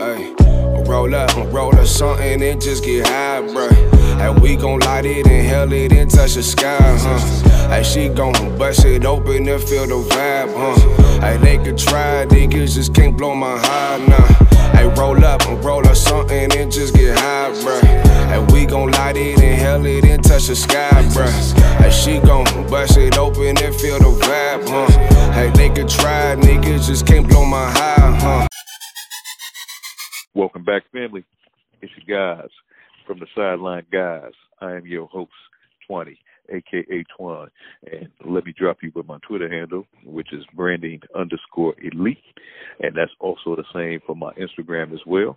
[0.00, 0.32] Ay,
[0.86, 3.72] roll up, roll up something and just get high, bruh.
[4.20, 7.68] And we gon' light it and hell it and touch the sky, huh?
[7.68, 11.20] Hey, she gon' bust it open and feel the vibe, huh?
[11.20, 14.26] Hey, they could try, niggas just can't blow my high, nah.
[14.76, 17.82] Hey, roll up roll up something and just get high, bruh.
[18.30, 21.80] And we gon' light it and hell it and touch the sky, bruh.
[21.82, 25.32] Hey, she gon' bust it open and feel the vibe, huh?
[25.32, 28.48] Hey, they could try, niggas just can't blow my high, huh?
[30.38, 31.24] Welcome back, family.
[31.82, 32.48] It's your guys
[33.08, 34.30] from the Sideline Guys.
[34.60, 35.32] I am your host,
[35.88, 36.16] 20,
[36.50, 37.48] aka Twan.
[37.90, 42.22] And let me drop you with my Twitter handle, which is branding underscore elite.
[42.78, 45.36] And that's also the same for my Instagram as well.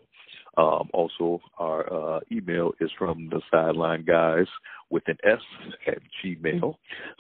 [0.58, 4.48] Um, also, our uh, email is from the Sideline Guys
[4.90, 5.40] with an S
[5.88, 6.76] at Gmail.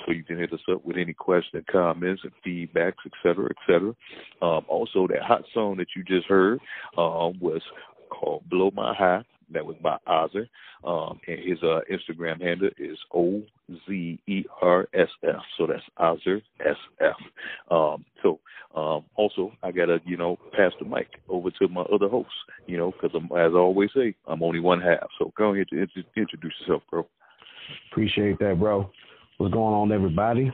[0.05, 3.55] So you can hit us up with any questions, comments, and feedbacks, et cetera, et
[3.65, 3.95] cetera.
[4.41, 6.59] Um, also, that hot song that you just heard
[6.97, 7.61] um, was
[8.09, 9.23] called Blow My High.
[9.53, 10.47] That was by Ozzer.
[10.83, 13.41] Um, and his uh, Instagram handle is O
[13.87, 15.41] Z E R S F.
[15.57, 17.15] So that's Ozzer S F.
[17.69, 18.39] Um, so
[18.75, 22.33] um, also, I gotta you know pass the mic over to my other hosts.
[22.67, 25.07] You know, because as I always say, I'm only one half.
[25.19, 27.07] So go ahead and introduce yourself, bro.
[27.91, 28.89] Appreciate that, bro.
[29.37, 30.51] What's going on, everybody?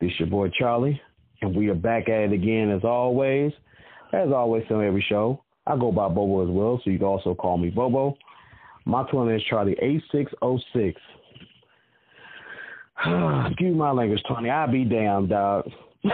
[0.00, 1.00] This your boy Charlie,
[1.42, 3.52] and we are back at it again as always.
[4.12, 7.34] As always on every show, I go by Bobo as well, so you can also
[7.34, 8.16] call me Bobo.
[8.84, 11.00] My twin is Charlie eight six oh six.
[13.46, 14.50] Excuse me my language, Tony.
[14.50, 15.70] I be damn dog.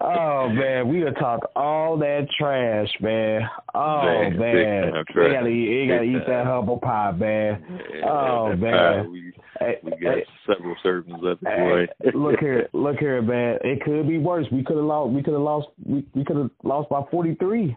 [0.00, 3.42] oh man, we gonna talk all that trash, man.
[3.74, 4.92] Oh man, man.
[5.14, 7.62] we gotta eat, we gotta eat that humble pie, man.
[8.08, 9.32] Oh man,
[9.82, 13.58] we, got hey, several servings it, hey, look here, look here, man.
[13.62, 14.46] It could be worse.
[14.50, 15.12] We could have lost.
[15.12, 15.68] We could have lost.
[15.84, 17.76] We, we could have lost by forty three.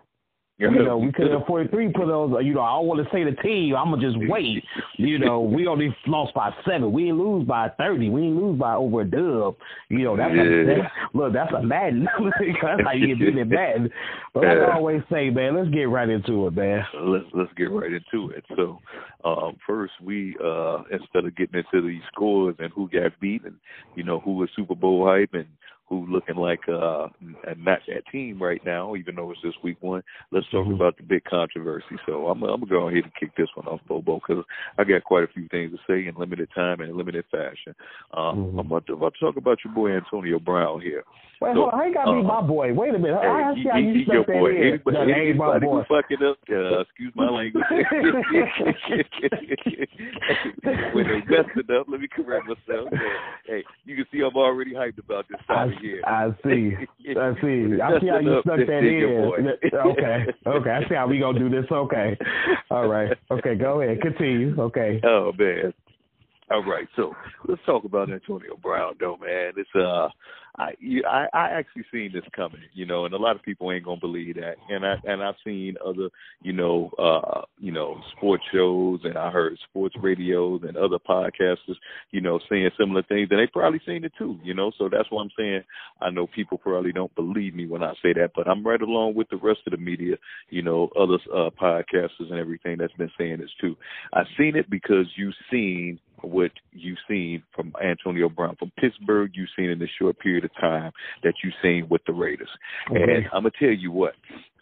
[0.59, 3.23] You know, we could have 43 put those, you know, I don't want to say
[3.23, 3.75] the team.
[3.75, 4.63] I'm going to just wait.
[4.97, 6.91] You know, we only lost by seven.
[6.91, 8.09] We didn't lose by 30.
[8.09, 9.55] We didn't lose by over a dub.
[9.89, 10.41] You know, that's, yeah.
[10.41, 12.07] a, that's look, that's a Madden.
[12.63, 13.91] that's how you get beat in Madden.
[14.33, 16.83] But like I always say, man, let's get right into it, man.
[17.01, 18.43] Let's let's get right into it.
[18.55, 18.79] So,
[19.25, 23.55] um, first, we, uh, instead of getting into these scores and who got beat and,
[23.95, 25.45] you know, who was Super Bowl hype and
[25.89, 27.07] who looking like uh
[27.57, 30.03] not that team right now, even though it's just week one.
[30.31, 30.73] Let's talk mm-hmm.
[30.73, 31.95] about the big controversy.
[32.05, 34.43] So I'm, I'm gonna go ahead and kick this one off, Bobo, because
[34.77, 37.73] I got quite a few things to say in limited time and in limited fashion.
[38.13, 38.59] Um, mm-hmm.
[38.59, 41.03] I'm, about to, I'm about to talk about your boy Antonio Brown here.
[41.39, 41.79] Wait, so, hold on.
[41.79, 42.73] How you gotta be uh, my boy?
[42.73, 43.19] Wait a minute.
[43.21, 44.81] Hey, I see how you your boy.
[44.91, 47.63] That anybody, that anybody who fucking up, uh, excuse my language.
[50.93, 52.89] when they messed it up, let me correct myself.
[53.45, 56.01] Hey, you can see I'm already hyped about this time I, of year.
[56.05, 56.73] I see.
[57.15, 57.81] I see.
[57.81, 59.47] I see how you snuck that in.
[59.73, 60.25] okay.
[60.47, 60.69] Okay.
[60.71, 61.65] I see how we gonna do this.
[61.71, 62.17] Okay.
[62.71, 63.15] All right.
[63.29, 63.55] Okay.
[63.55, 64.01] Go ahead.
[64.01, 64.59] Continue.
[64.59, 65.01] Okay.
[65.07, 65.73] Oh man.
[66.49, 67.13] All right, so
[67.45, 69.51] let's talk about Antonio Brown, though, man.
[69.57, 70.07] It's uh,
[70.57, 73.69] I you, I I actually seen this coming, you know, and a lot of people
[73.69, 74.55] ain't gonna believe that.
[74.69, 76.09] And I and I've seen other,
[76.41, 81.75] you know, uh, you know, sports shows, and I heard sports radios and other podcasters,
[82.11, 84.71] you know, saying similar things, and they probably seen it too, you know.
[84.77, 85.63] So that's why I'm saying
[86.01, 89.15] I know people probably don't believe me when I say that, but I'm right along
[89.15, 90.15] with the rest of the media,
[90.49, 93.75] you know, other uh, podcasters and everything that's been saying this too.
[94.13, 99.31] I've seen it because you've seen what you've seen from Antonio Brown from Pittsburgh.
[99.33, 100.91] You've seen in this short period of time
[101.23, 102.49] that you've seen with the Raiders,
[102.89, 102.97] mm-hmm.
[102.97, 104.13] and I'm gonna tell you what,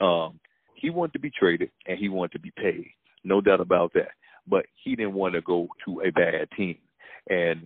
[0.02, 0.40] um,
[0.76, 2.88] he wanted to be traded and he wanted to be paid,
[3.24, 4.12] no doubt about that.
[4.48, 6.78] But he didn't want to go to a bad team,
[7.30, 7.66] and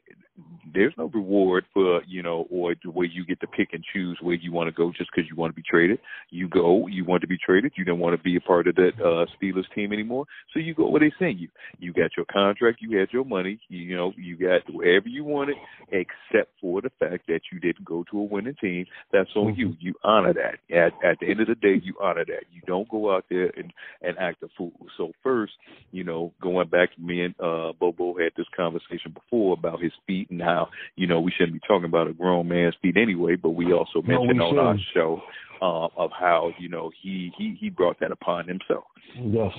[0.73, 4.35] there's no reward for you know or where you get to pick and choose where
[4.35, 5.99] you want to go just because you want to be traded.
[6.29, 7.73] You go you want to be traded.
[7.75, 10.25] You don't want to be a part of that uh steelers team anymore.
[10.53, 11.49] So you go where they send you.
[11.79, 15.55] You got your contract you had your money you know you got wherever you wanted
[15.91, 18.85] except for the fact that you didn't go to a winning team.
[19.11, 19.75] That's on you.
[19.79, 20.75] You honor that.
[20.75, 22.43] At at the end of the day you honor that.
[22.53, 23.71] You don't go out there and
[24.01, 24.73] and act a fool.
[24.97, 25.53] So first
[25.91, 29.93] you know going back to me and uh bobo had this conversation before about his
[30.05, 33.35] feet and how you know we shouldn't be talking about a grown man's feet anyway,
[33.35, 35.21] but we also mentioned no, we on our show
[35.61, 38.85] uh, of how you know he he he brought that upon himself.
[39.15, 39.53] Yes.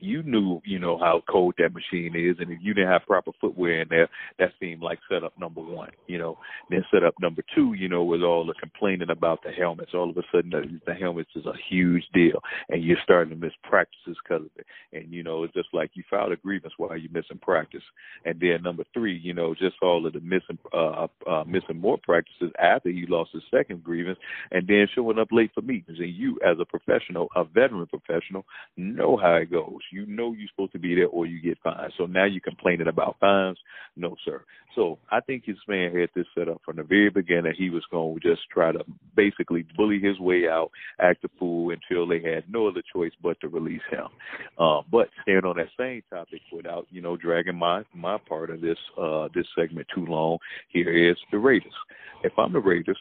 [0.00, 3.32] You knew, you know, how cold that machine is, and if you didn't have proper
[3.40, 4.08] footwear in there,
[4.38, 6.38] that seemed like setup number one, you know.
[6.70, 9.92] Then setup number two, you know, was all the complaining about the helmets.
[9.94, 13.40] All of a sudden, the, the helmets is a huge deal, and you're starting to
[13.40, 14.66] miss practices because of it.
[14.92, 17.82] And you know, it's just like you filed a grievance while you're missing practice.
[18.24, 21.98] And then number three, you know, just all of the missing, uh, uh, missing more
[22.02, 24.18] practices after you lost the second grievance,
[24.50, 25.98] and then showing up late for meetings.
[25.98, 28.44] And you, as a professional, a veteran professional,
[28.76, 29.80] know how it goes.
[29.90, 31.92] You know you're supposed to be there or you get fined.
[31.98, 33.58] So now you're complaining about fines?
[33.96, 34.44] No, sir.
[34.74, 37.54] So I think his man had this set up from the very beginning.
[37.56, 38.80] He was going to just try to
[39.16, 40.70] basically bully his way out,
[41.00, 44.06] act a fool until they had no other choice but to release him.
[44.58, 48.60] Uh, but staying on that same topic without, you know, dragging my my part of
[48.60, 50.38] this uh, this segment too long,
[50.68, 51.72] here is the Raiders.
[52.22, 52.98] If I'm the Raiders,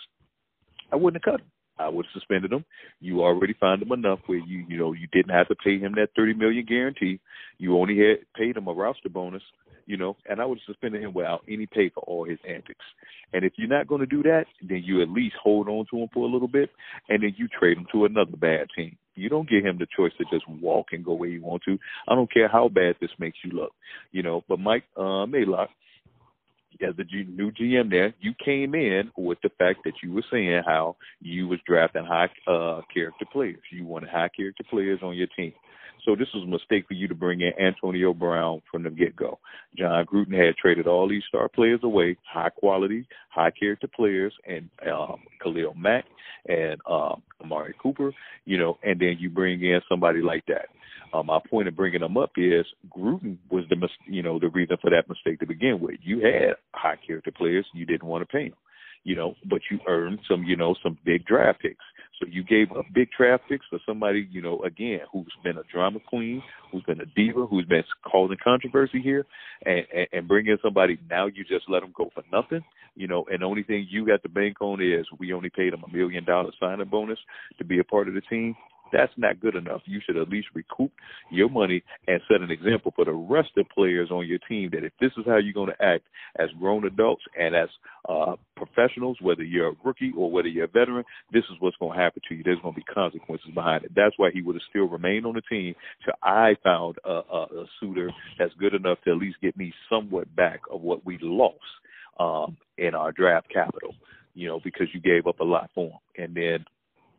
[0.92, 1.48] I wouldn't have cut him.
[1.80, 2.66] I would have suspended him.
[3.00, 5.94] You already found him enough where you you know you didn't have to pay him
[5.96, 7.20] that thirty million guarantee.
[7.58, 9.44] You only had paid him a roster bonus,
[9.86, 12.86] you know, and I would have suspended him without any pay for all his antics.
[13.34, 15.98] And if you're not going to do that, then you at least hold on to
[15.98, 16.70] him for a little bit,
[17.10, 18.98] and then you trade him to another bad team.
[19.16, 21.78] You don't give him the choice to just walk and go where you want to.
[22.08, 23.72] I don't care how bad this makes you look,
[24.12, 24.44] you know.
[24.48, 25.68] But Mike uh, Mayock
[26.82, 30.62] as the new GM there, you came in with the fact that you were saying
[30.66, 33.60] how you was drafting high uh, character players.
[33.72, 35.54] You wanted high character players on your team.
[36.06, 39.16] So this was a mistake for you to bring in Antonio Brown from the get
[39.16, 39.40] go.
[39.78, 44.70] Jon Gruden had traded all these star players away, high quality, high character players, and
[44.92, 46.06] um, Khalil Mack
[46.48, 48.12] and um, Amari Cooper,
[48.46, 50.68] you know, and then you bring in somebody like that.
[51.14, 52.66] Um, my point of bringing them up is
[52.96, 55.96] Gruden was the you know the reason for that mistake to begin with.
[56.02, 58.58] You had high character players, you didn't want to pay them,
[59.04, 61.84] you know, but you earned some you know some big draft picks.
[62.20, 65.64] So you gave up big draft picks for somebody you know again who's been a
[65.72, 69.26] drama queen, who's been a diva, who's been causing controversy here,
[69.66, 72.64] and and, and bring in somebody now you just let them go for nothing,
[72.96, 75.74] you know, and the only thing you got to bank on is we only paid
[75.74, 77.20] them a million dollar signing bonus
[77.58, 78.56] to be a part of the team.
[78.92, 79.82] That's not good enough.
[79.86, 80.92] You should at least recoup
[81.32, 84.70] your money and set an example for the rest of the players on your team
[84.74, 86.06] that if this is how you're going to act
[86.38, 87.70] as grown adults and as
[88.08, 91.98] uh, professionals, whether you're a rookie or whether you're a veteran, this is what's going
[91.98, 92.44] to happen to you.
[92.44, 93.92] There's going to be consequences behind it.
[93.96, 97.44] That's why he would have still remained on the team till I found a, a,
[97.44, 101.18] a suitor that's good enough to at least get me somewhat back of what we
[101.22, 101.58] lost
[102.20, 103.94] um, in our draft capital.
[104.36, 106.66] You know, because you gave up a lot for him, and then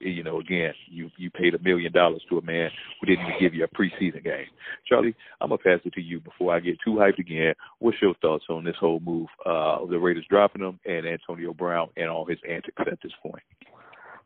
[0.00, 2.70] you know, again, you you paid a million dollars to a man
[3.00, 4.46] who didn't even give you a preseason game.
[4.88, 7.54] Charlie, I'm gonna pass it to you before I get too hyped again.
[7.78, 11.52] What's your thoughts on this whole move uh, of the Raiders dropping him and Antonio
[11.52, 13.42] Brown and all his antics at this point?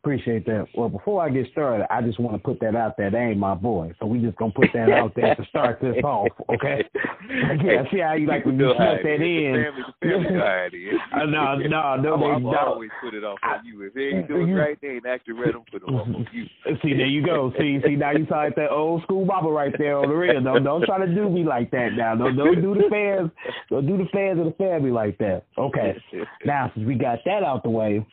[0.05, 0.67] Appreciate that.
[0.75, 3.09] Well, before I get started, I just want to put that out there.
[3.09, 5.95] That ain't my boy, so we just gonna put that out there to start this
[6.03, 6.85] off, okay?
[7.27, 9.65] yeah, see how you like when you slip that in.
[9.65, 12.55] Family, family uh, no, no, no, they don't.
[12.55, 13.81] always put it off on you.
[13.81, 15.51] If they ain't doing right, they ain't acting right.
[15.51, 16.45] Don't put it off on you.
[16.83, 17.51] See, there you go.
[17.57, 20.39] See, see, now you sound like that old school baba right there on the real.
[20.39, 22.13] Don't don't try to do me like that now.
[22.15, 23.31] Don't don't do the fans.
[23.71, 25.45] Don't do the fans of the family like that.
[25.57, 25.97] Okay.
[26.45, 28.05] Now since we got that out the way.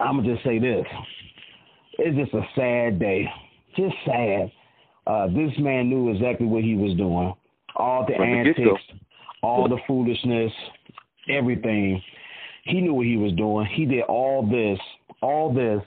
[0.00, 0.86] I'm gonna just say this:
[1.98, 3.28] it's just a sad day,
[3.76, 4.50] just sad.
[5.06, 7.34] Uh, this man knew exactly what he was doing.
[7.76, 8.82] All the antics,
[9.42, 10.52] all the foolishness,
[11.28, 12.02] everything.
[12.64, 13.66] He knew what he was doing.
[13.66, 14.78] He did all this,
[15.22, 15.82] all this,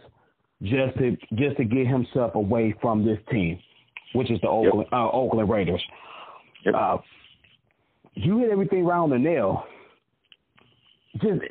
[0.63, 3.59] just to just to get himself away from this team,
[4.13, 4.99] which is the Oakland yep.
[4.99, 5.81] uh, Oakland Raiders.
[6.65, 6.75] Yep.
[6.75, 6.97] Uh,
[8.15, 9.65] you hit everything round the nail.
[11.21, 11.41] Just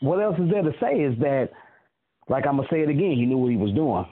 [0.00, 1.50] what else is there to say is that
[2.32, 4.06] like I'm gonna say it again, he knew what he was doing.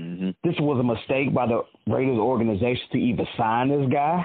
[0.00, 0.30] Mm-hmm.
[0.48, 4.24] This was a mistake by the Raiders organization to even sign this guy.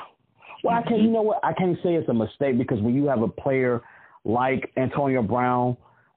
[0.64, 0.88] Well, mm-hmm.
[0.88, 1.02] I can't.
[1.02, 1.44] You know what?
[1.44, 3.82] I can't say it's a mistake because when you have a player
[4.24, 5.76] like Antonio Brown,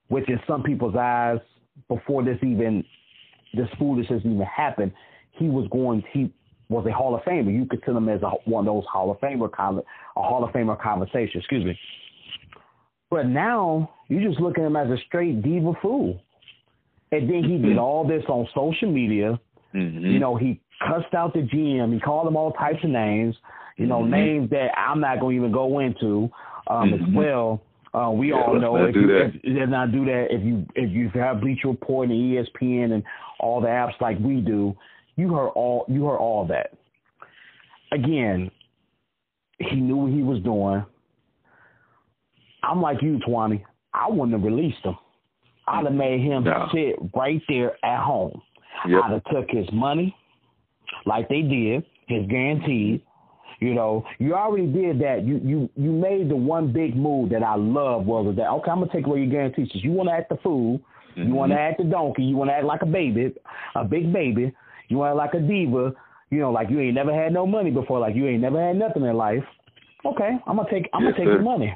[0.09, 1.41] which in some people's eyes,
[1.89, 2.85] before this even
[3.53, 4.93] this foolishness even happened,
[5.33, 6.05] he was going.
[6.13, 6.33] He
[6.69, 7.53] was a Hall of Famer.
[7.53, 10.53] You could tell him as a, one of those Hall of Famer, a Hall of
[10.53, 11.41] Famer conversation.
[11.41, 11.77] Excuse me.
[13.11, 16.21] But now you're just look at him as a straight diva fool.
[17.13, 19.39] And then he did all this on social media.
[19.75, 20.05] Mm-hmm.
[20.05, 21.93] You know, he cussed out the GM.
[21.95, 23.37] He called him all types of names.
[23.77, 24.11] You know, mm-hmm.
[24.11, 26.31] names that I'm not going to even go into
[26.69, 26.95] um, mm-hmm.
[26.95, 27.63] as well.
[27.95, 30.91] Uh, we yeah, all know if you if, if not do that if you if
[30.91, 33.03] you have Bleacher Report and ESPN and
[33.41, 34.77] all the apps like we do,
[35.17, 36.73] you heard all you heard all that.
[37.93, 38.51] Again,
[39.59, 40.85] he knew what he was doing.
[42.63, 43.65] I'm like you, Twani.
[43.95, 44.97] I wouldn't have released him.
[45.69, 46.69] I'd have made him no.
[46.73, 48.41] sit right there at home.
[48.89, 49.01] Yep.
[49.05, 50.15] I'd have took his money,
[51.07, 53.03] like they did, his guaranteed.
[53.61, 55.25] You know, you already did that.
[55.25, 58.81] You you you made the one big move that I love was that okay, I'm
[58.81, 59.69] gonna take away your guarantees.
[59.73, 61.29] You want to act the fool, mm-hmm.
[61.29, 63.33] you want to act the donkey, you want to act like a baby,
[63.75, 64.55] a big baby,
[64.89, 65.95] you want to act like a diva.
[66.29, 68.77] You know, like you ain't never had no money before, like you ain't never had
[68.77, 69.45] nothing in life.
[70.05, 71.33] Okay, I'm gonna take I'm yes, gonna take sir.
[71.33, 71.73] your money.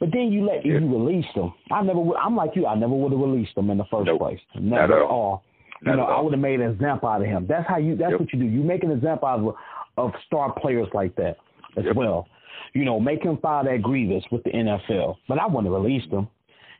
[0.00, 1.52] But then you let you release them.
[1.70, 2.16] I never would.
[2.16, 2.66] I'm like you.
[2.66, 4.18] I never would have released them in the first nope.
[4.18, 4.40] place.
[4.54, 5.10] Never Not at all.
[5.10, 5.44] all.
[5.84, 7.46] You know, I would have made an example out of him.
[7.46, 7.96] That's how you.
[7.96, 8.20] That's yep.
[8.20, 8.46] what you do.
[8.46, 9.54] You make an example out of
[9.98, 11.36] of star players like that
[11.76, 11.96] as yep.
[11.96, 12.26] well.
[12.72, 15.16] You know, make him file that grievance with the NFL.
[15.28, 16.28] But I wouldn't have released him.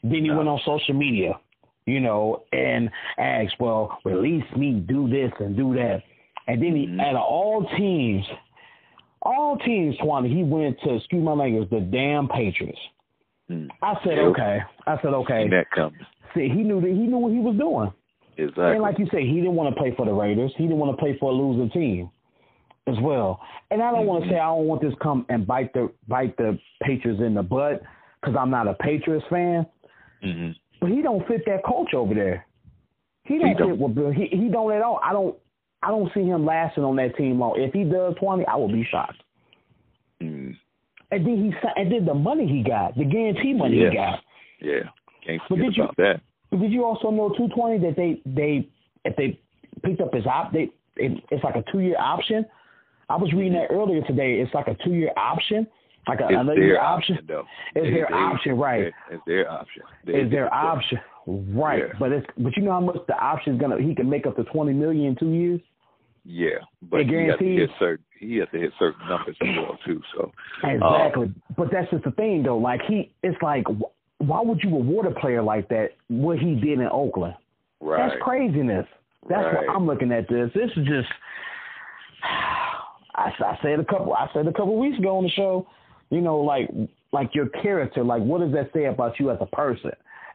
[0.03, 0.39] Then he no.
[0.39, 1.39] went on social media,
[1.85, 6.03] you know, and asked, "Well, release me, do this and do that."
[6.47, 7.01] And then he, mm-hmm.
[7.01, 8.25] out of all teams,
[9.23, 12.79] all teams, Twan, he went to excuse my language, the damn Patriots.
[13.51, 13.69] Mm.
[13.83, 14.27] I said, yep.
[14.27, 14.59] okay.
[14.87, 15.43] I said, okay.
[15.43, 15.97] And that comes.
[16.35, 17.93] See, he knew that he knew what he was doing.
[18.37, 18.65] Exactly.
[18.65, 20.53] And like you say, he didn't want to play for the Raiders.
[20.57, 22.11] He didn't want to play for a losing team
[22.87, 23.41] as well.
[23.71, 24.09] And I don't mm-hmm.
[24.09, 27.35] want to say I don't want this come and bite the bite the Patriots in
[27.35, 27.83] the butt
[28.21, 29.67] because I'm not a Patriots fan.
[30.25, 30.53] Mm-hmm.
[30.81, 32.47] But he don't fit that culture over there.
[33.25, 33.71] He don't, he don't.
[33.71, 34.11] fit with Bill.
[34.11, 35.01] He he don't at all.
[35.05, 35.37] I don't
[35.83, 37.55] I don't see him lasting on that team long.
[37.59, 39.23] If he does twenty, I will be shocked.
[41.11, 43.91] And then he and then the money he got, the guarantee money yeah.
[43.91, 44.21] he got.
[44.61, 44.91] Yeah,
[45.27, 46.21] can't but forget did about you, that.
[46.51, 48.69] But did you also know two twenty that they they
[49.05, 49.41] if they
[49.83, 52.47] picked up his op they it, it's like a two year option.
[53.09, 54.35] I was reading that earlier today.
[54.35, 55.67] It's like a two year option.
[56.07, 57.17] Like a, it's another year option.
[57.17, 57.45] option though.
[57.75, 58.93] It's their option, right?
[59.11, 59.83] It's their option.
[60.07, 61.83] They, it's their option, right?
[61.89, 61.99] Yeah.
[61.99, 64.37] But it's but you know how much the option is gonna he can make up
[64.37, 65.61] to twenty million in two years.
[66.25, 70.01] Yeah, but he has to certain he has to hit certain numbers as well too.
[70.15, 72.59] So exactly, um, but that's just the thing though.
[72.59, 73.65] Like he, it's like
[74.19, 75.91] why would you reward a player like that?
[76.09, 77.35] What he did in Oakland,
[77.81, 78.09] right?
[78.09, 78.87] That's craziness.
[79.29, 79.67] That's right.
[79.67, 80.29] what I'm looking at.
[80.29, 80.51] This.
[80.55, 81.09] This is just.
[82.23, 84.13] I, I said a couple.
[84.13, 85.67] I said a couple weeks ago on the show.
[86.11, 86.69] You know, like
[87.13, 88.05] like your character.
[88.05, 89.93] Like what does that say about you as a person?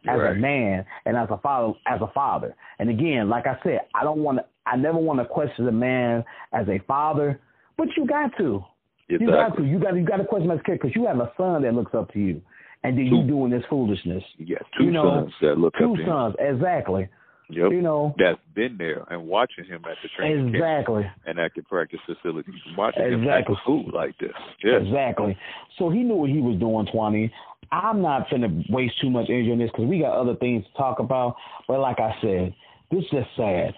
[0.08, 0.38] as right.
[0.38, 2.56] a man and as a father as a father.
[2.78, 5.72] And again, like I said, I don't want to I never want to question a
[5.72, 6.24] man
[6.54, 7.40] as a father,
[7.78, 8.64] but you got to.
[9.10, 9.26] Exactly.
[9.26, 9.64] You got to.
[9.64, 11.94] You got you got to question as kid because you have a son that looks
[11.94, 12.42] up to you,
[12.84, 14.24] and then two, you doing this foolishness.
[14.38, 16.56] Yeah, two you know, sons that look two up to sons, him.
[16.56, 17.10] exactly.
[17.50, 17.72] Yep.
[17.72, 21.66] You know, that's been there and watching him at the training exactly camp and active
[21.66, 23.24] practice facilities, watching exactly.
[23.24, 24.32] him act a fool like this.
[24.64, 24.82] Yes.
[24.82, 25.38] Exactly.
[25.78, 27.32] So he knew what he was doing, Twenty.
[27.72, 30.78] I'm not finna waste too much energy on this because we got other things to
[30.78, 31.36] talk about.
[31.68, 32.56] But like I said,
[32.90, 33.74] this is just sad.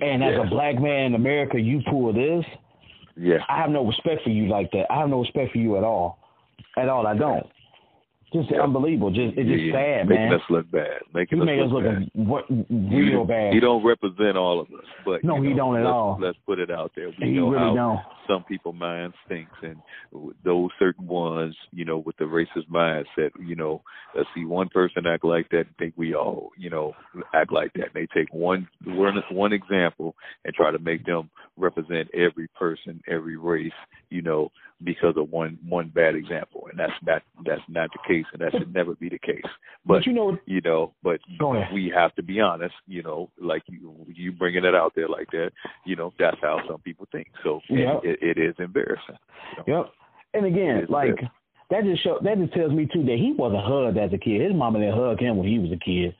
[0.00, 2.44] And as a black man in America, you pull this.
[3.16, 3.38] Yeah.
[3.48, 4.86] I have no respect for you like that.
[4.90, 6.18] I have no respect for you at all.
[6.76, 7.46] At all, I don't.
[8.34, 8.62] Just yeah.
[8.62, 9.10] unbelievable.
[9.10, 10.34] Just it's just yeah, sad, Making man.
[10.34, 11.06] us look bad.
[11.14, 12.26] Making he us made look us look bad.
[12.26, 13.54] what, real he, bad.
[13.54, 16.18] He don't represent all of us, but no, you know, he don't at let's, all.
[16.20, 17.10] Let's put it out there.
[17.10, 18.00] We he know really how don't.
[18.26, 19.76] some people mind stinks, and
[20.44, 23.82] those certain ones, you know, with the racist mindset, you know,
[24.16, 26.92] let's see one person act like that, and think we all, you know,
[27.34, 27.94] act like that.
[27.94, 33.00] And they take one one one example and try to make them represent every person,
[33.06, 33.70] every race,
[34.10, 34.50] you know,
[34.84, 38.52] because of one one bad example, and that's not that's not the case, and that
[38.52, 39.42] should never be the case.
[39.86, 41.20] But, but you know, you know, but
[41.72, 42.74] we have to be honest.
[42.86, 45.50] You know, like you you bringing it out there like that.
[45.84, 47.28] You know, that's how some people think.
[47.42, 48.00] So yep.
[48.02, 49.16] it, it is embarrassing.
[49.66, 49.78] You know?
[49.78, 49.92] Yep.
[50.34, 51.16] And again, like
[51.70, 54.40] that just show that just tells me too that he wasn't hugged as a kid.
[54.40, 56.14] His mama didn't hug him when he was a kid.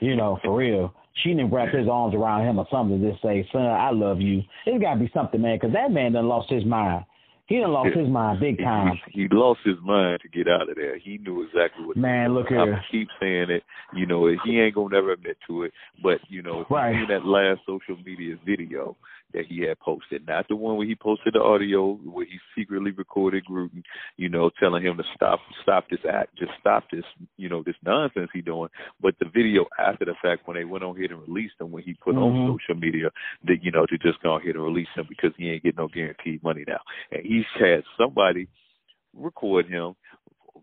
[0.00, 0.94] you know, for real.
[1.22, 4.20] She didn't wrap his arms around him or something to just say, "Son, I love
[4.20, 7.04] you." It's got to be something, man, because that man done lost his mind.
[7.46, 8.98] He done lost his mind big time.
[9.12, 10.98] He, he lost his mind to get out of there.
[10.98, 11.96] He knew exactly what.
[11.96, 12.74] Man, look here.
[12.74, 13.62] I keep saying it.
[13.94, 15.72] You know, he ain't gonna never admit to it.
[16.02, 17.06] But you know, right.
[17.08, 18.96] that last social media video
[19.34, 22.92] that he had posted, not the one where he posted the audio where he secretly
[22.92, 23.82] recorded Gruden,
[24.16, 27.04] you know, telling him to stop, stop this act, just stop this,
[27.36, 28.68] you know, this nonsense he doing.
[29.00, 31.82] But the video after the fact when they went on here and released him, when
[31.82, 32.50] he put mm-hmm.
[32.50, 33.10] on social media
[33.44, 35.88] that you know to just go ahead and release him because he ain't getting no
[35.88, 38.48] guaranteed money now, and he's had somebody
[39.16, 39.94] record him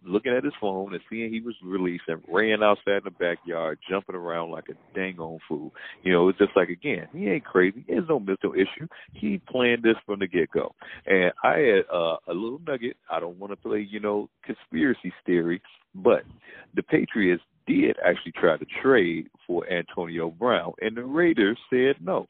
[0.03, 3.79] looking at his phone and seeing he was released and ran outside in the backyard,
[3.89, 5.71] jumping around like a dang on fool.
[6.03, 7.85] You know, it's just like again, he ain't crazy.
[7.87, 8.87] There's no mental issue.
[9.13, 10.73] He planned this from the get go.
[11.05, 12.97] And I had uh, a little nugget.
[13.09, 15.61] I don't want to play, you know, conspiracy theory,
[15.95, 16.23] but
[16.75, 22.27] the Patriots did actually try to trade for Antonio Brown, and the Raiders said no.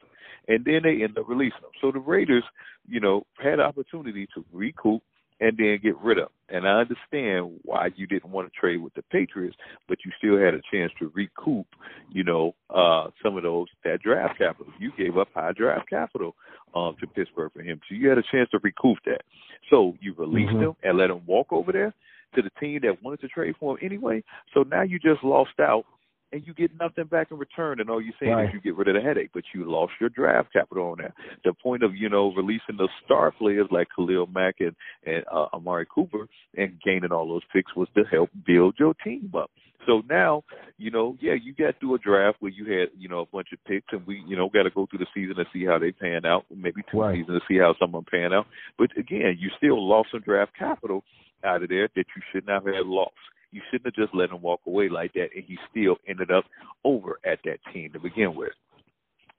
[0.48, 1.70] And then they ended up releasing him.
[1.80, 2.42] So the Raiders,
[2.88, 5.02] you know, had opportunity to recoup
[5.42, 6.28] and then get rid of.
[6.48, 9.56] And I understand why you didn't want to trade with the Patriots,
[9.88, 11.66] but you still had a chance to recoup,
[12.12, 14.72] you know, uh, some of those that draft capital.
[14.78, 16.36] You gave up high draft capital
[16.74, 19.22] um, to Pittsburgh for him, so you had a chance to recoup that.
[19.68, 20.62] So you released mm-hmm.
[20.62, 21.92] him and let him walk over there
[22.36, 24.22] to the team that wanted to trade for him anyway.
[24.54, 25.84] So now you just lost out
[26.32, 27.80] and you get nothing back in return.
[27.80, 28.48] And all you're saying right.
[28.48, 31.12] is you get rid of the headache, but you lost your draft capital on that.
[31.44, 34.74] The point of you know releasing the star players like Khalil Mack and,
[35.04, 39.30] and uh, Amari Cooper and gaining all those picks was to help build your team
[39.36, 39.50] up.
[39.86, 40.44] So now,
[40.78, 43.48] you know, yeah, you got through a draft where you had, you know, a bunch
[43.52, 45.78] of picks, and we, you know, got to go through the season to see how
[45.78, 46.44] they pan out.
[46.54, 47.16] Maybe two right.
[47.16, 48.46] seasons to see how some of them pan out.
[48.78, 51.02] But again, you still lost some draft capital
[51.44, 53.14] out of there that you should not have lost.
[53.52, 56.44] You shouldn't have just let him walk away like that, and he still ended up
[56.84, 58.52] over at that team to begin with.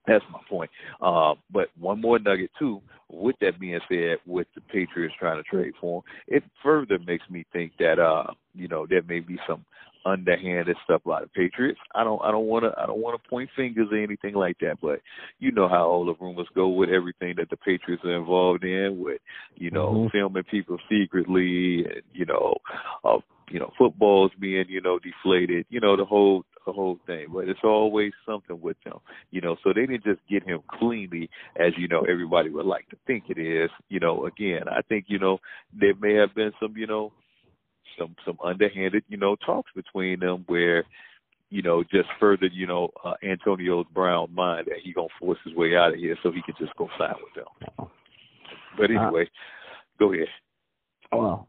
[0.06, 0.70] That's my point.
[1.02, 2.82] Uh, but one more nugget too.
[3.10, 7.30] With that being said, with the Patriots trying to trade for him, it further makes
[7.30, 9.66] me think that uh, you know there may be some
[10.06, 11.80] underhanded stuff by the Patriots.
[11.96, 14.58] I don't I don't want to I don't want to point fingers or anything like
[14.60, 15.00] that, but
[15.40, 19.00] you know how all the rumors go with everything that the Patriots are involved in
[19.00, 19.22] with
[19.56, 20.18] you know mm-hmm.
[20.18, 22.56] filming people secretly and you know
[23.04, 23.18] uh,
[23.50, 27.28] you know footballs being you know deflated, you know the whole the whole thing.
[27.34, 29.00] But it's always something with them,
[29.32, 29.56] you know.
[29.64, 33.26] So they didn't just get him cleanly, as you know everybody would like to think
[33.30, 33.70] it is.
[33.90, 35.40] You know, again, I think you know
[35.78, 37.12] there may have been some you know
[37.98, 40.86] some some underhanded, you know, talks between them where,
[41.50, 45.56] you know, just further, you know, uh, Antonio Brown mind that he gonna force his
[45.56, 47.88] way out of here so he can just go sign with them.
[48.78, 50.28] But uh, anyway, uh, go ahead.
[51.12, 51.48] Well,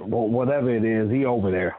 [0.00, 1.76] well, whatever it is, he over there.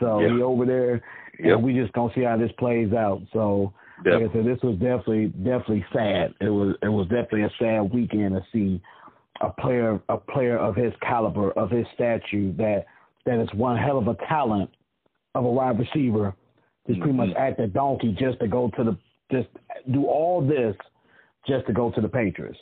[0.00, 0.94] So he over there,
[1.38, 1.56] yep.
[1.56, 3.22] and we just gonna see how this plays out.
[3.32, 3.72] So.
[4.04, 4.26] Definitely.
[4.26, 6.32] Like I said, this was definitely definitely sad.
[6.40, 8.80] It was it was definitely a sad weekend to see
[9.40, 12.84] a player a player of his caliber, of his stature that
[13.28, 14.70] that is one hell of a talent
[15.34, 16.34] of a wide receiver
[16.86, 17.02] to mm-hmm.
[17.02, 17.38] pretty much mm-hmm.
[17.38, 18.98] act a donkey just to go to the
[19.30, 19.48] just
[19.92, 20.74] do all this
[21.46, 22.58] just to go to the Patriots.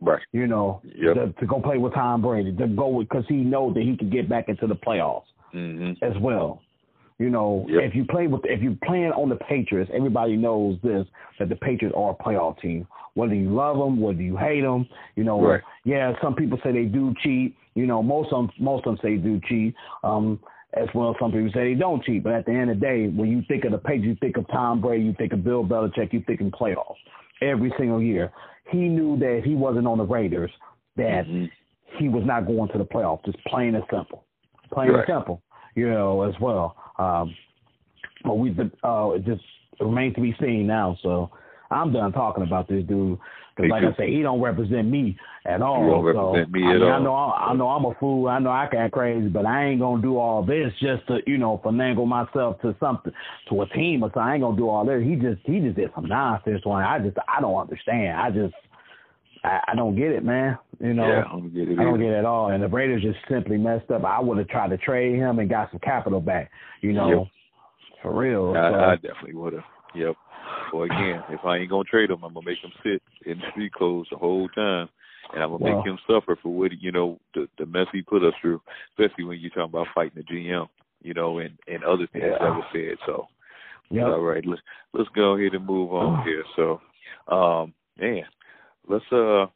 [0.00, 0.22] Right.
[0.32, 1.14] You know, yep.
[1.14, 4.08] to, to go play with Tom Brady, to go because he knows that he can
[4.08, 5.24] get back into the playoffs
[5.54, 6.02] mm-hmm.
[6.02, 6.62] as well.
[7.18, 7.82] You know, yep.
[7.82, 11.06] if you play with if you playing on the Patriots, everybody knows this
[11.38, 12.86] that the Patriots are a playoff team.
[13.14, 15.60] Whether you love them, whether you hate them, you know, right.
[15.84, 17.56] yeah, some people say they do cheat.
[17.78, 19.74] You know, most of them, most of them say do cheat.
[20.02, 20.40] Um,
[20.74, 22.22] as well, some people say they don't cheat.
[22.22, 24.36] But at the end of the day, when you think of the Patriots, you think
[24.36, 26.96] of Tom Brady, you think of Bill Belichick, you think in playoffs
[27.40, 28.32] every single year.
[28.70, 30.50] He knew that if he wasn't on the Raiders,
[30.96, 31.46] that mm-hmm.
[31.98, 33.24] he was not going to the playoffs.
[33.24, 34.24] Just plain and simple,
[34.72, 35.08] plain right.
[35.08, 35.42] and simple.
[35.74, 36.76] You know, as well.
[36.98, 37.34] Um,
[38.24, 38.50] but we,
[38.82, 39.42] uh, it just
[39.80, 40.98] remains to be seen now.
[41.02, 41.30] So
[41.70, 43.18] I'm done talking about this dude.
[43.58, 45.82] Like I say, he don't represent me at all.
[45.82, 46.92] He don't represent so, me I at mean, all.
[46.92, 48.28] I know, I know I'm a fool.
[48.28, 51.18] I know I can act crazy, but I ain't gonna do all this just to,
[51.26, 53.12] you know, finagle myself to something,
[53.48, 54.22] to a team or something.
[54.22, 55.02] I ain't gonna do all this.
[55.02, 56.84] He just, he just did some nonsense one.
[56.84, 58.16] I just, I don't understand.
[58.16, 58.54] I just,
[59.44, 60.58] I, I don't get it, man.
[60.80, 61.78] You know, yeah, I don't get it.
[61.78, 62.50] I don't get it at all.
[62.50, 64.04] And the Raiders just simply messed up.
[64.04, 66.50] I would have tried to trade him and got some capital back.
[66.80, 67.28] You know, yep.
[68.02, 68.54] for real.
[68.56, 68.78] I, so.
[68.78, 69.64] I definitely would have.
[69.94, 70.16] Yep.
[70.72, 73.72] Well, again, if I ain't gonna trade him, I'm gonna make him sit in street
[73.72, 74.88] clothes the whole time,
[75.32, 78.02] and I'm gonna well, make him suffer for what you know the the mess he
[78.02, 80.68] put us through, especially when you're talking about fighting the GM,
[81.02, 82.38] you know, and and other things yeah.
[82.38, 82.98] that were said.
[83.06, 83.26] So,
[83.90, 84.06] yep.
[84.06, 86.44] all right, let's let's go ahead and move on here.
[86.56, 86.80] So,
[87.34, 88.24] um, man,
[88.88, 89.46] let's uh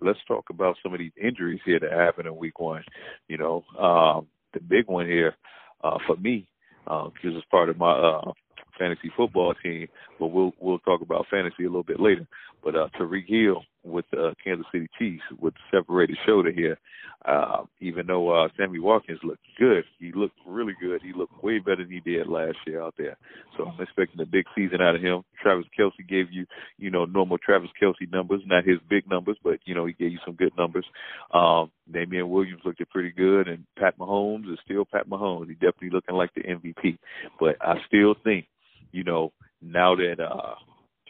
[0.00, 2.84] let's talk about some of these injuries here that happened in week one.
[3.28, 5.34] You know, um, the big one here
[5.82, 6.48] uh, for me,
[6.84, 8.32] because uh, it's part of my uh,
[8.78, 12.26] fantasy football team, but we'll we'll talk about fantasy a little bit later.
[12.62, 16.78] But uh, Tyreek Hill with the uh, Kansas City Chiefs with separated shoulder here,
[17.24, 21.02] uh, even though uh, Sammy Watkins looked good, he looked really good.
[21.02, 23.16] He looked way better than he did last year out there.
[23.56, 25.22] So I'm expecting a big season out of him.
[25.40, 26.46] Travis Kelce gave you,
[26.78, 30.12] you know, normal Travis Kelce numbers, not his big numbers, but you know he gave
[30.12, 30.86] you some good numbers.
[31.32, 35.48] Um, Damien Williams looked pretty good, and Pat Mahomes is still Pat Mahomes.
[35.48, 36.98] He definitely looking like the MVP.
[37.38, 38.46] But I still think
[38.92, 40.54] you know, now that uh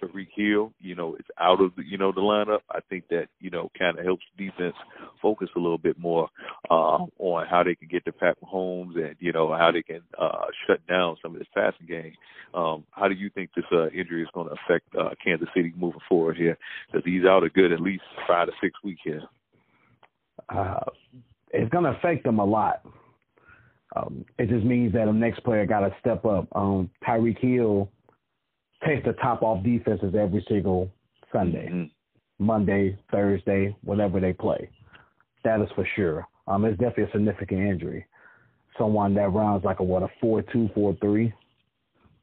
[0.02, 3.26] Tyreek Hill, you know, is out of the you know the lineup, I think that
[3.40, 4.74] you know kind of helps defense
[5.20, 6.28] focus a little bit more
[6.70, 10.02] uh, on how they can get to Pat Mahomes and you know how they can
[10.18, 12.12] uh, shut down some of this passing game.
[12.54, 15.72] Um, how do you think this uh, injury is going to affect uh, Kansas City
[15.76, 16.58] moving forward here?
[16.90, 19.22] Because he's out a good at least five to six weeks here.
[20.48, 20.80] Uh,
[21.50, 22.84] it's going to affect them a lot.
[23.94, 26.48] Um, it just means that the next player got to step up.
[26.52, 27.90] Um, Tyreek Hill
[28.86, 30.90] takes the top off defenses every single
[31.32, 32.44] Sunday, mm-hmm.
[32.44, 34.68] Monday, Thursday, whenever they play.
[35.44, 36.26] That is for sure.
[36.46, 38.06] Um, it's definitely a significant injury.
[38.78, 41.32] Someone that runs like a what a four two four three.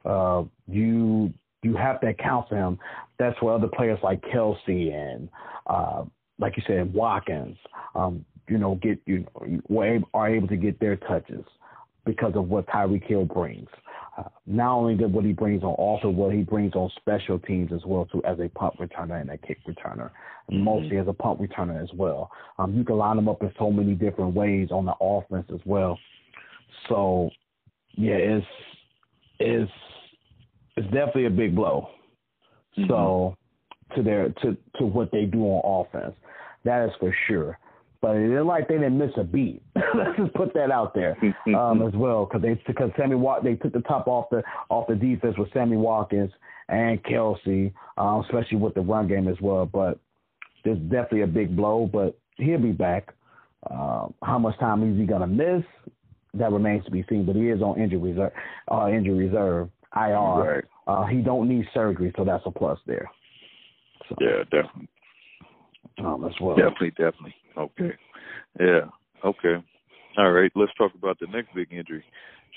[0.05, 2.79] Uh, you you have to account for him.
[3.17, 5.29] That's where other players like Kelce and
[5.67, 6.03] uh,
[6.39, 7.57] like you said Watkins,
[7.95, 9.25] um, you know, get you
[9.69, 11.43] know, are able to get their touches
[12.05, 13.67] because of what Tyreek Hill brings.
[14.45, 17.81] Not only did what he brings on also what he brings on special teams as
[17.85, 20.09] well too as a punt returner and a kick returner,
[20.51, 20.63] mm-hmm.
[20.63, 22.31] mostly as a punt returner as well.
[22.57, 25.61] Um, you can line them up in so many different ways on the offense as
[25.65, 25.97] well.
[26.87, 27.29] So
[27.93, 28.47] yeah, it's
[29.39, 29.71] it's
[30.75, 31.89] it's definitely a big blow.
[32.77, 32.89] Mm-hmm.
[32.89, 33.35] So
[33.95, 36.15] to their to to what they do on offense,
[36.63, 37.57] that is for sure.
[38.01, 39.61] But it's like they didn't miss a beat.
[39.75, 41.17] Let's just put that out there
[41.55, 44.87] um, as well, because they because Sammy Wat they took the top off the off
[44.87, 46.31] the defense with Sammy Watkins
[46.69, 49.65] and Kelce, um, especially with the run game as well.
[49.65, 49.99] But
[50.63, 51.89] there's definitely a big blow.
[51.91, 53.13] But he'll be back.
[53.69, 55.63] Uh, how much time is he gonna miss?
[56.35, 57.25] That remains to be seen.
[57.25, 58.31] But he is on injury reserve.
[58.71, 59.69] Uh, injury reserve.
[59.95, 60.13] IR.
[60.13, 60.63] Right.
[60.87, 63.09] Uh, he don't need surgery, so that's a plus there.
[64.07, 64.89] So, yeah, definitely.
[66.03, 66.55] Um, as well.
[66.55, 67.35] Definitely, definitely.
[67.59, 67.91] Okay.
[68.59, 68.87] Yeah.
[69.23, 69.63] Okay.
[70.17, 70.51] All right.
[70.55, 72.03] Let's talk about the next big injury.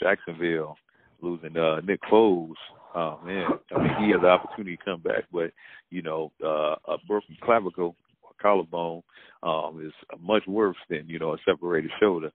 [0.00, 0.76] Jacksonville
[1.20, 2.54] losing uh, Nick Foles.
[2.94, 5.50] Oh man, I mean he has the opportunity to come back, but
[5.90, 9.02] you know uh, a broken clavicle, or collarbone,
[9.42, 12.30] um, is much worse than you know a separated shoulder.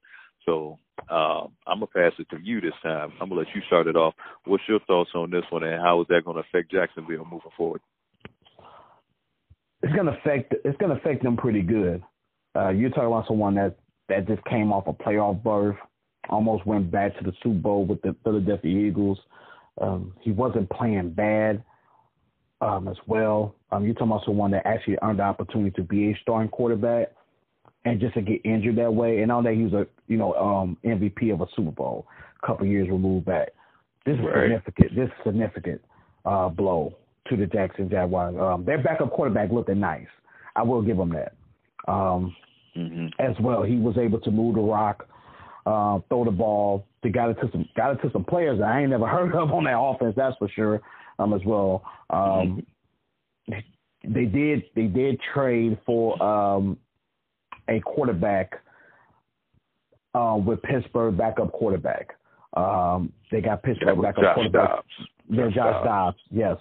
[0.46, 3.12] So um, I'm gonna pass it to you this time.
[3.22, 4.16] I'm gonna let you start it off.
[4.46, 7.82] What's your thoughts on this one, and how is that gonna affect Jacksonville moving forward?
[9.84, 10.56] It's gonna affect.
[10.66, 12.02] It's gonna affect them pretty good.
[12.58, 13.76] Uh, you're talking about someone that
[14.10, 15.76] that just came off a playoff berth,
[16.30, 19.20] almost went back to the Super Bowl with the Philadelphia Eagles.
[19.80, 21.64] Um, he wasn't playing bad
[22.62, 23.56] um, as well.
[23.72, 27.12] Um, you're talking about someone that actually earned the opportunity to be a starting quarterback
[27.86, 29.22] and just to get injured that way.
[29.22, 32.08] And all that he was a you know um, MVP of a Super Bowl
[32.42, 33.50] a couple years removed back.
[34.06, 34.44] This is right.
[34.44, 34.96] significant.
[34.96, 35.82] This is significant
[36.26, 36.96] uh, blow
[37.28, 38.36] to the Jackson Jaguars.
[38.40, 40.08] Um, their backup quarterback looked nice.
[40.56, 41.34] I will give them that.
[41.92, 42.36] Um,
[42.78, 43.08] mm-hmm.
[43.20, 45.08] As well, he was able to move the rock,
[45.66, 46.86] uh, throw the ball.
[47.04, 49.34] They got it to some got it to some players that I ain't never heard
[49.36, 50.14] of on that offense.
[50.16, 50.82] That's for sure.
[51.20, 51.84] Um, as well.
[52.12, 52.64] Um,
[53.50, 54.14] mm-hmm.
[54.14, 56.78] They did they did trade for um
[57.68, 58.62] a quarterback
[60.14, 62.16] uh, with Pittsburgh backup quarterback.
[62.56, 64.70] Um, they got Pittsburgh backup Josh quarterback.
[64.70, 64.88] Dobbs.
[65.30, 66.18] Yeah, Josh, Josh Dobbs.
[66.32, 66.58] Yes,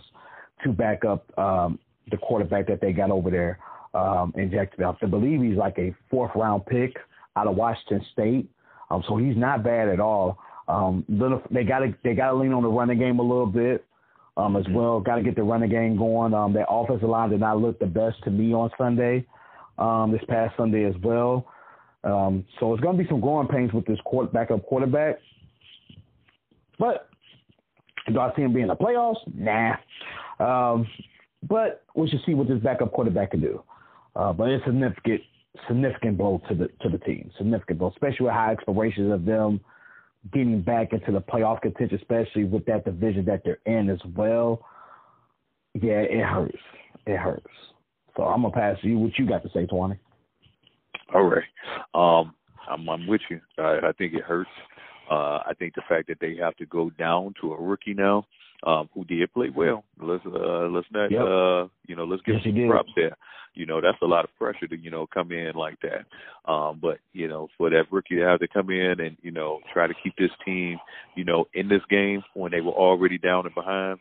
[0.65, 1.79] to back up um,
[2.11, 3.59] the quarterback that they got over there
[3.97, 4.97] um, in Jacksonville.
[5.01, 6.97] I believe he's like a fourth round pick
[7.37, 8.51] out of Washington State.
[8.91, 10.39] Um, so he's not bad at all.
[10.69, 13.47] Um, little, they got to they got to lean on the running game a little
[13.47, 13.85] bit
[14.37, 14.75] um, as mm-hmm.
[14.75, 15.01] well.
[15.01, 16.35] Got to get the running game going.
[16.35, 19.27] Um, their offensive line did not look the best to me on Sunday
[19.79, 21.47] um, this past Sunday as well.
[22.05, 25.19] Um, so it's going to be some growing pains with this court, backup quarterback.
[26.79, 27.09] But
[28.13, 29.17] do I see him being in the playoffs?
[29.35, 29.77] Nah.
[30.39, 30.87] Um,
[31.49, 33.63] but we should see what this backup quarterback can do.
[34.17, 35.21] Uh, but it's significant,
[35.69, 37.31] significant blow to the to the team.
[37.37, 39.61] Significant blow, especially with high expectations of them
[40.33, 44.65] getting back into the playoff contention, especially with that division that they're in as well.
[45.75, 46.59] Yeah, it hurts.
[47.07, 47.47] It hurts.
[48.17, 49.99] So I'm gonna pass you what you got to say, Twenty.
[51.15, 51.45] All right.
[51.95, 52.35] Um,
[52.69, 53.41] I'm, I'm with you.
[53.59, 54.51] I, I think it hurts.
[55.11, 58.27] Uh, I think the fact that they have to go down to a rookie now,
[58.65, 59.85] um, who did play well.
[60.01, 61.21] Let's uh, let's not yep.
[61.21, 63.17] uh, you know let's give yes, some props there.
[63.55, 66.51] You know that's a lot of pressure to you know come in like that.
[66.51, 69.61] Um, but you know for that rookie to have to come in and you know
[69.73, 70.79] try to keep this team
[71.15, 73.99] you know in this game when they were already down and behind.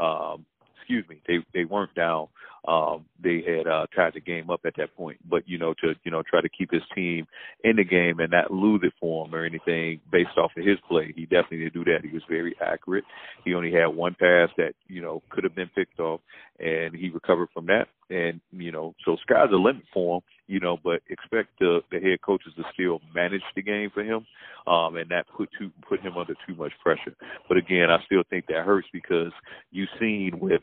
[0.00, 0.44] Um,
[0.76, 2.28] excuse me, they they weren't down.
[2.66, 5.94] Um, they had uh, tied the game up at that point, but you know to
[6.04, 7.26] you know try to keep his team
[7.62, 10.78] in the game and not lose it for him or anything based off of his
[10.88, 11.12] play.
[11.14, 12.00] He definitely did do that.
[12.02, 13.04] He was very accurate.
[13.44, 16.20] He only had one pass that you know could have been picked off,
[16.58, 17.86] and he recovered from that.
[18.10, 20.22] And you know, so sky's the limit for him.
[20.48, 24.26] You know, but expect the the head coaches to still manage the game for him,
[24.66, 27.14] um, and not put too put him under too much pressure.
[27.48, 29.32] But again, I still think that hurts because
[29.70, 30.62] you've seen with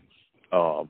[0.51, 0.89] um,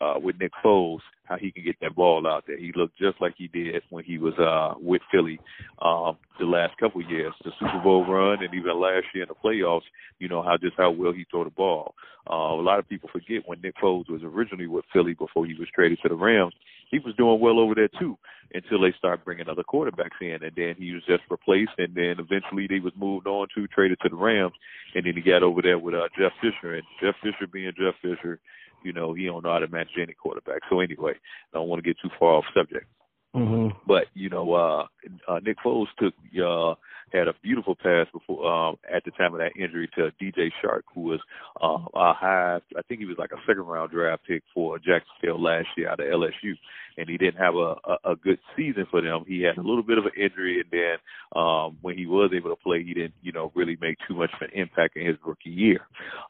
[0.00, 2.58] uh, with Nick Foles, how he can get that ball out there.
[2.58, 5.40] He looked just like he did when he was uh, with Philly
[5.80, 9.28] um, the last couple of years, the Super Bowl run, and even last year in
[9.28, 9.82] the playoffs.
[10.18, 11.94] You know how just how well he threw the ball.
[12.28, 15.54] Uh, a lot of people forget when Nick Foles was originally with Philly before he
[15.54, 16.54] was traded to the Rams.
[16.90, 18.16] He was doing well over there too
[18.54, 22.16] until they started bringing other quarterbacks in, and then he was just replaced, and then
[22.18, 24.54] eventually they was moved on to traded to the Rams,
[24.94, 27.94] and then he got over there with uh, Jeff Fisher, and Jeff Fisher being Jeff
[28.02, 28.38] Fisher
[28.82, 30.62] you know, he don't know how to manage any quarterback.
[30.70, 32.86] So anyway, I don't want to get too far off subject.
[33.34, 33.78] Mm-hmm.
[33.86, 34.86] But you know, uh,
[35.28, 36.74] uh, Nick Foles took uh,
[37.12, 40.82] had a beautiful pass before um, at the time of that injury to DJ Chark,
[40.94, 41.20] who was
[41.62, 42.58] uh, a high.
[42.76, 46.00] I think he was like a second round draft pick for Jacksonville last year out
[46.00, 46.54] of LSU,
[46.98, 49.24] and he didn't have a, a, a good season for them.
[49.26, 52.50] He had a little bit of an injury, and then um, when he was able
[52.50, 55.16] to play, he didn't you know really make too much of an impact in his
[55.24, 55.80] rookie year.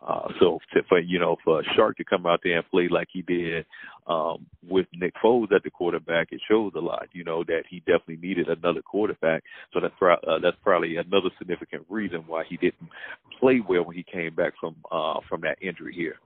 [0.07, 3.09] Uh, so to, for you know for Chark to come out there and play like
[3.13, 3.65] he did
[4.07, 7.09] um, with Nick Foles at the quarterback, it shows a lot.
[7.13, 9.43] You know that he definitely needed another quarterback.
[9.73, 12.91] So that's uh, that's probably another significant reason why he didn't
[13.39, 16.17] play well when he came back from uh, from that injury here.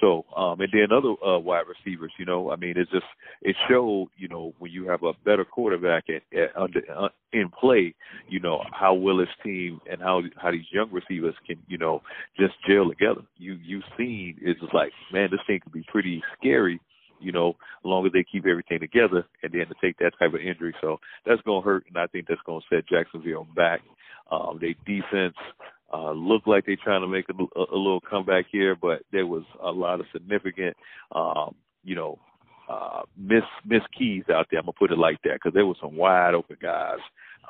[0.00, 3.04] So, um, and then other uh, wide receivers, you know, I mean, it's just
[3.42, 7.50] it showed, you know, when you have a better quarterback at, at under uh, in
[7.50, 7.92] play,
[8.28, 12.00] you know, how well his team and how how these young receivers can, you know,
[12.38, 13.22] just gel together.
[13.38, 16.80] You you've seen it's just like, man, this thing could be pretty scary
[17.20, 20.34] you know, as long as they keep everything together and then to take that type
[20.34, 20.74] of injury.
[20.80, 23.80] So that's going to hurt, and I think that's going to set Jacksonville back.
[24.30, 25.36] Um, their defense
[25.92, 29.26] uh, look like they're trying to make a, a, a little comeback here, but there
[29.26, 30.76] was a lot of significant,
[31.12, 31.54] um,
[31.84, 32.18] you know,
[32.68, 34.60] uh, miss miss keys out there.
[34.60, 37.00] I'm gonna put it like that because there were some wide open guys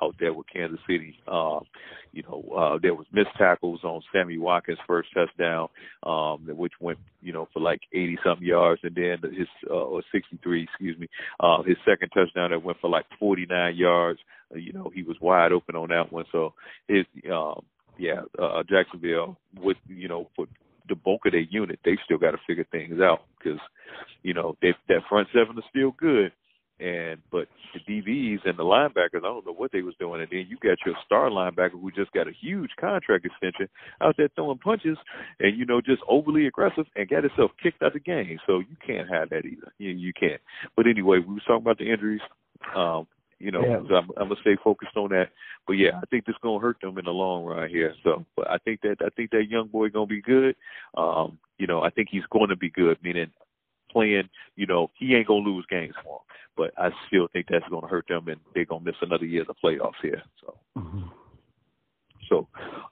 [0.03, 1.17] out there with Kansas City.
[1.29, 1.65] Um,
[2.13, 5.69] you know, uh, there was missed tackles on Sammy Watkins' first touchdown,
[6.03, 10.03] um, which went, you know, for like 80 something yards, and then his uh, or
[10.13, 14.19] 63, excuse me, uh, his second touchdown that went for like 49 yards.
[14.53, 16.25] Uh, you know, he was wide open on that one.
[16.33, 16.55] So
[16.89, 17.63] his, um,
[17.99, 20.47] yeah, uh, Jacksonville with, you know, for
[20.89, 23.61] the bulk of their unit, they still got to figure things out because,
[24.23, 26.33] you know, they, that front seven is still good,
[26.81, 30.21] and but the DBs and the linebackers, I don't know what they was doing.
[30.21, 33.69] And then you got your star linebacker who just got a huge contract extension
[34.01, 34.99] out there throwing punches
[35.39, 38.39] and you know just overly aggressive and got himself kicked out of the game.
[38.47, 39.73] So you can't have that either.
[39.79, 40.41] You, you can't.
[40.77, 42.23] But anyway, we was talking about the injuries.
[42.75, 43.07] Um,
[43.39, 43.97] you know, yeah.
[43.97, 45.29] I'm, I'm gonna stay focused on that.
[45.67, 47.95] But yeah, I think this gonna hurt them in the long run here.
[48.05, 50.57] So, but I think that I think that young boy gonna be good.
[50.97, 52.99] Um, you know, I think he's going to be good.
[53.03, 53.31] Meaning,
[53.93, 56.23] playing, you know, he ain't gonna lose games for him.
[56.57, 59.49] But I still think that's gonna hurt them, and they're gonna miss another year of
[59.49, 60.23] the playoffs here.
[60.41, 60.57] So.
[60.77, 61.03] Mm-hmm.
[62.29, 62.47] So,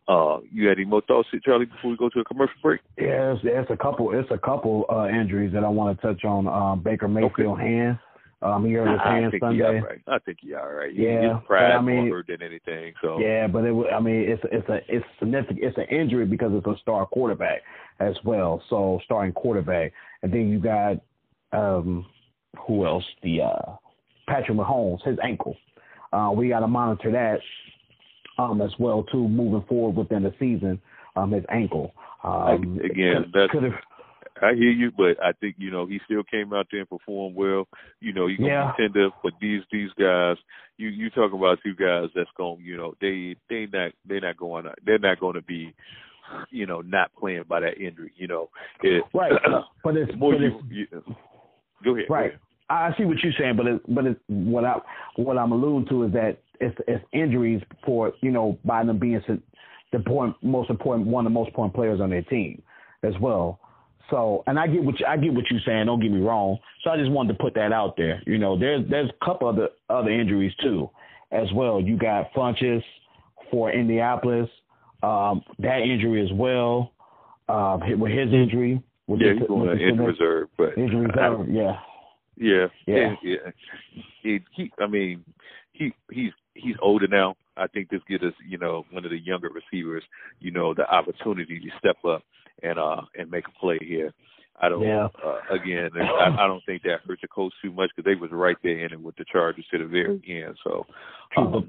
[0.08, 2.80] uh, you had any more thoughts, Charlie, before we go to a commercial break?
[2.98, 4.18] Yeah, it's, it's a couple.
[4.18, 6.48] It's a couple uh, injuries that I want to touch on.
[6.48, 7.62] Um, Baker Mayfield okay.
[7.62, 7.98] hand.
[8.40, 9.64] Um, he hurt his hand I think Sunday.
[9.64, 10.00] All right.
[10.06, 10.94] I think he all right.
[10.94, 12.94] Yeah, his pride I mean, more than anything.
[13.02, 13.74] So yeah, but it.
[13.92, 15.58] I mean, it's it's a it's significant.
[15.60, 17.62] It's an injury because it's a star quarterback
[17.98, 18.62] as well.
[18.70, 20.98] So starting quarterback, and then you got
[21.52, 22.06] um,
[22.66, 23.04] who else?
[23.24, 23.76] The uh,
[24.28, 25.56] Patrick Mahomes, his ankle.
[26.12, 27.40] Uh, we got to monitor that
[28.42, 30.80] um, as well too, moving forward within the season.
[31.16, 31.92] Um, his ankle.
[32.22, 33.52] Um, Again, that's
[34.42, 37.36] I hear you, but I think you know he still came out there and performed
[37.36, 37.66] well.
[38.00, 38.72] You know, you gonna yeah.
[38.76, 40.36] be tender, but these these guys,
[40.76, 44.36] you you talk about two guys that's going, you know, they they not they're not
[44.36, 45.74] going they're not going to be,
[46.50, 48.12] you know, not playing by that injury.
[48.16, 48.50] You know,
[48.82, 49.32] it, right?
[49.84, 51.04] but it's more but you, it's, you.
[51.84, 52.06] Go ahead.
[52.08, 52.22] Right.
[52.22, 52.40] Go ahead.
[52.70, 54.76] I see what you're saying, but it, but it's, what I
[55.16, 59.22] what I'm alluding to is that it's, it's injuries for you know by them being
[59.92, 62.62] the point most important one of the most important players on their team
[63.02, 63.58] as well.
[64.10, 65.86] So, and I get what you, I get what you're saying.
[65.86, 66.58] Don't get me wrong.
[66.82, 68.22] So I just wanted to put that out there.
[68.26, 70.88] You know, there's there's a couple other other injuries too,
[71.30, 71.80] as well.
[71.80, 72.82] You got Funchess
[73.50, 74.48] for Indianapolis,
[75.02, 76.92] um, that injury as well.
[77.48, 81.78] Uh, with his injury, with yeah, he's going to injury reserve, but injury reserve, yeah.
[82.36, 83.50] Yeah, yeah, yeah.
[84.22, 85.24] He, he, I mean,
[85.72, 87.36] he he's he's older now.
[87.56, 90.04] I think this gives us, you know, one of the younger receivers,
[90.40, 92.22] you know, the opportunity to step up
[92.62, 94.12] and uh and make a play here.
[94.60, 94.82] I don't.
[94.82, 95.08] Yeah.
[95.24, 98.30] Uh, again, I, I don't think that hurt the Colts too much because they was
[98.32, 100.56] right there in it with the Chargers to the very end.
[100.64, 100.84] So,
[101.36, 101.64] um, but,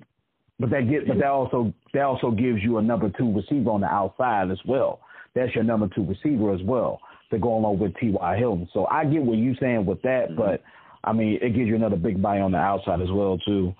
[0.59, 3.81] but that get, but that also that also gives you a number two receiver on
[3.81, 5.01] the outside as well.
[5.35, 6.99] That's your number two receiver as well
[7.31, 8.37] to go along with T.Y.
[8.37, 8.67] Hilton.
[8.73, 10.37] So I get what you're saying with that, mm-hmm.
[10.37, 10.63] but
[11.03, 13.73] I mean it gives you another big body on the outside as well too.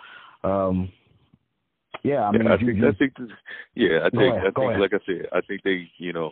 [0.44, 0.92] Um,
[2.04, 3.28] yeah, I mean, yeah, I, think, you, I think, this,
[3.76, 6.32] yeah, I think, I think, like I said, I think they, you know,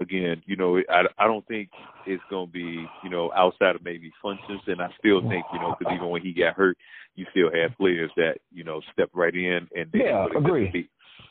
[0.00, 1.70] again, you know, I, I don't think
[2.06, 4.66] it's going to be, you know, outside of maybe Funchess.
[4.66, 6.76] And I still think, you know, because even when he got hurt,
[7.14, 10.70] you still had players that, you know, step right in and they yeah, agree.
[10.70, 10.88] Be,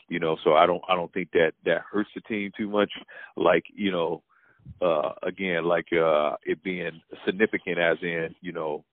[0.08, 2.90] you know, so I don't, I don't think that that hurts the team too much.
[3.36, 4.22] Like, you know,
[4.80, 8.84] uh, again, like uh, it being significant, as in, you know,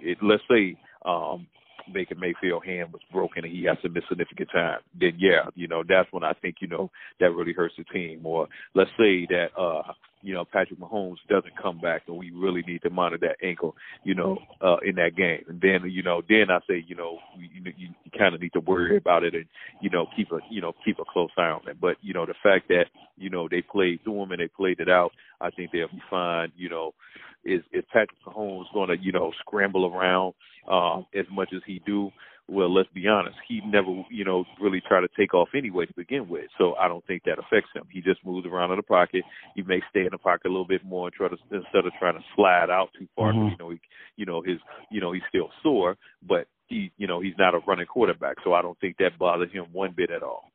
[0.00, 1.46] it, let's say um,
[1.92, 5.68] Baker Mayfield hand was broken and he has to miss significant time, then yeah, you
[5.68, 6.90] know, that's when I think, you know,
[7.20, 8.24] that really hurts the team.
[8.24, 9.92] Or let's say that uh
[10.22, 13.74] you know, Patrick Mahomes doesn't come back, and we really need to monitor that ankle,
[14.04, 15.42] you know, uh, in that game.
[15.48, 18.52] And then, you know, then I say, you know, you, you, you kind of need
[18.52, 19.46] to worry about it and,
[19.80, 21.80] you know, keep a, you know, keep a close eye on it.
[21.80, 22.84] But you know, the fact that
[23.16, 26.02] you know they played through him and they played it out, I think they'll be
[26.08, 26.52] fine.
[26.56, 26.94] You know,
[27.44, 30.34] is is Patrick Mahomes going to, you know, scramble around
[30.70, 32.10] um, as much as he do?
[32.48, 35.92] well, let's be honest, he never, you know, really tried to take off anyway to
[35.96, 36.46] begin with.
[36.58, 37.84] So I don't think that affects him.
[37.90, 39.22] He just moves around in the pocket.
[39.54, 41.92] He may stay in the pocket a little bit more and try to instead of
[41.98, 43.32] trying to slide out too far.
[43.32, 43.48] Mm-hmm.
[43.48, 43.80] You know, he,
[44.16, 44.58] you know, his,
[44.90, 48.36] you know, he's still sore, but he, you know, he's not a running quarterback.
[48.44, 50.50] So I don't think that bothers him one bit at all.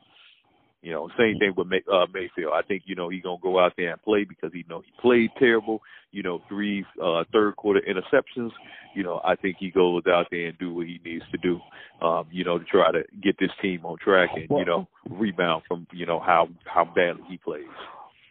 [0.81, 2.53] You know, same thing with May, uh, Mayfield.
[2.53, 4.91] I think you know he's gonna go out there and play because he know he
[5.01, 5.81] played terrible.
[6.11, 8.51] You know, three uh, third quarter interceptions.
[8.95, 11.59] You know, I think he goes out there and do what he needs to do.
[12.05, 15.63] Um, you know, to try to get this team on track and you know rebound
[15.67, 17.65] from you know how how badly he plays.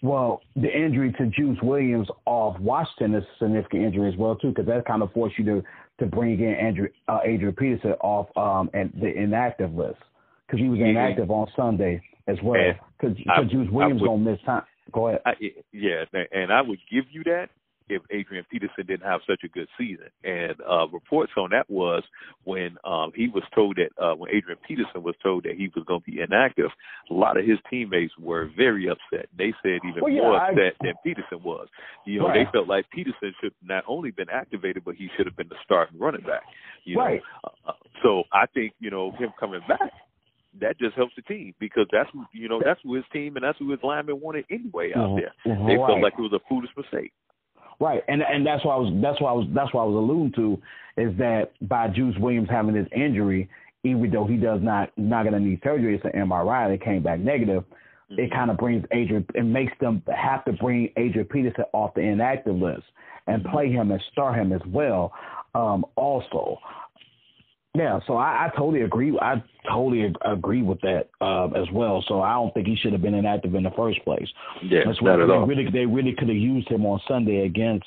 [0.02, 4.50] Well, the injury to Juice Williams off Washington is a significant injury as well too,
[4.50, 5.62] because that kind of forced you to
[5.98, 9.98] to bring in Andrew uh, Adrian Peterson off um and the inactive list
[10.46, 10.90] because he was mm-hmm.
[10.90, 12.72] inactive on Sunday as well.
[13.00, 13.16] Because
[13.50, 14.64] Juice Williams would, gonna miss time.
[14.92, 15.20] Go ahead.
[15.26, 15.32] I,
[15.72, 17.48] yeah, and I would give you that
[17.88, 20.06] if Adrian Peterson didn't have such a good season.
[20.24, 22.02] And uh reports on that was
[22.44, 25.84] when um he was told that uh when Adrian Peterson was told that he was
[25.86, 26.70] going to be inactive,
[27.10, 29.28] a lot of his teammates were very upset.
[29.36, 31.68] They said even well, yeah, more I, upset than Peterson was.
[32.04, 32.46] You know, right.
[32.46, 35.56] they felt like Peterson should not only been activated, but he should have been the
[35.64, 36.42] starting running back.
[36.84, 37.20] You right.
[37.44, 39.92] know, uh, so I think you know him coming back
[40.61, 43.45] that just helps the team because that's who you know that's who his team and
[43.45, 45.21] that's who his linemen wanted anyway out mm-hmm.
[45.21, 45.55] there.
[45.55, 45.66] Mm-hmm.
[45.66, 45.87] They right.
[45.88, 47.12] felt like it was a foolish mistake.
[47.79, 49.97] Right, and and that's why I was that's why I was that's why I was
[49.97, 50.61] alluding to
[50.97, 53.51] is that by Juice Williams having this injury,
[53.85, 57.03] even though he does not not going to need surgery, it's an MRI that came
[57.03, 57.64] back negative.
[58.11, 58.21] Mm-hmm.
[58.21, 62.01] It kind of brings Adrian, it makes them have to bring Adrian Peterson off the
[62.01, 62.85] inactive list
[63.27, 63.53] and mm-hmm.
[63.53, 65.12] play him and start him as well.
[65.55, 66.59] Um, also,
[67.76, 69.18] yeah, so I, I totally agree.
[69.20, 72.02] I totally agree with that uh, as well.
[72.08, 74.26] So I don't think he should have been inactive in the first place.
[74.62, 75.46] Yeah, That's not at they all.
[75.46, 77.86] Really, they really could have used him on Sunday against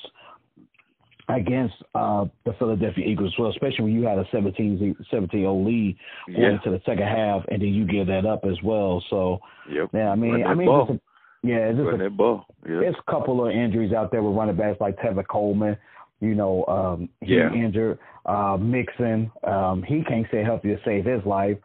[1.28, 6.40] against uh, the Philadelphia Eagles, well, especially when you had a 17 17 lead going
[6.40, 6.50] yeah.
[6.50, 9.02] into the second half, and then you give that up as well.
[9.10, 9.90] So, yep.
[9.92, 11.00] yeah, I mean, I mean, a,
[11.42, 12.46] yeah, it's just a, ball.
[12.68, 12.80] Yeah.
[12.80, 15.76] It's a couple of injuries out there with running backs like Tevin Coleman.
[16.20, 17.52] You know, um, he yeah.
[17.52, 17.98] injured.
[18.30, 21.56] Uh, Mixon, um, he can't stay healthy to save his life.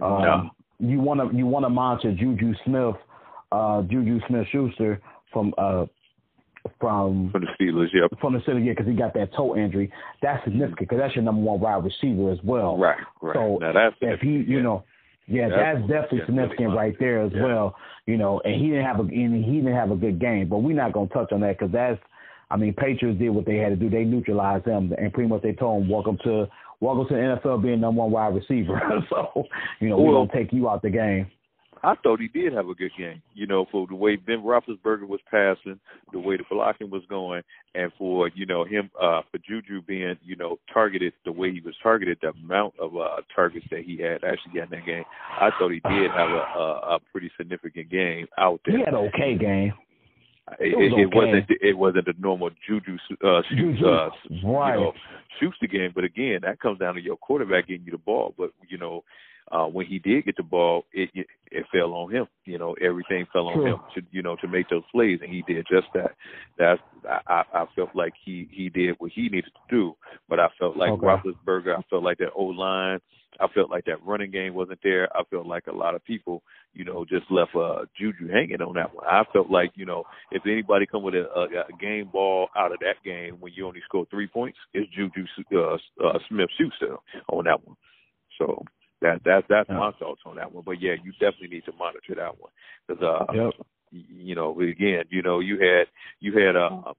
[0.00, 0.50] Um, no.
[0.78, 2.96] You want to you want to monitor Juju Smith,
[3.52, 5.00] uh, Juju Smith Schuster
[5.32, 5.84] from uh,
[6.80, 8.10] from from the Steelers, yep.
[8.20, 9.92] From the Steelers, yeah, because he got that toe injury.
[10.22, 12.78] That's significant because that's your number one wide receiver as well.
[12.78, 13.34] Right, right.
[13.34, 14.84] So now that's if he, you know,
[15.26, 17.44] yeah, that's, that's definitely significant really right there as yeah.
[17.44, 17.76] well.
[18.06, 20.58] You know, and he didn't have a and he didn't have a good game, but
[20.58, 22.00] we're not gonna touch on that because that's
[22.54, 23.90] I mean, Patriots did what they had to do.
[23.90, 26.46] They neutralized them, and pretty much they told them, "Welcome to
[26.78, 29.44] welcome to the NFL, being number one wide receiver." so,
[29.80, 31.26] you know, well, we're gonna take you out the game.
[31.82, 35.06] I thought he did have a good game, you know, for the way Ben Roethlisberger
[35.06, 35.78] was passing,
[36.12, 37.42] the way the blocking was going,
[37.74, 41.60] and for you know him, uh, for Juju being you know targeted the way he
[41.60, 45.04] was targeted, the amount of uh, targets that he had actually got in that game.
[45.40, 48.78] I thought he did have a, a, a pretty significant game out there.
[48.78, 49.72] He had an okay game.
[50.60, 54.10] It, it, it wasn't it wasn't a normal juju uh, shoot uh,
[54.46, 54.74] right.
[54.74, 54.92] you know
[55.40, 58.34] shoots the game, but again that comes down to your quarterback getting you the ball.
[58.36, 59.04] But you know
[59.50, 62.26] uh, when he did get the ball, it, it it fell on him.
[62.44, 65.42] You know everything fell on him to you know to make those plays, and he
[65.42, 66.12] did just that.
[66.58, 66.80] That's
[67.26, 69.96] I, I felt like he he did what he needed to do,
[70.28, 71.06] but I felt like okay.
[71.06, 71.76] Roethlisberger.
[71.78, 73.00] I felt like that old line
[73.40, 75.14] I felt like that running game wasn't there.
[75.16, 76.42] I felt like a lot of people,
[76.72, 79.06] you know, just left uh, Juju hanging on that one.
[79.06, 82.72] I felt like, you know, if anybody come with a, a, a game ball out
[82.72, 86.96] of that game when you only score three points, it's Juju uh, uh, Smith Schuster
[87.28, 87.76] on that one.
[88.38, 88.64] So
[89.00, 89.78] that that that's yeah.
[89.78, 90.64] my thoughts on that one.
[90.64, 92.50] But yeah, you definitely need to monitor that one
[92.86, 93.52] because uh, yep.
[93.90, 95.86] you know, again, you know, you had
[96.20, 96.92] you had uh.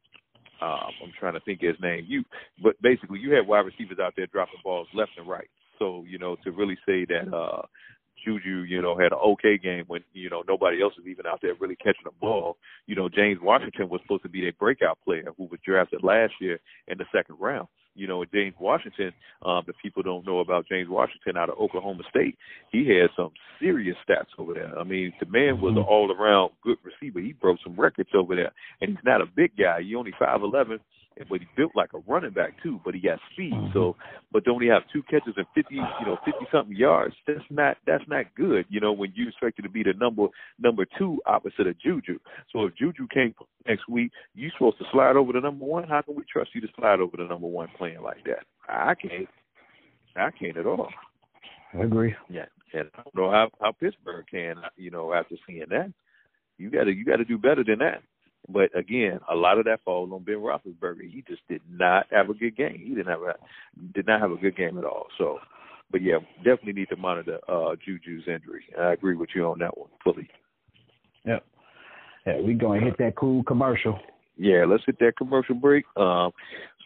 [0.61, 2.05] Um, I'm trying to think of his name.
[2.07, 2.23] You,
[2.63, 5.49] but basically, you had wide receivers out there dropping balls left and right.
[5.79, 7.63] So, you know, to really say that uh
[8.25, 11.39] Juju, you know, had an okay game when, you know, nobody else is even out
[11.41, 12.57] there really catching the ball.
[12.87, 16.33] You know, James Washington was supposed to be a breakout player who was drafted last
[16.39, 17.67] year in the second round.
[17.93, 19.13] You know, James Washington,
[19.45, 22.37] um, if people don't know about James Washington out of Oklahoma State,
[22.69, 24.77] he had some serious stats over there.
[24.77, 27.21] I mean, the man was an all around good receiver.
[27.21, 28.51] He broke some records over there.
[28.81, 29.81] And he's not a big guy.
[29.81, 30.79] He only five eleven
[31.29, 32.79] but he built like a running back too.
[32.83, 33.53] But he got speed.
[33.53, 33.73] Mm-hmm.
[33.73, 33.95] So,
[34.31, 37.77] but to only have two catches and fifty, you know, fifty something yards, that's not
[37.87, 38.65] that's not good.
[38.69, 40.27] You know, when you expect expected to be the number
[40.59, 42.19] number two opposite of Juju.
[42.51, 43.33] So if Juju came
[43.67, 45.87] next week, you supposed to slide over the number one.
[45.87, 48.45] How can we trust you to slide over the number one playing like that?
[48.67, 49.27] I can't.
[50.15, 50.89] I can't at all.
[51.73, 52.15] I agree.
[52.29, 54.55] Yeah, and I don't know how how Pittsburgh can.
[54.77, 55.91] You know, after seeing that,
[56.57, 58.01] you got to you got to do better than that.
[58.47, 61.09] But again, a lot of that falls on Ben Roethlisberger.
[61.09, 62.79] He just did not have a good game.
[62.79, 63.35] He didn't have a
[63.93, 65.07] did not have a good game at all.
[65.17, 65.39] So,
[65.91, 68.65] but yeah, definitely need to monitor uh, Juju's injury.
[68.79, 70.29] I agree with you on that one fully.
[71.25, 71.43] Yep.
[72.27, 73.99] Yeah, we gonna hit that cool commercial.
[74.37, 75.85] Yeah, let's hit that commercial break.
[75.95, 76.31] Um,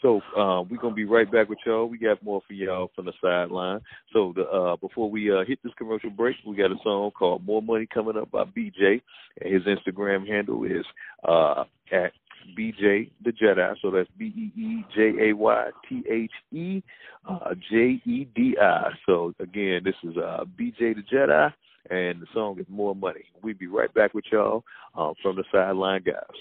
[0.02, 1.88] so uh, we're gonna be right back with y'all.
[1.88, 3.82] We got more for y'all from the sideline.
[4.14, 7.46] So the, uh, before we uh, hit this commercial break, we got a song called
[7.46, 9.02] "More Money" coming up by BeeJay.
[9.42, 10.86] And his Instagram handle is
[11.28, 12.14] uh, at
[12.58, 13.76] BeeJay the Jedi.
[13.82, 16.84] So that's B E E J A Y T H E
[17.28, 18.92] uh, J E D I.
[19.06, 21.54] So again, this is uh, BeeJay the Jedi,
[21.90, 26.04] and the song is "More Money." We'll be right back with y'all from the sideline,
[26.04, 26.38] guys.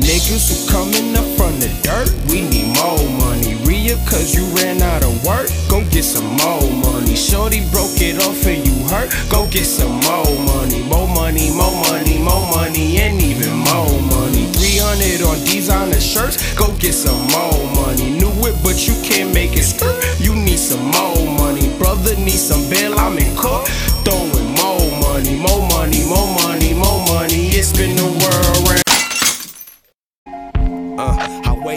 [0.00, 3.54] Niggas who coming up from the dirt, we need more money.
[3.64, 7.14] Ria, cause you ran out of work, go get some more money.
[7.16, 10.82] Shorty broke it off and you hurt, go get some more money.
[10.84, 14.46] More money, more money, more money, and even more money.
[14.56, 18.10] 300 on designer shirts, go get some more money.
[18.18, 21.68] New whip, but you can't make it skirt, you need some more money.
[21.78, 23.68] Brother need some bail, I'm in court,
[24.04, 27.52] throwing more money, more money, more money, more money.
[27.58, 27.97] It's been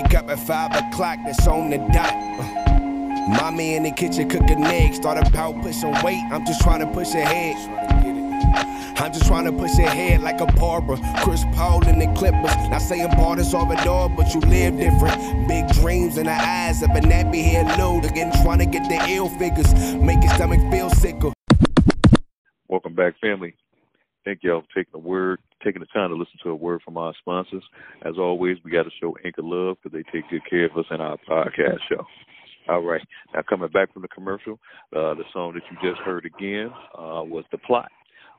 [0.01, 2.13] wake up at five o'clock, that's on the dot.
[3.27, 6.23] Mommy in the kitchen cooking eggs, thought about pushing weight.
[6.31, 7.55] I'm just trying to push ahead.
[8.97, 10.97] I'm just trying to push ahead like a barber.
[11.23, 12.55] Chris Paul and the Clippers.
[12.69, 15.47] Not saying is all it all, but you live different.
[15.47, 18.05] Big dreams in the eyes of a nappy head load.
[18.05, 19.73] Again, trying to get the ill figures.
[19.95, 21.31] Make your stomach feel sicker.
[22.67, 23.55] Welcome back, family.
[24.23, 26.97] Thank y'all for taking the word, taking the time to listen to a word from
[26.97, 27.64] our sponsors.
[28.03, 30.86] As always, we got to show Anchor love because they take good care of us
[30.91, 32.05] in our podcast show.
[32.70, 33.01] All right,
[33.34, 34.53] now coming back from the commercial,
[34.95, 37.91] uh, the song that you just heard again uh, was "The Plot"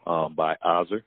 [0.07, 1.03] um, by Ozer,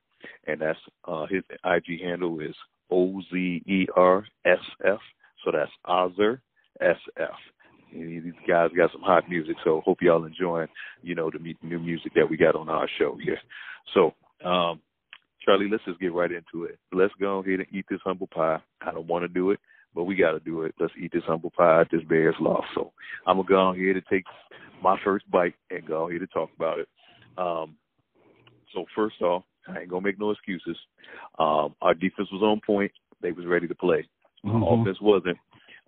[0.47, 2.55] and that's uh, his IG handle is
[2.91, 4.99] O Z E R S F.
[5.43, 6.41] So that's Ozer
[6.81, 7.29] S F.
[7.93, 10.67] These guys got some hot music, so hope y'all enjoying,
[11.01, 13.39] you know, the new music that we got on our show here.
[13.93, 14.13] So,
[14.45, 14.81] um,
[15.45, 16.79] Charlie, let's just get right into it.
[16.91, 18.59] Let's go ahead and eat this humble pie.
[18.81, 19.59] I don't want to do it,
[19.93, 20.73] but we got to do it.
[20.79, 22.65] Let's eat this humble pie at this Bears loss.
[22.73, 22.91] So
[23.27, 24.25] I'm gonna go ahead and take
[24.81, 26.87] my first bite and go ahead and talk about it.
[27.37, 27.75] Um,
[28.73, 30.77] so first off, I ain't gonna make no excuses.
[31.39, 32.91] Um, our defense was on point.
[33.21, 34.07] They was ready to play.
[34.43, 34.81] Mhm.
[34.81, 35.37] Offense wasn't.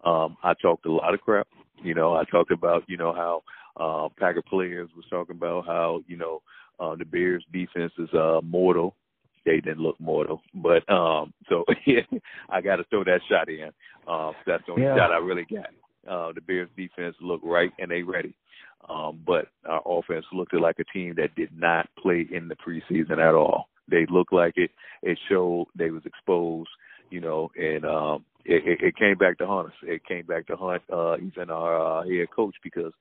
[0.03, 1.47] Um, I talked a lot of crap.
[1.83, 3.43] You know, I talked about you know how
[3.77, 6.41] uh, Packer players was talking about how you know
[6.79, 8.95] uh, the Bears defense is uh, mortal.
[9.47, 12.01] They didn't look mortal, but um, so yeah,
[12.49, 13.69] I got to throw that shot in.
[14.05, 14.97] Uh, that's the only Yeah.
[14.97, 15.69] shot I really got.
[16.05, 18.35] Uh, the Bears defense looked right and they ready.
[18.89, 23.19] Um, but our offense looked like a team that did not play in the preseason
[23.19, 23.69] at all.
[23.89, 24.71] They looked like it.
[25.01, 26.69] It showed they was exposed,
[27.09, 29.73] you know, and um, it, it, it came back to haunt us.
[29.83, 32.91] It came back to haunt uh, even our uh, head coach because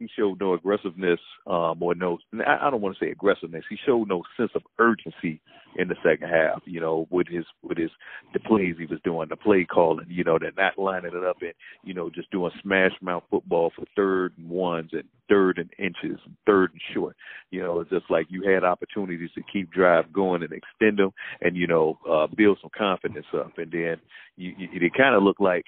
[0.00, 2.18] he showed no aggressiveness um, or no.
[2.46, 3.64] I don't want to say aggressiveness.
[3.68, 5.42] He showed no sense of urgency
[5.76, 6.62] in the second half.
[6.64, 7.90] You know, with his with his
[8.32, 10.06] the plays he was doing, the play calling.
[10.08, 11.52] You know, they're not lining it up and
[11.84, 16.18] you know just doing smash mouth football for third and ones and third and inches,
[16.24, 17.14] and third and short.
[17.50, 21.12] You know, it's just like you had opportunities to keep drive going and extend them,
[21.42, 23.58] and you know uh, build some confidence up.
[23.58, 23.96] And then
[24.36, 25.66] you, you it kind of looked like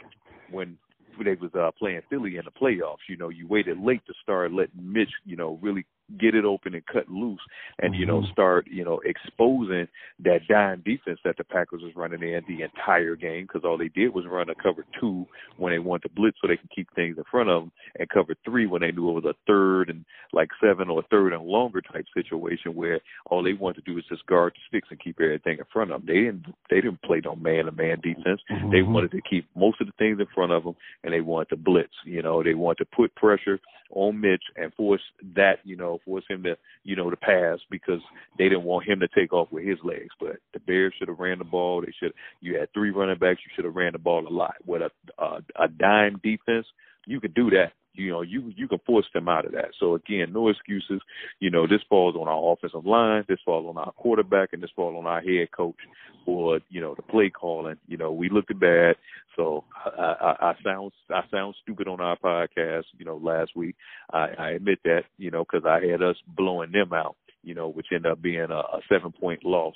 [0.50, 0.78] when
[1.24, 3.08] they was uh, playing Philly in the playoffs.
[3.08, 5.86] You know, you waited late to start letting Mitch, you know, really
[6.18, 7.40] get it open and cut loose,
[7.80, 8.32] and you know, Mhm.
[8.32, 9.88] start you know exposing
[10.20, 13.88] that dime defense that the Packers was running in the entire game because all they
[13.88, 16.88] did was run a cover two when they wanted to blitz so they can keep
[16.94, 19.90] things in front of them, and cover three when they knew it was a third
[19.90, 23.90] and like seven or a third and longer type situation where all they wanted to
[23.90, 26.06] do was just guard the sticks and keep everything in front of them.
[26.06, 28.40] They didn't they didn't play no man to man defense.
[28.48, 28.92] They Mhm.
[28.92, 31.56] wanted to keep most of the things in front of them, and they wanted to
[31.56, 31.94] blitz.
[32.04, 33.60] You know, they wanted to put pressure
[33.92, 35.02] on Mitch and force
[35.34, 38.00] that, you know, force him to, you know, to pass because
[38.38, 40.10] they didn't want him to take off with his legs.
[40.18, 41.82] But the Bears should have ran the ball.
[41.82, 42.12] They should.
[42.40, 43.40] You had three running backs.
[43.44, 44.54] You should have ran the ball a lot.
[44.66, 44.90] With a
[45.22, 46.66] a, a dime defense,
[47.06, 47.72] you could do that.
[47.94, 49.70] You know, you you can force them out of that.
[49.78, 51.00] So again, no excuses.
[51.40, 54.70] You know, this falls on our offensive line, this falls on our quarterback, and this
[54.74, 55.76] falls on our head coach
[56.24, 57.76] for you know the play calling.
[57.86, 58.96] You know, we looked bad.
[59.36, 62.84] So I, I, I sound I sound stupid on our podcast.
[62.98, 63.76] You know, last week
[64.12, 65.02] I, I admit that.
[65.18, 67.16] You know, because I had us blowing them out.
[67.42, 69.74] You know, which ended up being a, a seven point loss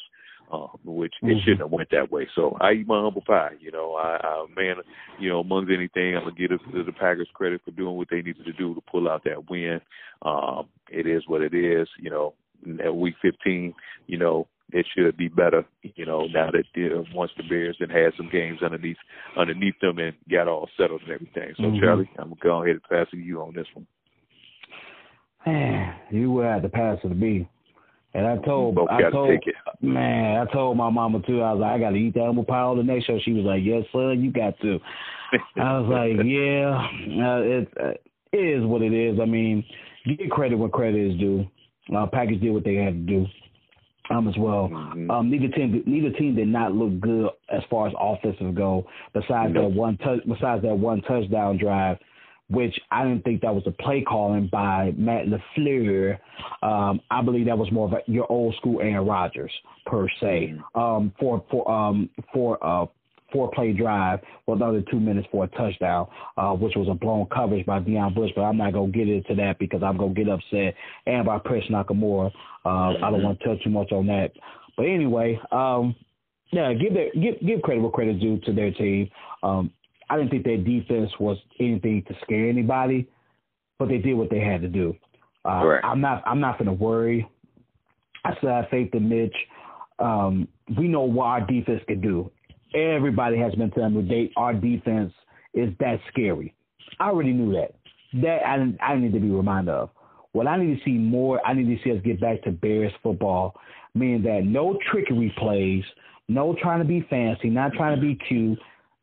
[0.53, 1.30] uh, which mm-hmm.
[1.30, 2.28] it shouldn't have went that way.
[2.34, 3.53] So I eat my humble pie.
[3.61, 4.76] You know, I, I man,
[5.18, 8.22] you know, amongst anything, I'm gonna give the, the Packers credit for doing what they
[8.22, 9.80] needed to do to pull out that win.
[10.22, 11.88] Um, it is what it is.
[11.99, 12.34] You know,
[12.84, 13.74] at week 15,
[14.07, 15.64] you know, it should be better.
[15.82, 18.97] You know, now that uh, once the Bears and had some games underneath
[19.38, 21.55] underneath them and got all settled and everything.
[21.57, 21.80] So mm-hmm.
[21.80, 23.86] Charlie, I'm gonna go ahead and pass to you on this one.
[25.47, 27.49] Man, you were at the pass of the B.
[28.16, 29.44] And I told, I told,
[29.82, 31.42] man, I told my mama too.
[31.42, 33.18] I was like, I got to eat that animal pie the next show.
[33.22, 34.78] She was like, Yes, son, you got to.
[35.60, 36.80] I was like, Yeah,
[37.22, 37.92] uh, it uh,
[38.32, 39.20] it is what it is.
[39.20, 39.62] I mean,
[40.06, 41.46] give credit where credit is due.
[41.94, 43.26] Uh, Packers did what they had to do.
[44.08, 44.70] Um, as well.
[44.72, 45.10] Mm-hmm.
[45.10, 48.86] Um, neither team, neither team did not look good as far as offensive go.
[49.12, 49.72] Besides nope.
[49.72, 51.98] that one touch, besides that one touchdown drive
[52.49, 56.18] which I didn't think that was a play calling by Matt LaFleur.
[56.62, 59.53] Um, I believe that was more of a, your old school Aaron Rodgers
[59.86, 60.55] per se.
[60.55, 60.80] Mm-hmm.
[60.80, 62.86] Um, for for um for uh
[63.32, 67.26] four play drive with another two minutes for a touchdown, uh, which was a blown
[67.26, 70.28] coverage by Deon Bush, but I'm not gonna get into that because I'm gonna get
[70.28, 70.74] upset
[71.07, 72.30] and by Prince Amukamara.
[72.64, 73.05] Uh, mm-hmm.
[73.05, 74.32] I don't want to touch too much on that.
[74.76, 75.94] But anyway, um,
[76.53, 79.11] yeah, give their give give credit where credit due to their team.
[79.42, 79.70] Um,
[80.09, 83.09] I didn't think their defense was anything to scare anybody,
[83.78, 84.94] but they did what they had to do.
[85.44, 85.84] Uh, right.
[85.84, 86.22] I'm not.
[86.26, 87.28] I'm not going to worry.
[88.24, 89.34] I still have faith in Mitch.
[89.98, 92.30] Um, we know what our defense can do.
[92.74, 95.12] Everybody has been telling me they, our defense
[95.54, 96.54] is that scary.
[96.98, 97.74] I already knew that.
[98.20, 99.90] That I didn't, I need to be reminded of.
[100.32, 102.92] What I need to see more, I need to see us get back to Bears
[103.02, 103.54] football,
[103.94, 105.84] meaning that no trickery plays,
[106.28, 108.59] no trying to be fancy, not trying to be cute,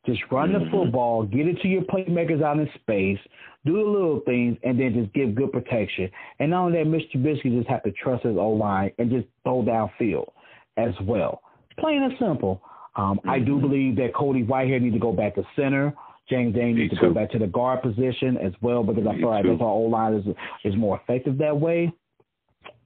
[0.06, 0.72] just run the mm-hmm.
[0.72, 3.20] football, get it to your playmakers out in space,
[3.66, 6.10] do the little things, and then just give good protection.
[6.40, 7.16] And not only that, Mr.
[7.16, 10.32] Trubisky just have to trust his O line and just throw downfield
[10.78, 11.42] as well.
[11.80, 12.62] Plain and simple.
[12.96, 13.20] Um.
[13.28, 13.68] I do mm-hmm.
[13.68, 15.94] believe that Cody Whitehair needs to go back to center.
[16.30, 19.30] James Dane needs to go back to the guard position as well because I feel
[19.30, 20.26] like that's our O line is
[20.64, 21.92] is more effective that way.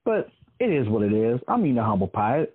[0.06, 1.40] But it is what it is.
[1.48, 2.48] I mean, the humble pie.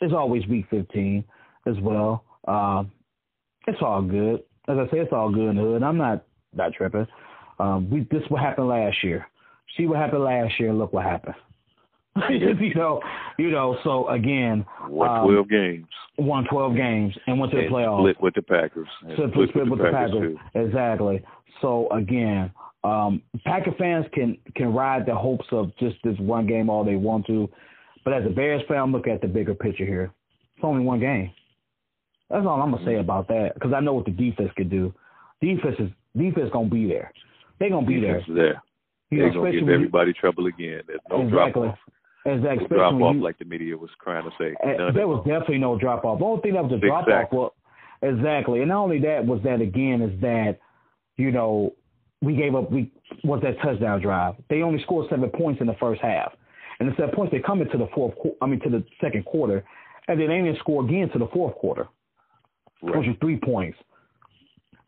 [0.00, 1.24] It's always week 15
[1.66, 2.24] as well.
[2.46, 2.92] Um,
[3.66, 4.42] it's all good.
[4.68, 5.82] As I say, it's all good in the hood.
[5.82, 7.06] I'm not not tripping.
[7.58, 9.26] Um, we this what happened last year.
[9.76, 10.72] See what happened last year.
[10.72, 11.34] Look what happened.
[12.30, 13.00] you know,
[13.38, 13.76] you know.
[13.84, 15.86] So again, won um, twelve games.
[16.18, 18.00] Won twelve games and went to and the playoffs.
[18.00, 18.88] Split with the Packers.
[19.16, 20.36] So split, split with, with the Packers.
[20.52, 21.24] Packers exactly.
[21.60, 22.50] So again,
[22.84, 26.96] um, Packer fans can can ride the hopes of just this one game all they
[26.96, 27.48] want to,
[28.04, 30.12] but as a Bears fan, look at the bigger picture here.
[30.56, 31.30] It's only one game.
[32.30, 34.92] That's all I'm gonna say about that because I know what the defense could do.
[35.40, 37.12] Defense is defense gonna be there.
[37.58, 38.36] They're gonna be defense there.
[38.36, 38.62] there.
[39.10, 40.82] You They're know, gonna give everybody trouble again.
[40.86, 41.62] There's no exactly.
[41.62, 41.78] drop off.
[42.24, 42.66] Exactly.
[42.70, 44.54] No drop off you, like the media was trying to say.
[44.62, 46.18] Uh, there was definitely no drop off.
[46.18, 47.52] The only thing that was a drop off was
[48.02, 50.58] exactly, and not only that was that again is that
[51.16, 51.74] you know
[52.20, 52.90] we gave up we
[53.22, 54.34] was that touchdown drive.
[54.50, 56.32] They only scored seven points in the first half,
[56.80, 58.14] and the seven points they come into the fourth.
[58.42, 59.64] I mean to the second quarter,
[60.08, 61.86] and then they didn't score again to the fourth quarter.
[62.82, 62.98] Right.
[62.98, 63.78] Which is three points.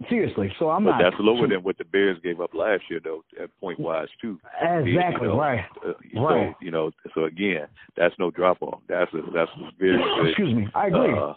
[0.09, 1.03] Seriously, so I'm but not.
[1.03, 4.39] That's lower than what the Bears gave up last year, though, at point wise too.
[4.63, 5.65] Exactly you know, right.
[5.85, 5.89] Uh,
[6.21, 6.55] right.
[6.55, 7.67] So you know, so again,
[7.97, 8.81] that's no drop off.
[8.89, 10.29] That's a that's a very good.
[10.29, 11.19] Excuse me, I agree.
[11.19, 11.35] Uh,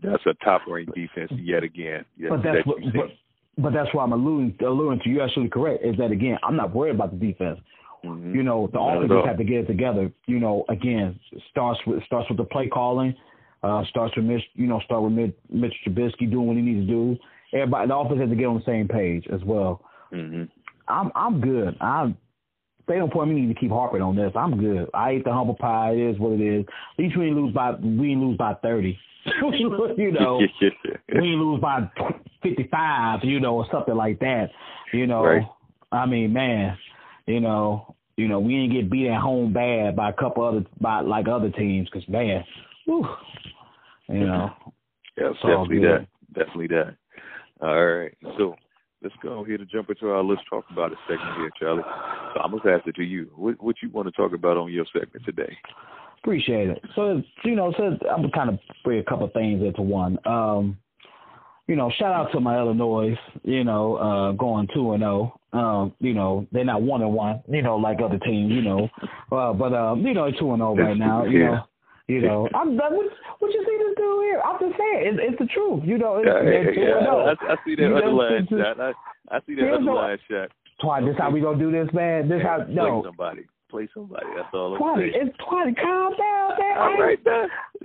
[0.00, 2.04] that's a top ranked defense yet again.
[2.28, 2.78] but that's that what.
[2.94, 5.10] But, but that's why I'm alluding alluding to.
[5.10, 5.84] You're absolutely correct.
[5.84, 6.38] Is that again?
[6.44, 7.58] I'm not worried about the defense.
[8.04, 8.32] Mm-hmm.
[8.32, 10.12] You know, the offense just have to get it together.
[10.26, 11.18] You know, again,
[11.50, 13.16] starts with starts with the play calling
[13.62, 16.86] uh, starts with Mitch, you know, start with Mitch, Mitch Trubisky doing what he needs
[16.86, 17.16] to do.
[17.52, 19.82] Everybody, the offense has to get on the same page as well.
[20.12, 20.44] Mm-hmm.
[20.88, 21.76] I'm I'm good.
[21.80, 22.16] I'm
[22.88, 24.32] they don't point me need to keep harping on this.
[24.34, 24.88] I'm good.
[24.94, 25.92] I ate the humble pie.
[25.92, 26.64] It is what it is.
[26.98, 28.98] At least we didn't lose by we didn't lose by thirty.
[29.42, 31.90] you know, we didn't lose by
[32.42, 33.20] fifty five.
[33.22, 34.46] You know, or something like that.
[34.92, 35.42] You know, right.
[35.92, 36.78] I mean, man,
[37.26, 40.64] you know, you know, we didn't get beat at home bad by a couple other
[40.80, 42.44] by like other teams because man,
[42.86, 43.06] whew,
[44.08, 44.50] you know.
[45.16, 46.06] yeah, definitely that.
[46.34, 46.96] Definitely that.
[47.60, 48.16] All right.
[48.36, 48.54] So
[49.02, 51.82] let's go here to jump into our let's talk about it segment here, Charlie.
[52.34, 53.30] So I'm gonna pass it to you.
[53.36, 55.56] What what you want to talk about on your segment today?
[56.22, 56.82] Appreciate it.
[56.94, 60.18] So you know, so I'm gonna kind of bring a couple things into one.
[60.26, 60.78] Um,
[61.68, 65.38] you know, shout out to my Illinois, you know, uh, going two and zero.
[65.52, 65.58] Oh.
[65.58, 68.88] Um, you know, they're not one and one, you know, like other teams, you know,
[69.32, 71.62] uh, but um, you know, two and zero oh right now, you know.
[72.08, 72.92] You know, I'm what,
[73.38, 74.40] what you see this dude here?
[74.40, 75.84] I'm just saying, it's, it's the truth.
[75.84, 77.34] You know, it's, yeah, yeah, yeah.
[77.36, 78.80] I, I see that underlying shot.
[78.80, 78.92] I,
[79.30, 80.50] I see that underlying shot.
[80.82, 82.28] Twan, this how we gonna do this, man.
[82.28, 83.02] This how no.
[83.04, 84.26] somebody play somebody.
[84.36, 85.28] That's all I'm Twitty, saying.
[85.28, 85.76] It's Twitty.
[85.76, 86.78] Calm down, man.
[86.78, 87.18] All right.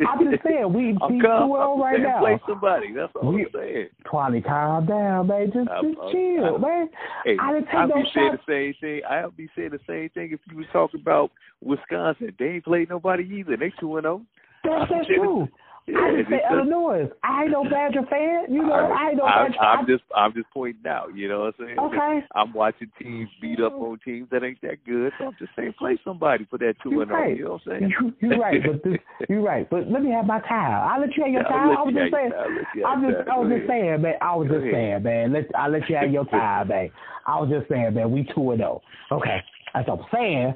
[0.08, 1.52] I'm just saying we I'm we calm.
[1.52, 2.20] I'm right saying now.
[2.20, 2.94] Play somebody.
[2.94, 3.88] That's all we, I'm saying.
[4.06, 5.52] Twitty, calm down, man.
[5.54, 6.90] Just I'm, just I'm, chill, I'm, man.
[7.26, 9.02] Hey, I didn't take I'll no be saying the same thing.
[9.10, 11.32] I'll be saying the same thing if you was talking about
[11.62, 12.34] Wisconsin.
[12.40, 13.58] They ain't played nobody either.
[13.58, 14.22] They two and zero.
[14.64, 15.48] That's that's true.
[15.88, 17.10] I just say Illinois.
[17.24, 18.46] I ain't no Badger fan.
[18.48, 19.60] You know, I, I ain't no I'm, Badger.
[19.60, 21.16] I'm just, I'm just pointing out.
[21.16, 21.80] You know what I'm saying?
[21.80, 22.26] Okay.
[22.36, 25.12] I'm watching teams beat up on teams that ain't that good.
[25.20, 27.20] So I'm just saying, play somebody for that two You're and zero.
[27.22, 27.38] right.
[27.38, 27.94] You know what I'm saying?
[28.22, 29.70] You, you're right, but this, you're right.
[29.70, 30.88] But let me have my tile.
[30.90, 31.76] I'll let you have your tile.
[31.78, 32.32] I'll was just saying.
[32.32, 32.88] have your tile.
[32.88, 34.14] I was just, I was just saying, man.
[34.22, 35.34] I was just saying, man.
[35.34, 36.90] Let I let you have your tile, man.
[37.28, 38.12] I was just saying, man.
[38.12, 38.82] We two and zero.
[39.12, 40.54] Okay, that's what I'm saying.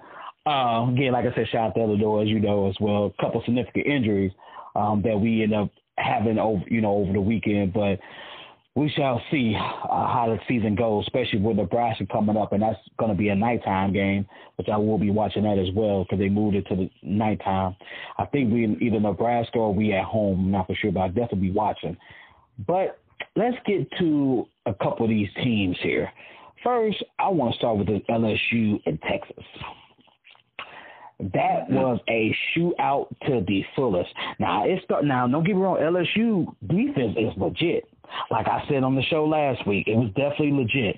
[0.47, 3.11] Uh, again, like I said, shout out to Illinois, as you know, as well.
[3.11, 4.31] A couple significant injuries
[4.77, 7.99] um, that we end up having over, you know, over the weekend, but
[8.75, 12.77] we shall see uh, how the season goes, especially with Nebraska coming up, and that's
[12.99, 16.19] going to be a nighttime game, which I will be watching that as well because
[16.19, 17.75] they moved it to the nighttime.
[18.19, 20.51] I think we in either Nebraska or we at home.
[20.51, 21.97] Not for sure, but I'll definitely be watching.
[22.67, 22.99] But
[23.35, 26.11] let's get to a couple of these teams here.
[26.63, 29.43] First, I want to start with the LSU and Texas.
[31.19, 34.09] That was a shootout to the fullest.
[34.39, 35.27] Now it's start now.
[35.27, 35.77] Don't get me wrong.
[35.77, 37.85] LSU defense is legit.
[38.29, 40.97] Like I said on the show last week, it was definitely legit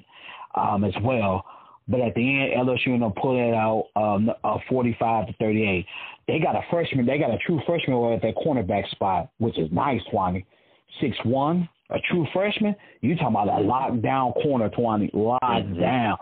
[0.55, 1.45] um, as well.
[1.88, 5.86] But at the end, LSU ended up pulling it out um, uh, 45 to 38.
[6.28, 7.05] They got a freshman.
[7.05, 10.45] They got a true freshman at that cornerback spot, which is nice, Twani.
[11.01, 12.76] Six one, a true freshman.
[13.01, 15.09] You talking about a lockdown corner, Twani?
[15.13, 15.80] Locked Mm-hmm.
[15.80, 16.17] down.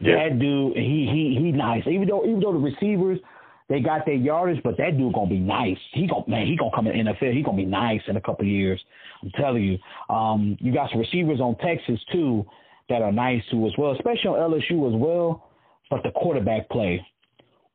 [0.00, 0.28] Yeah.
[0.30, 1.86] That dude, he he he nice.
[1.86, 3.20] Even though even though the receivers
[3.68, 5.78] they got their yardage, but that dude gonna be nice.
[5.92, 7.32] He gonna man, he gonna come in the NFL.
[7.32, 8.82] He gonna be nice in a couple of years.
[9.22, 9.78] I'm telling you.
[10.14, 12.44] Um, you got some receivers on Texas too
[12.88, 15.48] that are nice too as well, especially on LSU as well.
[15.90, 17.06] But the quarterback play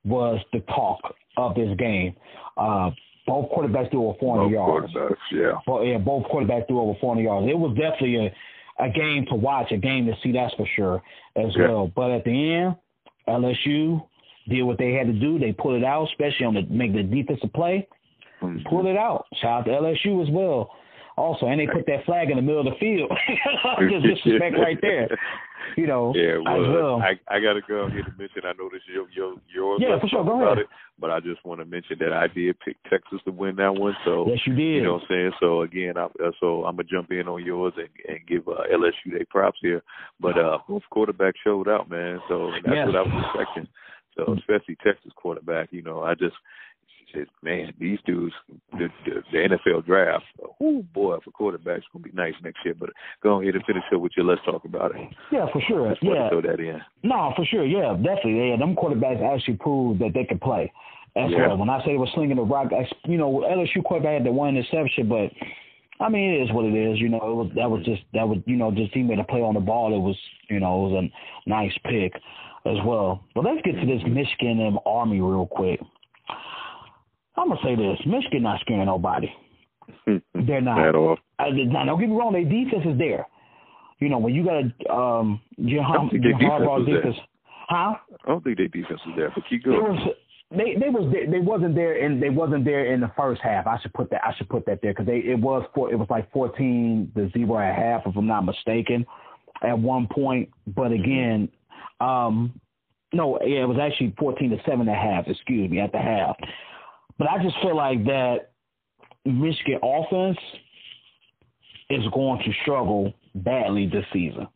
[0.05, 0.99] was the talk
[1.37, 2.15] of this game.
[2.57, 2.91] Uh,
[3.25, 4.93] both quarterbacks threw over 400 Both yards.
[4.93, 5.51] quarterbacks, yeah.
[5.65, 7.47] But yeah, both quarterbacks threw over 400 yards.
[7.49, 11.03] It was definitely a, a game to watch, a game to see, that's for sure,
[11.35, 11.67] as Yeah.
[11.67, 11.91] well.
[11.95, 12.75] But at the end,
[13.27, 14.01] LSU
[14.49, 15.37] did what they had to do.
[15.39, 17.87] They pulled it out, especially on the make the defensive play.
[18.41, 18.63] Mhm.
[18.65, 19.25] Pulled it out.
[19.41, 20.71] Shout out to LSU as well.
[21.17, 23.09] Also, and they put that flag in the middle of the field.
[23.89, 25.07] Just disrespect right there.
[25.75, 27.01] You know, Yeah, as well, well.
[27.01, 28.43] I I gotta go ahead and mention.
[28.45, 29.79] I know this is your your yours.
[29.81, 30.57] Yeah, for sure, go about ahead.
[30.59, 30.67] it.
[30.99, 33.95] But I just want to mention that I did pick Texas to win that one.
[34.05, 34.61] So yes, you did.
[34.61, 35.31] you know what I'm saying.
[35.39, 38.61] So again, I, uh, so I'm gonna jump in on yours and, and give uh,
[38.71, 39.81] LSU their props here.
[40.19, 42.19] But uh, both quarterbacks showed out, man.
[42.29, 42.85] So that's Yes.
[42.87, 43.67] what I was expecting.
[44.17, 44.39] So hmm.
[44.39, 46.35] especially Texas quarterback, you know, I just
[47.13, 48.33] said, man, these dudes,
[48.73, 50.25] the, the, the NFL draft,
[50.61, 52.75] oh boy, for quarterbacks gonna be nice next year.
[52.77, 52.89] But
[53.23, 54.23] go ahead and finish up with you.
[54.23, 55.01] Let's talk about it.
[55.31, 55.89] yeah, for sure.
[55.89, 56.81] Just Yeah, throw that in.
[57.03, 57.65] No, for sure.
[57.65, 58.49] Yeah, definitely.
[58.49, 60.71] Yeah, them quarterbacks actually proved that they could play
[61.15, 61.47] as Yeah.
[61.47, 61.57] well.
[61.57, 64.31] When I say they were slinging the rock, I- you know, LSU quarterback had the
[64.31, 65.31] one interception, but
[65.99, 66.99] I mean, it is what it is.
[66.99, 69.23] You know, it was that was just that was you know just he made a
[69.23, 69.95] play on the ball.
[69.95, 70.17] It was
[70.49, 72.13] you know it was a nice pick
[72.67, 73.23] as well.
[73.35, 75.79] But let's get to this Michigan and Army real quick.
[77.37, 79.31] I'm gonna say this: Michigan not scaring nobody.
[80.33, 80.87] They're not.
[80.87, 81.17] At all.
[81.39, 83.27] I, now, don't get me wrong, their defense is there.
[83.99, 87.15] You know, when you got a um, Jim, I don't think Jim defense defense,
[87.69, 87.95] huh?
[88.25, 89.79] I don't think their defense was there, but keep going.
[89.79, 90.15] was
[90.51, 93.67] they they was there, they wasn't there and they wasn't there in the first half.
[93.67, 95.97] I should put that I should put that there because they it was four, it
[95.97, 99.05] was like fourteen to zero at half if I'm not mistaken
[99.61, 100.49] at one point.
[100.67, 101.49] But again,
[101.99, 102.59] um,
[103.13, 105.27] no, yeah, it was actually fourteen to seven at half.
[105.27, 106.35] Excuse me, at the half.
[107.17, 108.51] But I just feel like that
[109.25, 110.37] Michigan offense
[111.89, 114.47] is going to struggle badly this season.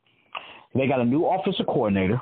[0.75, 2.21] They got a new offensive coordinator.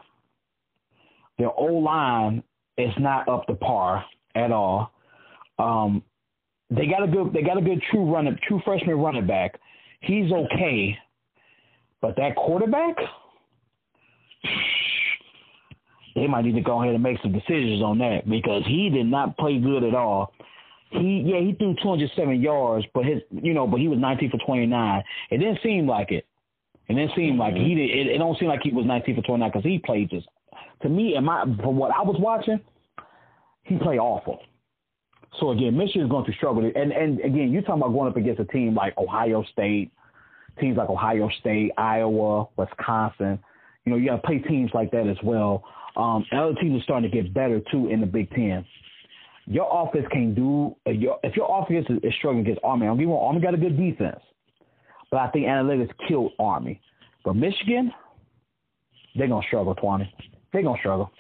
[1.38, 2.44] Their O line
[2.78, 4.06] is not up to par
[4.36, 4.92] at all.
[5.58, 6.04] Um,
[6.70, 9.60] they got a good they got a good true running true freshman running back.
[10.02, 10.98] He's okay,
[12.02, 12.96] but that quarterback,
[16.16, 19.06] they might need to go ahead and make some decisions on that because he did
[19.06, 20.34] not play good at all.
[20.92, 24.38] He yeah he threw 207 yards, but his you know but he was 19 for
[24.46, 25.04] 29.
[25.30, 26.26] It didn't seem like it.
[26.88, 27.90] It didn't seem like he did.
[27.92, 30.28] It, it don't seem like he was 19 for 29 because he played just.
[30.82, 32.60] To me, and my from what I was watching,
[33.64, 34.40] he played awful.
[35.40, 36.64] So again, Michigan's going to struggle.
[36.64, 39.92] And and again, you're talking about going up against a team like Ohio State,
[40.60, 43.40] teams like Ohio State, Iowa, Wisconsin.
[43.86, 45.64] You know, you got to play teams like that as well.
[45.96, 46.26] Um,
[46.62, 48.66] teams are starting to get better too in the Big Ten.
[49.48, 52.88] Your offense can do uh, your, if your offense is, is struggling against Army.
[52.88, 54.20] I'm giving Army got a good defense,
[55.10, 56.80] but I think analytics killed Army.
[57.26, 57.92] But Michigan,
[59.16, 60.14] they're gonna struggle, Twenty.
[60.54, 61.12] They're gonna struggle.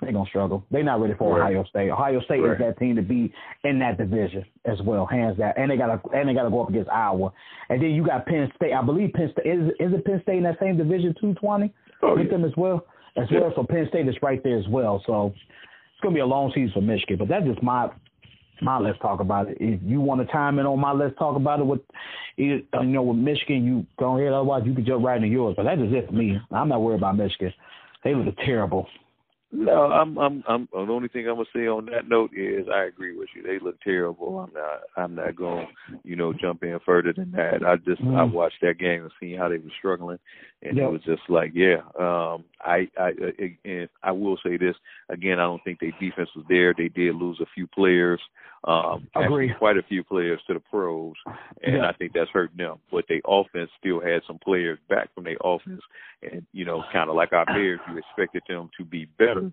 [0.00, 0.64] They're gonna struggle.
[0.70, 1.50] They're not ready for right.
[1.50, 1.90] Ohio State.
[1.90, 2.52] Ohio State right.
[2.52, 3.32] is that team to be
[3.64, 5.52] in that division as well, hands down.
[5.56, 7.32] And they gotta and they gotta go up against Iowa.
[7.68, 8.72] And then you got Penn State.
[8.72, 11.72] I believe Penn State is is it Penn State in that same division two twenty
[12.02, 12.32] oh, with yeah.
[12.32, 12.84] them as well.
[13.16, 13.52] As well.
[13.56, 15.02] So Penn State is right there as well.
[15.06, 17.16] So it's gonna be a long season for Michigan.
[17.18, 17.88] But that's just my
[18.62, 19.56] my let's talk about it.
[19.60, 21.80] If you want to chime in on my let's talk about it with
[22.36, 24.32] you know with Michigan, you go ahead.
[24.32, 25.54] Otherwise, you can jump right into yours.
[25.56, 26.38] But that's just it for me.
[26.50, 27.52] I'm not worried about Michigan.
[28.04, 28.86] They look terrible.
[29.52, 30.68] No, I'm, I'm, I'm.
[30.72, 33.42] The only thing I'm gonna say on that note is I agree with you.
[33.42, 34.38] They look terrible.
[34.38, 35.66] I'm not, I'm not going,
[36.04, 37.66] you know, jump in further than that.
[37.66, 38.16] I just, mm.
[38.16, 40.18] I watched that game and seen how they were struggling,
[40.62, 40.86] and yep.
[40.86, 41.78] it was just like, yeah.
[41.98, 43.10] Um, I, I,
[43.64, 44.76] and I will say this
[45.08, 45.38] again.
[45.38, 46.74] I don't think their defense was there.
[46.76, 48.20] They did lose a few players.
[48.64, 49.54] Um, agree.
[49.58, 51.14] Quite a few players to the pros,
[51.62, 51.88] and yeah.
[51.88, 52.78] I think that's hurting them.
[52.90, 55.80] But their offense still had some players back from their offense,
[56.22, 59.50] and you know, kind of like our Bears, you expected them to be better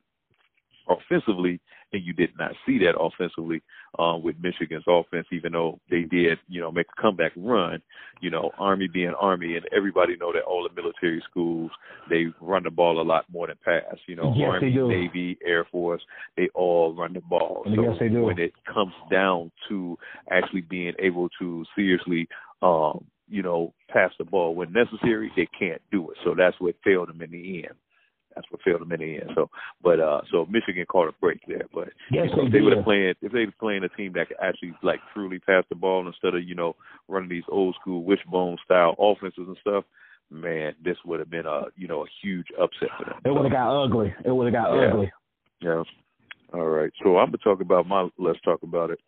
[0.89, 1.59] offensively,
[1.93, 3.61] and you did not see that offensively
[3.97, 7.81] uh, with Michigan's offense, even though they did, you know, make a comeback run.
[8.21, 11.71] You know, Army being Army, and everybody know that all the military schools
[12.09, 13.97] they run the ball a lot more than pass.
[14.07, 16.01] You know, yes, Army, Navy, Air Force,
[16.35, 17.63] they all run the ball.
[17.65, 18.23] So yes, they do.
[18.23, 19.97] when it comes down to
[20.31, 22.27] actually being able to seriously
[22.61, 26.17] um, you know, pass the ball when necessary, they can't do it.
[26.23, 27.75] So that's what failed them in the end.
[28.37, 29.31] That's what failed them in the end.
[29.33, 29.49] So,
[29.81, 31.63] but uh, so Michigan caught a break there.
[31.73, 34.13] But yes, you know, if they would have played, if they were playing a team
[34.13, 36.75] that could actually like truly pass the ball instead of you know
[37.07, 39.85] running these old school wishbone style offenses and stuff,
[40.29, 43.19] man, this would have been a you know a huge upset for them.
[43.25, 44.13] It would have got ugly.
[44.23, 44.87] It would have got yeah.
[44.87, 45.11] ugly.
[45.61, 45.83] Yeah.
[46.53, 46.91] All right.
[47.03, 48.07] So I'm gonna talk about my.
[48.19, 48.99] Let's talk about it.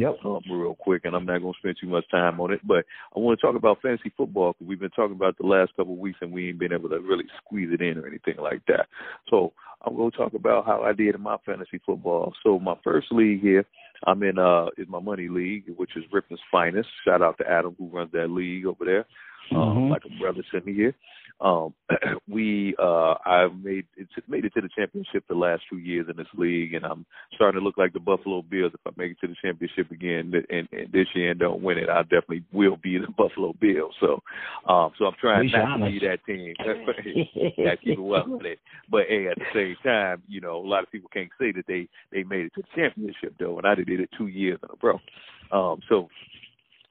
[0.00, 0.16] Yep.
[0.24, 2.86] Um, real quick, and I'm not going to spend too much time on it, but
[3.14, 5.92] I want to talk about fantasy football because we've been talking about the last couple
[5.92, 8.62] of weeks and we ain't been able to really squeeze it in or anything like
[8.66, 8.86] that.
[9.28, 9.52] So
[9.84, 12.32] I'm going to talk about how I did in my fantasy football.
[12.42, 13.66] So my first league here,
[14.06, 16.88] I'm in uh is my money league, which is Rippon's finest.
[17.04, 19.04] Shout out to Adam who runs that league over there.
[19.52, 19.90] Um, mm-hmm.
[19.90, 20.94] like a brother to me here.
[21.40, 21.74] Um,
[22.28, 26.16] we uh, I've made it made it to the championship the last two years in
[26.16, 28.72] this league, and I'm starting to look like the Buffalo Bills.
[28.74, 31.78] If I make it to the championship again and, and this year and don't win
[31.78, 33.94] it, I definitely will be the Buffalo Bills.
[34.00, 34.20] So,
[34.68, 36.54] um, so I'm trying not to be that team.
[37.56, 38.58] yeah, keep it well with it.
[38.90, 41.64] But hey, at the same time, you know, a lot of people can't say that
[41.66, 44.68] they they made it to the championship though, and I did it two years in
[44.68, 45.00] a row.
[45.52, 46.08] Um, so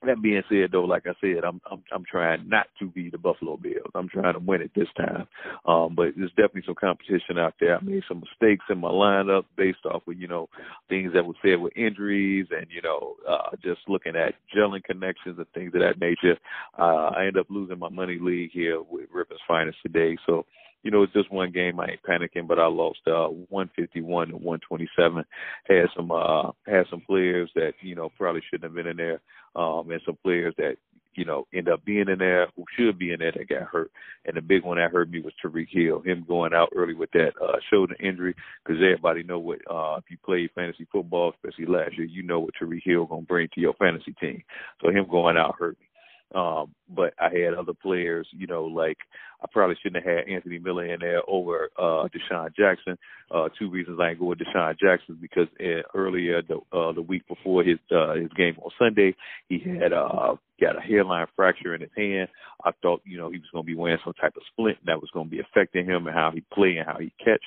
[0.08, 3.18] that being said, though, like I said, I'm I'm I'm trying not to be the
[3.18, 3.92] Buffalo Bills.
[3.96, 5.28] I'm trying to win it this time.
[5.66, 7.78] Um, but there's definitely some competition out there.
[7.78, 10.48] I made some mistakes in my lineup based off of you know
[10.88, 15.38] things that were said with injuries and you know uh, just looking at gelling connections
[15.38, 16.38] and things of that nature.
[16.78, 20.18] Uh, I end up losing my money league here with Rippon's Finest today.
[20.26, 20.46] So
[20.84, 21.80] you know, it's just one game.
[21.80, 25.26] I ain't panicking, but I lost uh 151 to 127.
[25.66, 29.22] Had some uh had some players that you know probably shouldn't have been in there,
[29.56, 30.78] um, and some players that
[31.16, 33.92] you know end up being in there who should be in there that got hurt.
[34.26, 36.02] And the big one that hurt me was Tyreek Hill.
[36.02, 40.06] Him going out early with that uh shoulder injury because everybody know what uh if
[40.10, 43.62] you play fantasy football, especially last year, you know what Tyreek Hill gonna bring to
[43.62, 44.44] your fantasy team.
[44.82, 45.88] So him going out hurt me.
[46.36, 48.98] Um, but I had other players, you know, like
[49.42, 52.98] I probably shouldn't have had Anthony Miller in there over uh DeSean Jackson.
[53.32, 57.02] Uh two reasons I ain't go with DeSean Jackson because uh, earlier the uh the
[57.02, 59.16] week before his uh his game on Sunday,
[59.48, 62.28] he had uh got a hairline fracture in his hand.
[62.66, 65.10] I thought, you know, he was gonna be wearing some type of splint that was
[65.14, 67.44] gonna be affecting him and how he play and how he catch.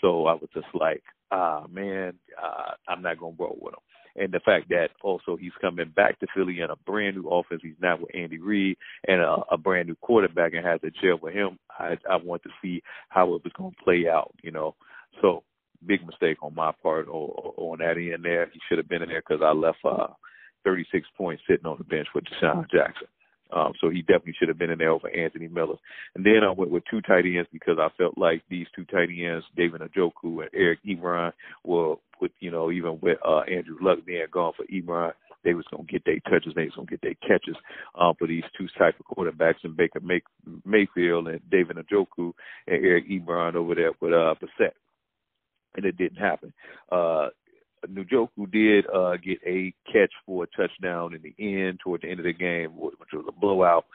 [0.00, 3.80] So I was just like, ah man, uh I'm not gonna roll with him
[4.16, 7.60] and the fact that also he's coming back to Philly in a brand new offense.
[7.62, 8.76] He's not with Andy Reid
[9.08, 11.58] and a, a brand new quarterback and has a gel with him.
[11.70, 14.74] I I want to see how it was going to play out, you know.
[15.20, 15.42] So
[15.86, 18.48] big mistake on my part or, or on that end there.
[18.52, 20.08] He should have been in there because I left uh
[20.64, 23.08] 36 points sitting on the bench with DeSean Jackson.
[23.52, 25.76] Um, so he definitely should have been in there over Anthony Miller.
[26.14, 29.10] And then I went with two tight ends because I felt like these two tight
[29.10, 31.32] ends, David Njoku and Eric Ebron,
[31.64, 35.12] were with you know even with uh, Andrew Luck being gone for Ebron,
[35.44, 37.56] they was gonna get their touches, they was gonna get their catches
[38.00, 40.22] um, for these two type of quarterbacks and Baker May-
[40.64, 42.32] Mayfield and David Njoku
[42.66, 44.72] and Eric Ebron over there with uh Brissett.
[45.74, 46.54] And it didn't happen.
[46.90, 47.28] Uh
[47.88, 52.20] Njoku did uh, get a catch for a touchdown in the end, toward the end
[52.20, 53.86] of the game, which was a blowout.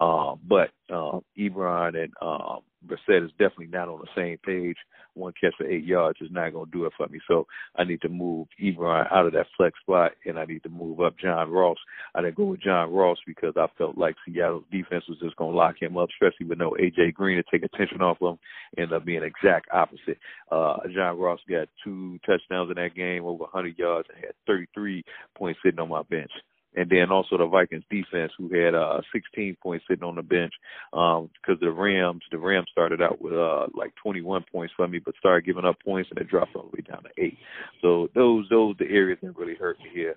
[0.00, 4.76] Um, but uh, Ebron and um, Brissett is definitely not on the same page.
[5.14, 7.18] One catch for eight yards is not going to do it for me.
[7.26, 10.68] So I need to move Ebron out of that flex spot, and I need to
[10.68, 11.78] move up John Ross.
[12.14, 15.52] I didn't go with John Ross because I felt like Seattle's defense was just going
[15.52, 17.12] to lock him up, especially with no A.J.
[17.12, 18.38] Green to take attention off him.
[18.78, 20.18] End up being exact opposite.
[20.50, 25.02] Uh, John Ross got two touchdowns in that game, over 100 yards, and had 33
[25.36, 26.30] points sitting on my bench
[26.76, 30.52] and then also the Vikings defense, who had uh, 16 points sitting on the bench
[30.92, 34.98] because um, the Rams, the Rams started out with uh, like 21 points for me,
[34.98, 37.38] but started giving up points and it dropped all the way down to eight.
[37.80, 40.14] So those those the areas that really hurt me here.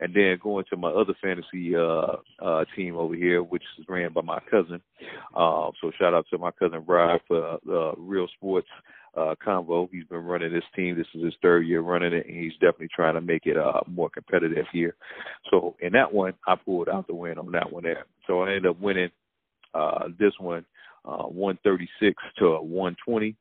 [0.00, 4.12] And then going to my other fantasy uh, uh, team over here, which is ran
[4.12, 4.82] by my cousin.
[5.36, 8.66] Uh, so shout out to my cousin Brad for uh, Real Sports
[9.16, 9.88] uh, Convo.
[9.90, 10.96] He's been running this team.
[10.96, 13.80] This is his third year running it, and he's definitely trying to make it uh,
[13.86, 14.96] more competitive here.
[15.50, 18.06] So in that one, I pulled out the win on that one there.
[18.26, 19.10] So I ended up winning
[19.74, 20.64] uh, this one,
[21.04, 23.36] uh, 136 to 120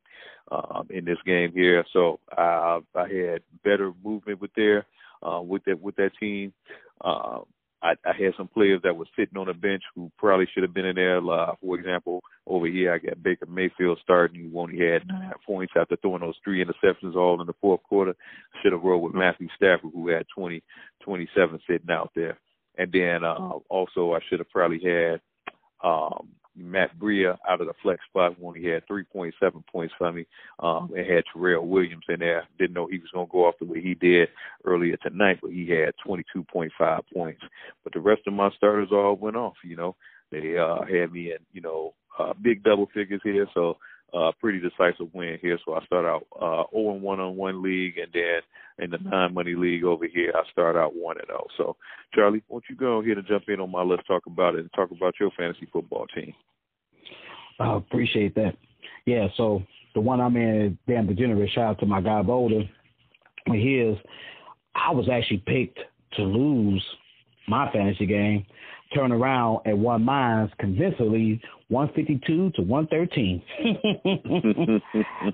[0.52, 1.84] um, in this game here.
[1.94, 4.86] So I, I had better movement with there
[5.24, 6.54] uh, with that with that team.
[7.02, 7.40] Uh,
[7.84, 10.74] I, I had some players that were sitting on the bench who probably should have
[10.74, 11.18] been in there.
[11.18, 15.74] Uh, for example, over here I got Baker Mayfield starting, who only had nine points
[15.76, 18.16] after throwing those three interceptions all in the fourth quarter.
[18.62, 20.64] Should have rolled with Matthew Stafford, who had 20,
[21.04, 22.40] 27 sitting out there.
[22.78, 25.20] And then uh, also I should have probably had
[25.84, 29.32] um, Matt Breida out of the flex spot when he had 3.7
[29.72, 30.26] points for me
[30.60, 32.48] um, and had Tyrell Williams in there.
[32.60, 34.30] Didn't know he was going to go off the way he did
[34.66, 37.42] earlier tonight, but he had 22.5 points.
[37.84, 39.96] But the rest of my starters all went off, you know.
[40.32, 43.78] They uh, had me in, you know, uh, big double figures here, so
[44.14, 45.58] uh, pretty decisive win here.
[45.66, 48.42] So I start out uh, 0 1 on one league, and then
[48.80, 51.48] in the non money league over here, I start out 1 and 0.
[51.58, 51.76] So,
[52.14, 54.74] Charlie, won't you go ahead and jump in on my let's talk about it and
[54.74, 56.34] talk about your fantasy football team?
[57.60, 58.56] I appreciate that.
[59.06, 62.64] Yeah, so the one I'm in, Dan Degenerate, shout out to my guy Boulder.
[63.48, 63.98] His,
[64.76, 65.80] I was actually picked
[66.14, 66.84] to lose
[67.48, 68.46] my fantasy game,
[68.94, 73.42] turn around and won mine convincingly 152 to 113.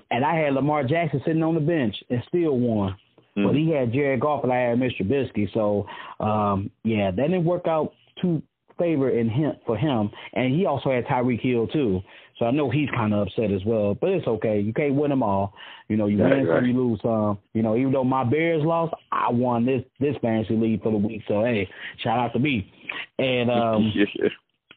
[0.10, 2.96] and I had Lamar Jackson sitting on the bench and still won.
[3.36, 3.46] Mm-hmm.
[3.46, 5.02] But he had Jared Goff and I had Mr.
[5.02, 5.52] Bisky.
[5.54, 5.86] So,
[6.24, 8.42] um, yeah, that didn't work out too
[8.78, 10.10] favor in him for him.
[10.32, 12.00] And he also had Tyreek Hill, too.
[12.40, 14.58] So I know he's kind of upset as well, but it's okay.
[14.58, 15.52] You can't win them all.
[15.88, 16.60] You know, you win right.
[16.60, 17.38] some, you lose some.
[17.52, 20.96] You know, even though my Bears lost, I won this this fantasy league for the
[20.96, 21.20] week.
[21.28, 21.68] So hey,
[22.02, 22.72] shout out to me.
[23.18, 23.92] And um,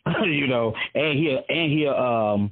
[0.26, 2.51] you know, and he and he um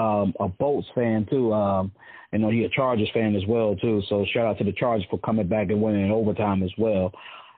[0.00, 1.52] um a Bolts fan too.
[1.52, 1.90] Um,
[2.32, 4.00] you know, he a Chargers fan as well too.
[4.08, 7.10] So shout out to the Chargers for coming back and winning in overtime as well.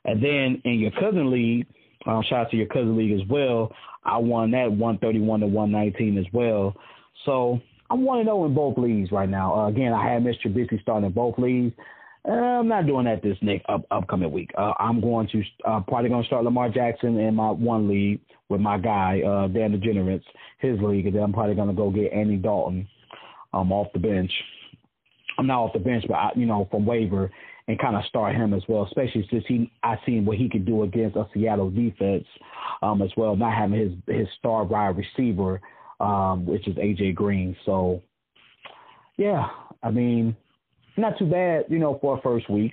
[0.07, 1.67] And then in your cousin league,
[2.07, 3.73] um, shout out to your cousin league as well.
[4.05, 6.75] I won that 131 to 119 as well.
[7.25, 9.55] So I'm 1 0 in both leagues right now.
[9.55, 10.53] Uh, again, I had Mr.
[10.53, 11.75] Busy starting in both leagues.
[12.29, 14.51] Uh, I'm not doing that this next up, upcoming week.
[14.57, 18.21] Uh, I'm going to uh, probably going to start Lamar Jackson in my one league
[18.49, 20.25] with my guy uh, Dan Degenerates,
[20.59, 22.87] his league, and then I'm probably going to go get Andy Dalton
[23.53, 24.31] um, off the bench.
[25.39, 27.31] I'm not off the bench, but I, you know from waiver
[27.69, 30.65] and kind of start him as well, especially since he I seen what he could
[30.65, 32.25] do against a Seattle defense
[32.83, 35.61] um, as well, not having his his star wide receiver,
[36.01, 37.55] um, which is AJ Green.
[37.67, 38.03] So
[39.19, 39.49] yeah,
[39.83, 40.35] I mean,
[40.97, 42.73] not too bad, you know, for a first week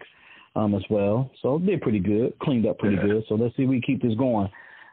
[0.56, 1.30] um, as well.
[1.41, 3.06] So did pretty good, cleaned up pretty yeah.
[3.06, 3.24] good.
[3.28, 4.50] So let's see if we keep this going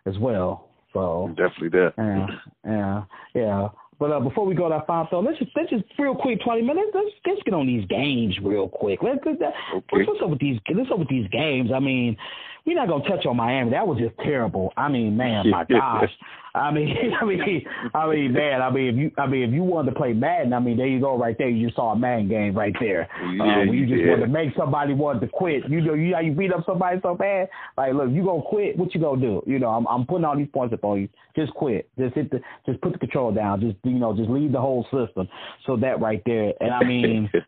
[0.07, 0.69] as well.
[0.93, 1.93] So definitely that.
[1.97, 2.27] Yeah,
[2.67, 3.03] yeah,
[3.35, 3.69] yeah.
[4.03, 6.41] But uh, before we go to our final thought, let's just let's just real quick,
[6.43, 6.91] twenty minutes.
[6.93, 8.99] Let's let's get on these games real quick.
[9.01, 9.97] Let's let's, okay.
[9.97, 11.71] let's, go with these let's go with these games.
[11.73, 12.17] I mean,
[12.65, 13.71] we're not gonna touch on Miami.
[13.71, 14.73] That was just terrible.
[14.77, 16.11] I mean, man, my gosh.
[16.55, 18.63] I mean, I mean, I mean, man.
[18.63, 20.87] I mean, if you, I mean, if you wanted to play Madden, I mean, there
[20.87, 21.49] you go, right there.
[21.49, 23.09] You just saw a Madden game right there.
[23.37, 24.09] Yeah, uh, you, just did.
[24.09, 25.69] wanted to make somebody want to quit.
[25.69, 27.49] You know, you how you beat up somebody so bad.
[27.77, 28.77] Like, look, you gonna quit?
[28.77, 29.43] What you gonna do?
[29.47, 31.09] You know, I'm, I'm putting all these points up on you.
[31.35, 31.89] Just quit.
[31.99, 33.61] Just hit the, just put the control down.
[33.61, 35.29] Just, you know, just leave the whole system.
[35.67, 37.31] So that right there, and I mean.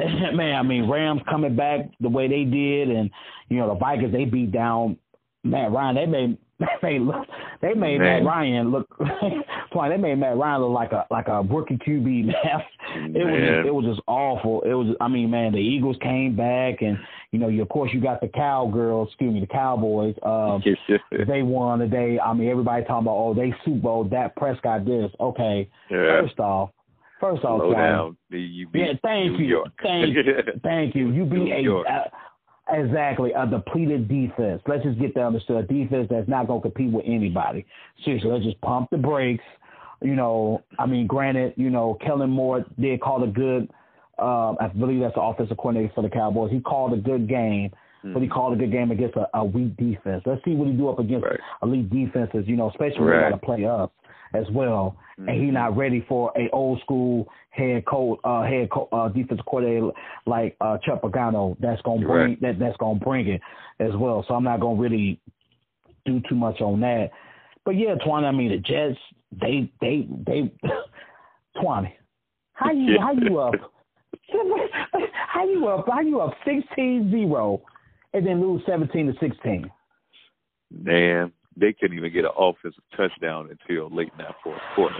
[0.34, 3.10] man, I mean Rams coming back the way they did, and
[3.48, 4.96] you know the Vikings they beat down
[5.44, 5.94] Matt Ryan.
[5.94, 6.38] They made
[6.82, 7.26] they look
[7.62, 8.24] they made man.
[8.24, 12.36] Matt Ryan look they made Matt Ryan look like a like a rookie QB man.
[13.14, 14.62] It was just, it was just awful.
[14.62, 16.98] It was I mean man the Eagles came back and
[17.32, 20.62] you know you of course you got the cowgirls excuse me the Cowboys um
[21.26, 22.18] they won today.
[22.18, 26.20] I mean everybody talking about oh they Super Bowl Dak Prescott this okay yeah.
[26.20, 26.70] first off
[27.20, 28.16] First off, Slow down.
[28.30, 29.68] You beat yeah, thank New you, York.
[29.82, 30.16] thank,
[30.62, 31.10] thank you.
[31.10, 32.10] You beat a,
[32.72, 34.62] Exactly, a depleted defense.
[34.66, 35.64] Let's just get that understood.
[35.64, 37.66] A defense that's not going to compete with anybody.
[38.04, 39.44] Seriously, let's just pump the brakes.
[40.02, 43.70] You know, I mean, granted, you know, Kellen Moore did call a good.
[44.18, 46.52] Uh, I believe that's the offensive coordinator for the Cowboys.
[46.52, 47.70] He called a good game,
[48.04, 50.22] but he called a good game against a, a weak defense.
[50.24, 51.40] Let's see what he do up against right.
[51.62, 52.44] elite defenses.
[52.46, 53.14] You know, especially right.
[53.14, 53.92] when they got to play up
[54.34, 55.28] as well, mm-hmm.
[55.28, 59.44] and he's not ready for a old school head coach, uh, head co- uh, defensive
[59.46, 59.90] coordinator
[60.26, 61.56] like uh, Chuck Pagano.
[61.60, 62.40] That's gonna bring right.
[62.42, 63.40] that that's gonna bring it
[63.78, 64.24] as well.
[64.26, 65.20] So I'm not gonna really
[66.06, 67.10] do too much on that.
[67.64, 68.98] But yeah, Twan, I mean the Jets,
[69.40, 70.52] they they they,
[71.56, 71.90] Twan,
[72.54, 73.54] how you how you up?
[75.28, 75.86] how you up?
[75.88, 77.60] How you up 16-0
[78.12, 79.70] and then lose 17 to 16?
[80.70, 84.96] Man, they couldn't even get an offensive touchdown until late in that fourth quarter.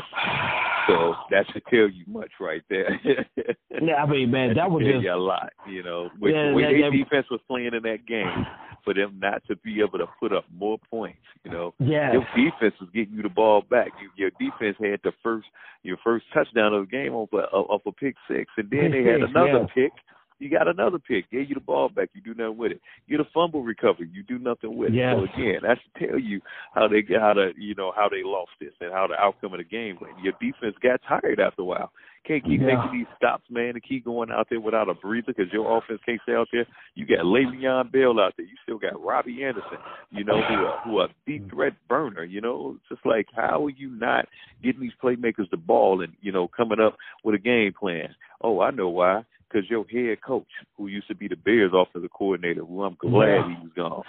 [0.87, 3.01] So that should tell you much right there.
[3.81, 5.53] yeah, I mean, man, that, that was just a lot.
[5.69, 8.47] You know, with yeah, the way their defense was playing in that game,
[8.85, 11.19] for them not to be able to put up more points.
[11.45, 13.89] You know, yeah, your defense was getting you the ball back.
[14.01, 15.47] You, your defense had the first
[15.83, 19.05] your first touchdown of the game off a, off a pick six, and then pick
[19.05, 19.75] they had another yeah.
[19.75, 19.93] pick
[20.41, 22.81] you got another pick, gave you the ball back, you do nothing with it.
[23.07, 25.15] You get a fumble recovery, you do nothing with yes.
[25.17, 25.31] it.
[25.37, 26.41] So again, that should tell you
[26.75, 29.59] how they how to you know how they lost this and how the outcome of
[29.59, 30.19] the game went.
[30.23, 31.93] Your defense got tired after a while.
[32.27, 32.77] Can't keep yeah.
[32.77, 36.01] making these stops, man, and keep going out there without a breather because your offense
[36.05, 36.67] can't stay out there.
[36.95, 38.45] You got Le'Veon Bell out there.
[38.45, 39.79] You still got Robbie Anderson,
[40.11, 41.51] you know, who are, who are deep mm.
[41.51, 42.25] threat burner.
[42.25, 44.27] You know, just like how are you not
[44.63, 48.15] getting these playmakers the ball and you know coming up with a game plan?
[48.43, 50.47] Oh, I know why because your head coach,
[50.77, 53.49] who used to be the Bears offensive coordinator, who I'm glad yeah.
[53.49, 54.03] he was gone.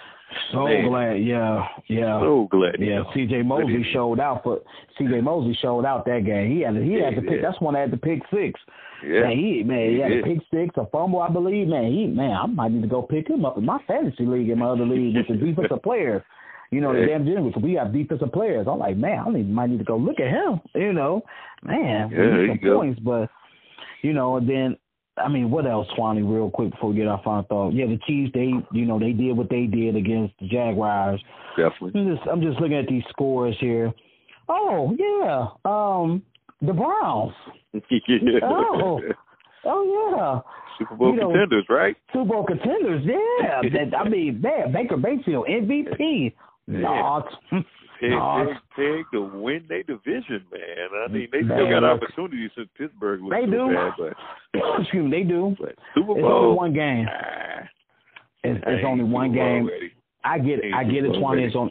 [0.52, 0.88] So Man.
[0.88, 2.20] glad, yeah, yeah.
[2.20, 2.76] So glad.
[2.78, 3.42] Yeah, C.J.
[3.42, 4.64] Mosley showed out, but
[4.98, 5.20] C.J.
[5.20, 6.50] Mosley showed out that game.
[6.50, 7.42] He had he had to pick.
[7.42, 7.48] Yeah.
[7.50, 8.58] That's one that had to pick six.
[9.04, 11.66] Yeah, man, he man, he, he had to pick six, a fumble, I believe.
[11.66, 14.48] Man, he man, I might need to go pick him up in my fantasy league
[14.48, 16.22] in my other league with the defensive players.
[16.70, 18.66] You know, the damn gym, we have defensive players.
[18.66, 20.58] I'm like, man, I need, might need to go look at him.
[20.74, 21.20] You know,
[21.62, 23.28] man, yeah, some points, but
[24.00, 24.76] you know, and then
[25.18, 27.74] I mean, what else, Swanee, real quick before we get our final thought?
[27.74, 31.22] Yeah, the Chiefs, they, you know, they did what they did against the Jaguars.
[31.56, 32.00] Definitely.
[32.00, 33.92] I'm just, I'm just looking at these scores here.
[34.48, 35.48] Oh, yeah.
[35.70, 36.22] Um,
[36.62, 37.34] the Browns.
[37.72, 38.38] yeah.
[38.42, 39.00] Oh,
[39.66, 40.40] oh, yeah.
[40.78, 41.96] Super Bowl you know, contenders, right?
[42.12, 43.60] Super Bowl contenders, yeah.
[43.90, 46.32] that, I mean, man, Baker Mayfield, MVP.
[46.66, 46.78] Yeah.
[46.78, 47.28] Not.
[48.02, 50.88] Peg, peg, peg to win their division, man.
[51.04, 53.68] I mean, they still got opportunities since Pittsburgh was they do.
[53.72, 55.54] bad, but excuse me, they do.
[55.58, 57.06] But Super Bowl, it's only one game.
[57.08, 57.68] Ah.
[58.44, 59.68] It's, it's only one game.
[59.68, 59.92] Already.
[60.24, 60.74] I get it.
[60.74, 61.18] I get it.
[61.18, 61.44] Twenty.
[61.44, 61.70] It's on.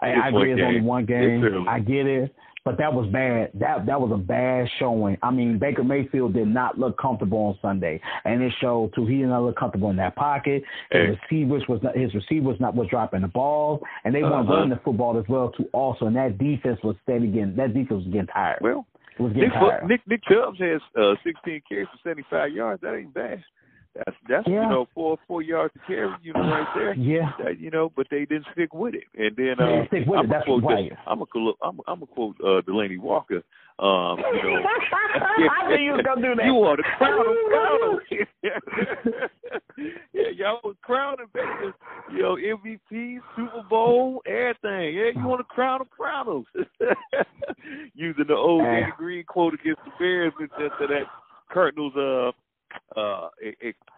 [0.00, 0.52] I, I agree.
[0.52, 1.66] It's only one game.
[1.68, 2.34] I get it.
[2.66, 3.52] But that was bad.
[3.54, 5.16] That that was a bad showing.
[5.22, 9.06] I mean, Baker Mayfield did not look comfortable on Sunday, and it showed too.
[9.06, 10.64] He did not look comfortable in that pocket.
[10.90, 11.18] His hey.
[11.30, 14.52] receivers was not, his receivers not was dropping the ball, and they weren't uh-huh.
[14.52, 15.68] running the football as well too.
[15.72, 18.58] Also, and that defense was steady getting that defense was getting tired.
[18.60, 18.84] Well,
[19.20, 19.86] was getting Nick, tired.
[19.86, 22.82] Nick Nick Chubb has uh, 16 carries for 75 yards.
[22.82, 23.44] That ain't bad.
[23.96, 24.62] That's that's yeah.
[24.62, 26.94] you know four four yards to carry, you know, right there.
[27.06, 27.30] Yeah.
[27.42, 29.04] That, you know, but they didn't stick with it.
[29.16, 30.30] And then uh, stick with I'm it.
[30.30, 30.90] That's quote right.
[30.90, 31.26] This, I'm a
[31.62, 33.42] I'm I'm a quote uh, Delanie Walker.
[33.78, 34.62] Um, you know,
[35.50, 36.44] I knew you was gonna do that.
[36.46, 39.30] You want to crown him, crown
[40.12, 41.72] yeah, y'all was crowning baby.
[42.12, 44.96] You know, MVP, Super Bowl, everything.
[44.96, 46.44] Yeah, you want to crown him, crown him.
[47.94, 51.04] Using the old Denny Green quote against the Bears into that
[51.52, 52.32] Cardinals uh
[52.96, 53.28] uh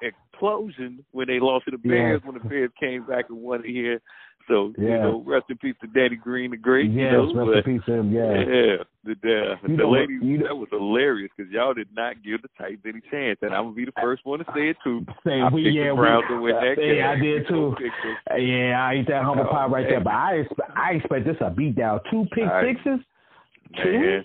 [0.03, 3.71] explosion when they lost to the Bears when the Bears came back and won it
[3.71, 4.01] here.
[4.49, 4.89] So yeah.
[4.89, 6.91] you know, rest in peace to Denny Green, the great.
[6.91, 8.13] Yes, you know, rest but, in peace to him.
[8.13, 8.77] Yeah, yeah.
[9.05, 12.23] The the, you the know, ladies you know, that was hilarious because y'all did not
[12.25, 14.77] give the Titans any chance, and I'm gonna be the first one to say it
[14.83, 15.05] too.
[15.25, 17.05] Say I we picked yeah the Browns we, to win that yeah, game.
[17.05, 17.77] I did too.
[18.41, 19.91] Yeah, I eat that humble oh, pie right man.
[19.91, 20.01] there.
[20.01, 22.01] But I expect I expect this a beat down.
[22.11, 23.05] Two pick I, sixes.
[23.85, 24.25] Man.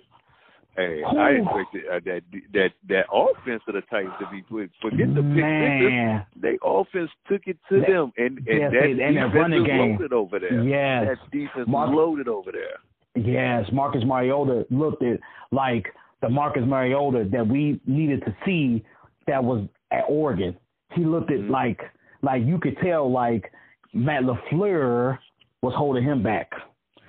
[0.75, 1.17] Hey, Ooh.
[1.17, 2.21] I expected uh, that
[2.53, 4.71] that that offense of the Titans to be good.
[4.81, 6.25] Forget the pick Man.
[6.25, 6.41] sixes.
[6.41, 9.63] They offense took it to That- them, and and yes, that they- and defense running
[9.65, 9.91] game.
[9.91, 10.63] loaded over there.
[10.63, 11.07] Yes.
[11.19, 12.77] that defense Mark- loaded over there.
[13.15, 15.19] Yes, Marcus Mariota looked at
[15.51, 18.83] like the Marcus Mariota that we needed to see
[19.27, 20.57] that was at Oregon.
[20.93, 21.49] He looked at Mhm.
[21.51, 21.81] like
[22.23, 23.51] like you could tell like
[23.93, 25.19] Matt LaFleur
[25.61, 26.51] was holding him back.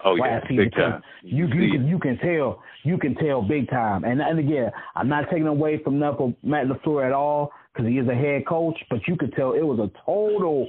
[0.04, 1.02] Oh yeah, big time.
[1.22, 4.04] You you can you can tell you can tell big time.
[4.04, 7.98] And and again, I'm not taking away from nothing Matt LaFleur at all because he
[7.98, 10.68] is a head coach, but you could tell it was a total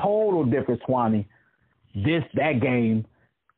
[0.00, 1.26] total difference, Swanee.
[1.94, 3.06] This that game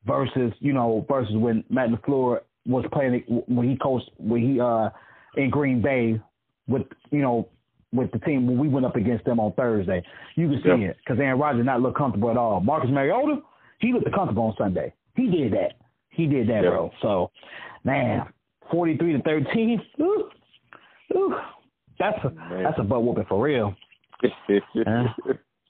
[0.07, 4.91] versus you know versus when Matt LaFleur was playing when he coached when he uh
[5.37, 6.21] in Green Bay
[6.69, 7.49] with you know
[7.93, 10.05] with the team when we went up against them on Thursday.
[10.37, 12.61] You can see it because Aaron Rodgers not look comfortable at all.
[12.61, 13.41] Marcus Mariota,
[13.81, 14.93] he looked comfortable on Sunday.
[15.17, 15.73] He did that.
[16.11, 16.91] He did that, bro.
[17.03, 17.31] So,
[17.85, 18.27] man,
[18.71, 19.81] forty three to thirteen.
[20.01, 20.29] Ooh,
[21.15, 21.35] ooh,
[21.99, 22.63] that's a man.
[22.63, 23.75] that's a butt whooping for real.
[24.25, 25.05] uh,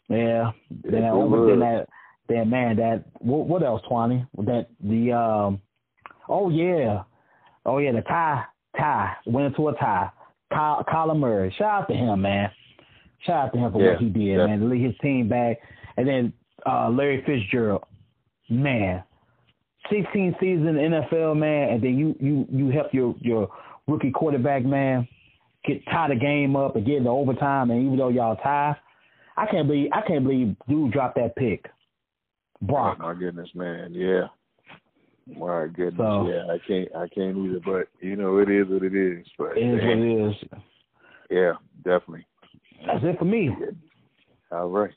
[0.08, 0.52] yeah.
[0.84, 1.86] Then, then that
[2.28, 4.26] then man that what, what else, Twani?
[4.38, 5.60] That the um
[6.28, 7.02] oh yeah.
[7.64, 8.44] Oh yeah, the tie
[8.78, 10.10] tie went into a tie.
[10.52, 11.52] Kyle, Kyler Murray.
[11.58, 12.50] Shout out to him, man.
[13.26, 14.46] Shout out to him for yeah, what he did, yeah.
[14.46, 14.60] man.
[14.60, 15.58] To lead his team back.
[15.96, 16.32] And then
[16.64, 17.84] uh Larry Fitzgerald.
[18.48, 19.02] Man.
[19.90, 23.48] 16 season NFL, man, and then you you you help your your
[23.86, 25.06] rookie quarterback, man,
[25.64, 28.76] get tie the game up and get into overtime, and even though y'all tie,
[29.36, 31.66] I can't believe I can't believe dude dropped that pick.
[32.62, 32.98] Brock.
[33.00, 33.92] Oh, my goodness, man.
[33.92, 34.28] Yeah.
[35.38, 35.98] My goodness.
[35.98, 39.26] So, yeah, I can't I can't either, but you know, it is what it is.
[39.36, 40.60] But it is man, what it is.
[41.30, 41.52] Yeah,
[41.84, 42.26] definitely.
[42.86, 43.50] That's it for me.
[44.52, 44.92] All right.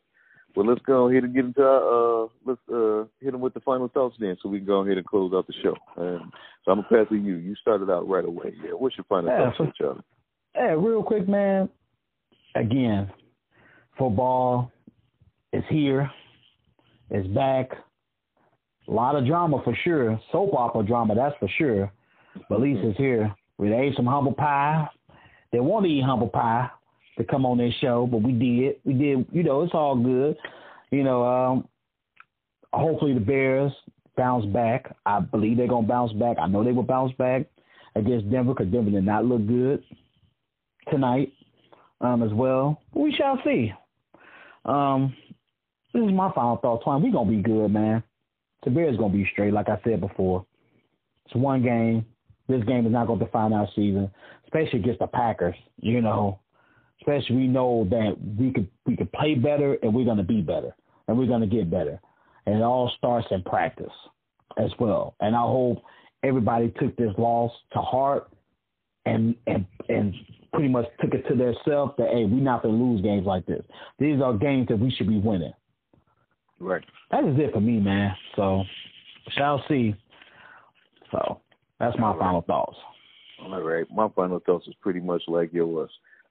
[0.56, 3.60] Well, let's go ahead and get into our, uh, let's uh, hit them with the
[3.60, 5.76] final thoughts then, so we can go ahead and close out the show.
[5.96, 6.32] Um,
[6.66, 7.36] so I'm gonna pass to you.
[7.36, 8.54] You started out right away.
[8.64, 8.72] Yeah.
[8.72, 10.02] What's your final yeah, thoughts, so, Charlie?
[10.56, 11.70] Yeah, real quick, man.
[12.56, 13.12] Again,
[13.98, 14.72] football
[15.54, 16.10] is here.
[17.12, 17.70] It's back.
[18.88, 20.20] A lot of drama for sure.
[20.32, 21.92] Soap opera drama, that's for sure.
[22.50, 23.34] But least it's here.
[23.58, 24.88] We ate some humble pie.
[25.52, 26.70] They want to eat humble pie
[27.20, 28.78] to come on this show, but we did.
[28.86, 29.28] We did.
[29.32, 30.38] You know, it's all good.
[30.90, 31.68] You know, um,
[32.74, 33.72] hopefully the Bears
[34.16, 34.96] bounce back.
[35.06, 36.38] I believe they're gonna bounce back.
[36.42, 37.46] I know they will bounce back
[37.96, 39.84] against Denver because Denver did not look good
[40.90, 41.34] tonight
[42.02, 42.82] um, as well.
[42.94, 43.74] We shall see.
[44.66, 45.14] Um,
[45.94, 47.04] this is my final thought, Twine.
[47.04, 48.02] We're gonna be good, man.
[48.64, 50.46] The Bears gonna be straight, like I said before.
[51.26, 52.06] It's one game.
[52.48, 54.10] This game is not gonna define our season,
[54.46, 55.56] especially against the Packers.
[55.82, 56.40] You know,
[57.02, 60.76] especially we know that we could we could play better and we're gonna be better
[61.08, 62.00] and we're gonna get better,
[62.46, 63.92] and it all starts in practice
[64.58, 65.16] as well.
[65.20, 65.82] And I hope
[66.24, 68.30] everybody took this loss to heart
[69.06, 70.14] and and and
[70.54, 73.64] pretty much took it to themselves that hey, we're not gonna lose games like this.
[73.98, 75.54] These are games that we should be winning.
[76.60, 76.84] Right.
[77.12, 78.16] That is it for me, man.
[78.36, 78.64] So
[79.38, 79.96] shall see.
[81.12, 81.40] So
[81.80, 82.20] that's my right.
[82.20, 82.78] final thoughts.
[83.44, 83.86] All right.
[83.92, 85.90] My final thoughts is pretty much like yours.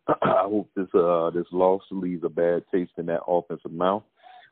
[0.22, 4.02] I hope this uh this loss leaves a bad taste in that offensive mouth.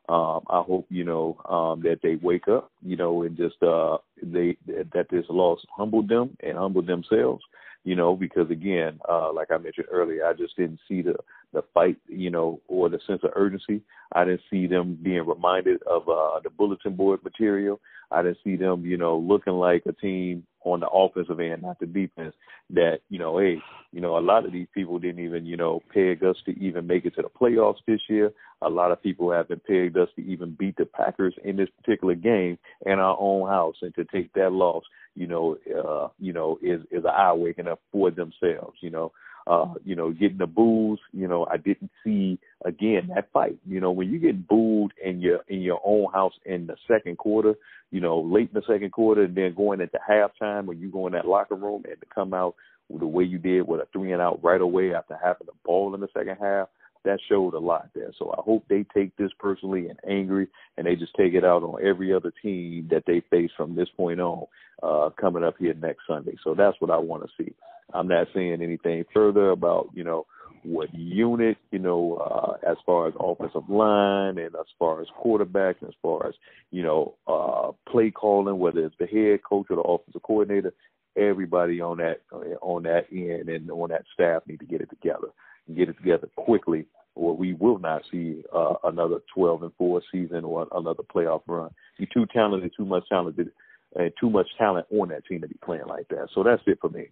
[0.08, 3.98] Um, I hope you know um, that they wake up, you know, and just uh,
[4.22, 7.42] they that this loss humbled them and humbled themselves,
[7.86, 11.14] you know, because again, uh, like I mentioned earlier, I just didn't see the
[11.52, 13.80] the fight, you know, or the sense of urgency.
[14.12, 17.80] I didn't see them being reminded of uh, the bulletin board material.
[18.10, 21.78] I didn't see them, you know, looking like a team on the offensive end, not
[21.78, 22.34] the defense.
[22.70, 23.58] That you know, hey,
[23.92, 26.88] you know, a lot of these people didn't even, you know, peg us to even
[26.88, 28.32] make it to the playoffs this year.
[28.62, 31.68] A lot of people have been pegged us to even beat the Packers in this
[31.80, 34.82] particular game in our own house, and to take that loss,
[35.16, 38.76] you know, uh, you know, is is an eye waking up for themselves.
[38.80, 39.12] You know,
[39.46, 41.00] uh, you know, getting the boos.
[41.12, 43.58] You know, I didn't see again that fight.
[43.66, 47.18] You know, when you get booed in your in your own house in the second
[47.18, 47.54] quarter,
[47.90, 51.06] you know, late in the second quarter, and then going into halftime when you go
[51.06, 52.54] in that locker room and to come out
[52.90, 55.94] the way you did with a three and out right away after having the ball
[55.94, 56.68] in the second half,
[57.06, 58.12] that showed a lot there.
[58.18, 61.62] So I hope they take this personally and angry, and they just take it out
[61.62, 64.46] on every other team that they face from this point on,
[64.82, 66.36] uh, coming up here next Sunday.
[66.44, 67.54] So that's what I want to see.
[67.94, 70.26] I'm not saying anything further about you know
[70.64, 75.76] what unit, you know, uh, as far as offensive line and as far as quarterback
[75.80, 76.34] and as far as,
[76.72, 80.74] you know, uh, play calling, whether it's the head coach or the offensive coordinator,
[81.16, 82.20] everybody on that
[82.60, 85.28] on that end and on that staff need to get it together
[85.66, 90.02] and get it together quickly, or we will not see uh, another 12 and four
[90.12, 91.70] season or another playoff run.
[91.98, 93.50] You're too talented, too much talented,
[93.94, 96.28] and too much talent on that team to be playing like that.
[96.34, 97.08] So that's it for me.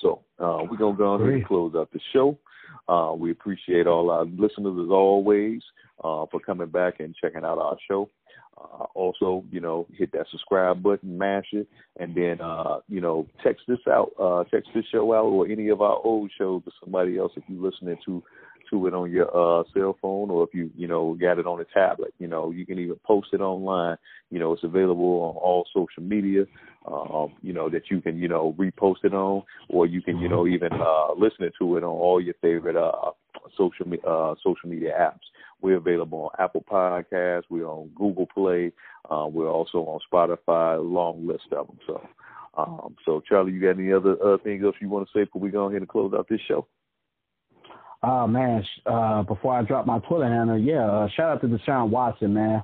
[0.00, 2.38] So uh, we're gonna go ahead and close out the show.
[2.88, 5.60] Uh, we appreciate all our listeners as always
[6.04, 8.08] uh, for coming back and checking out our show.
[8.58, 13.26] Uh, also, you know, hit that subscribe button, mash it, and then, uh, you know,
[13.42, 16.70] text this out, uh, text this show out or any of our old shows to
[16.82, 18.22] somebody else if you're listening to
[18.70, 21.58] to it on your uh cell phone or if you you know got it on
[21.58, 22.12] a tablet.
[22.18, 23.96] You know you can even post it online.
[24.30, 26.44] You know it's available on all social media
[26.86, 30.28] um you know that you can you know repost it on or you can you
[30.28, 33.10] know even uh listen to it on all your favorite uh
[33.56, 35.26] social uh social media apps
[35.60, 37.44] we're available on Apple Podcasts.
[37.48, 38.72] We're on Google Play.
[39.10, 40.78] Uh, we're also on Spotify.
[40.80, 41.78] Long list of them.
[41.86, 42.08] So,
[42.56, 45.42] um, so Charlie, you got any other uh, things else you want to say before
[45.42, 46.66] we go ahead and close out this show?
[48.02, 51.90] Oh man, uh, before I drop my Twitter handle, yeah, uh, shout out to Deshaun
[51.90, 52.62] Watson, man.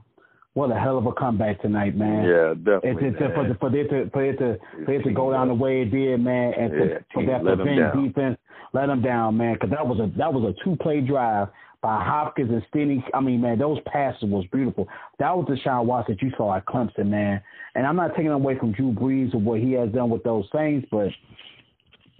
[0.52, 2.24] What a hell of a comeback tonight, man.
[2.24, 3.08] Yeah, definitely.
[3.08, 5.54] It's, it's, for, for it to for it to for it to go down the
[5.54, 8.38] way it did, man, and yeah, to, for that prevent defense,
[8.72, 11.48] let them down, man, because that was a that was a two play drive
[11.84, 13.04] by Hopkins and Stinney.
[13.12, 14.88] I mean, man, those passes was beautiful.
[15.18, 17.42] That was the Deshaun Watson that you saw at Clemson, man.
[17.74, 20.46] And I'm not taking away from Drew Brees or what he has done with those
[20.50, 21.08] things, but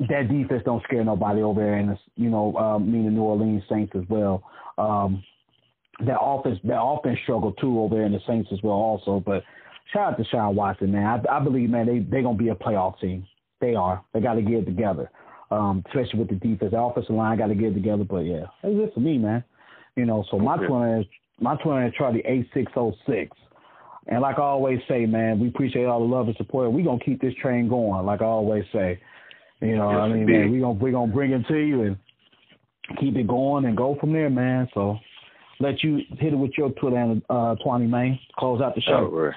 [0.01, 3.63] that defense don't scare nobody over there, and you know, um, mean the New Orleans
[3.71, 4.43] Saints as well.
[4.77, 5.25] Um,
[6.01, 9.23] that offense, that offense struggled too over there in the Saints as well, also.
[9.25, 9.45] But
[9.95, 11.07] shout out to Sean Watson, man.
[11.07, 13.27] I, I believe, man, they they gonna be a playoff team.
[13.63, 14.05] They are.
[14.13, 15.11] They got to get it together,
[15.51, 16.73] um, especially with the defense.
[16.73, 18.05] The offensive line got to get it together.
[18.05, 19.43] But yeah, that's just for me, man.
[19.97, 21.01] You know, so my okay.
[21.01, 21.07] is
[21.41, 23.37] my twin is Charlie eight six oh six.
[24.07, 26.73] And like I always say, man, we appreciate all the love and support.
[26.73, 29.01] We're gonna keep this train going, like I always say.
[29.61, 31.97] You know, yes, I mean, man, we gonna we gonna bring it to you and
[33.01, 34.69] keep it going and go from there, man.
[34.75, 34.99] So
[35.61, 38.19] let you hit it with your Twitter and uh Twenty man.
[38.39, 39.09] Close out the show.
[39.09, 39.35] Right.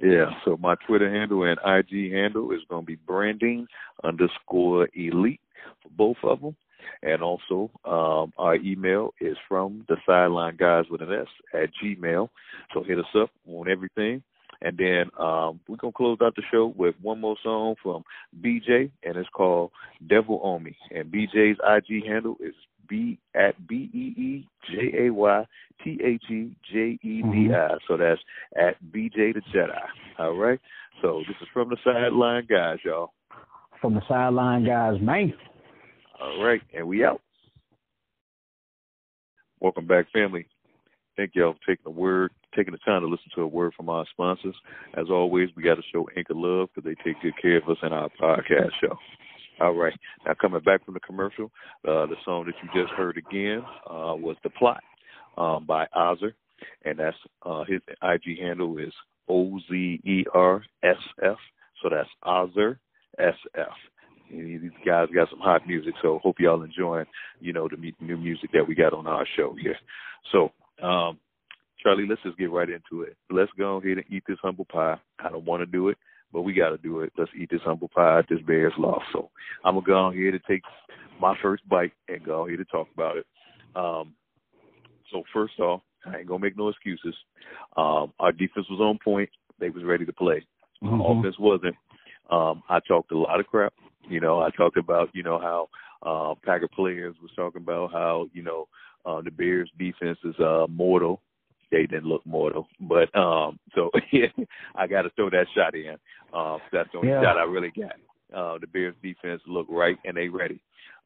[0.00, 3.66] Yeah, so my Twitter handle and IG handle is going to be branding
[4.04, 5.40] underscore elite
[5.82, 6.56] for both of them.
[7.02, 12.28] And also, um, our email is from the sideline guys with an S at Gmail.
[12.74, 14.22] So hit us up on everything.
[14.60, 18.02] And then um, we're going to close out the show with one more song from
[18.42, 19.70] BeeJay, and it's called
[20.08, 20.76] Devil on Me.
[20.90, 22.54] And BeeJay's IG handle is
[22.88, 25.46] B at B E E J A Y
[25.84, 27.76] T H E J E D I.
[27.86, 28.20] So that's
[28.56, 29.78] at BeeJay the Jedi.
[30.18, 30.58] All right.
[31.02, 33.12] So this is from the sideline guys, y'all.
[33.80, 35.34] From the sideline guys, man.
[36.20, 37.20] All right, and we out.
[39.60, 40.46] Welcome back, family.
[41.16, 43.88] Thank y'all for taking the word, taking the time to listen to a word from
[43.88, 44.54] our sponsors.
[44.94, 47.76] As always, we got to show Anchor love because they take good care of us
[47.82, 48.96] in our podcast show.
[49.60, 49.94] All right.
[50.26, 51.46] Now, coming back from the commercial,
[51.86, 54.82] uh, the song that you just heard again uh, was The Plot
[55.36, 56.34] um, by Ozer,
[56.84, 58.92] and that's uh, his IG handle is
[59.28, 61.36] O Z E R S F.
[61.82, 62.78] So that's Ozer
[63.18, 63.66] S F.
[64.30, 67.06] These guys got some hot music, so hope y'all enjoying,
[67.40, 69.76] you know, the new music that we got on our show here.
[70.32, 70.52] So,
[70.82, 71.18] um,
[71.82, 73.16] Charlie, let's just get right into it.
[73.30, 74.96] Let's go ahead and eat this humble pie.
[75.18, 75.96] I don't want to do it,
[76.32, 77.12] but we got to do it.
[77.16, 78.22] Let's eat this humble pie.
[78.28, 79.30] This Bears lost, so
[79.64, 80.62] I'm gonna go ahead and take
[81.20, 83.26] my first bite and go ahead and talk about it.
[83.76, 84.14] Um,
[85.10, 87.14] so first off, I ain't gonna make no excuses.
[87.76, 89.30] Um, our defense was on point.
[89.58, 90.46] They was ready to play.
[90.82, 91.00] Mm-hmm.
[91.00, 91.74] Offense wasn't.
[92.30, 93.72] Um, I talked a lot of crap
[94.08, 95.68] you know, I talked about, you know, how
[96.02, 98.68] uh Packer players was talking about how, you know,
[99.04, 101.20] uh the Bears defense is uh mortal.
[101.70, 102.68] They didn't look mortal.
[102.80, 104.28] But um so yeah,
[104.74, 105.96] I gotta throw that shot in.
[106.32, 107.22] Um that's the only yeah.
[107.22, 107.96] shot I really got.
[108.34, 110.60] Uh the Bears defense looked right and they ready.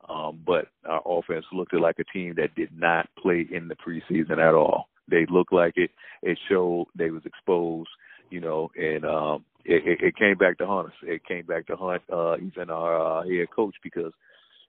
[0.08, 4.38] Um but our offense looked like a team that did not play in the preseason
[4.38, 4.88] at all.
[5.08, 5.90] They looked like it.
[6.22, 7.90] It showed they was exposed,
[8.30, 10.94] you know, and um it, it, came back to haunt us.
[11.02, 14.12] It came back to haunt uh, even our uh, head coach because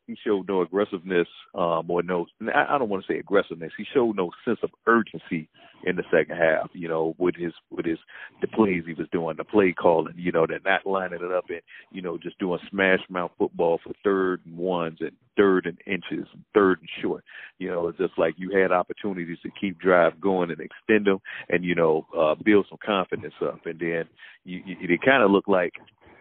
[0.07, 3.71] he showed no aggressiveness um, or no I don't want to say aggressiveness.
[3.77, 5.49] He showed no sense of urgency
[5.85, 6.69] in the second half.
[6.73, 7.99] You know, with his with his
[8.41, 10.13] the plays he was doing, the play calling.
[10.17, 11.61] You know, they're not lining it up and
[11.91, 16.27] you know just doing smash mouth football for third and ones and third and inches,
[16.34, 17.23] and third and short.
[17.57, 21.19] You know, it's just like you had opportunities to keep drive going and extend them,
[21.49, 23.65] and you know uh, build some confidence up.
[23.65, 24.05] And then
[24.43, 25.73] you, you, it kind of looked like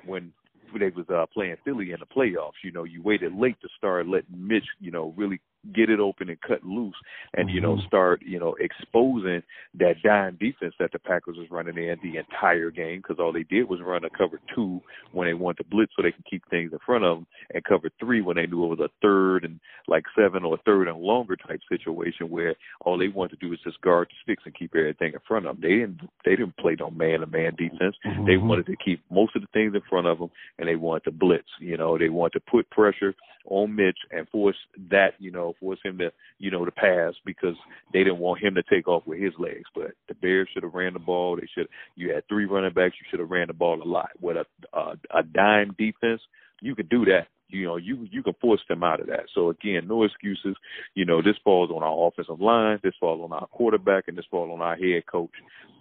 [0.06, 0.32] when
[0.78, 2.62] they was uh, playing Philly in the playoffs.
[2.64, 5.40] You know, you waited late to start letting Mitch, you know, really
[5.74, 6.94] get it open and cut loose
[7.34, 7.86] and you know mm-hmm.
[7.86, 9.43] start you know exposing
[9.78, 13.44] that dime defense that the Packers was running in the entire game because all they
[13.44, 14.80] did was run a cover two
[15.12, 17.62] when they wanted to blitz so they can keep things in front of them and
[17.64, 20.89] cover three when they knew it was a third and like seven or a third
[20.89, 24.43] and longer type situation where all they wanted to do was just guard the sticks
[24.44, 25.62] and keep everything in front of them.
[25.62, 27.94] They didn't they didn't play no man to man defense.
[28.05, 28.26] Mm-hmm.
[28.26, 31.05] They wanted to keep most of the things in front of them and they wanted
[31.05, 31.48] to blitz.
[31.60, 33.14] You know they wanted to put pressure
[33.47, 34.56] on Mitch and force
[34.90, 37.56] that you know force him to, you know, to pass because
[37.92, 39.68] they didn't want him to take off with his legs.
[39.74, 41.36] But the Bears should have ran the ball.
[41.36, 41.68] They should.
[41.96, 42.94] You had three running backs.
[43.00, 44.10] You should have ran the ball a lot.
[44.20, 44.46] With a
[44.76, 46.20] a, a dime defense,
[46.60, 49.26] you could do that you know, you you can force them out of that.
[49.34, 50.56] So again, no excuses.
[50.94, 54.24] You know, this falls on our offensive line, this falls on our quarterback, and this
[54.30, 55.30] falls on our head coach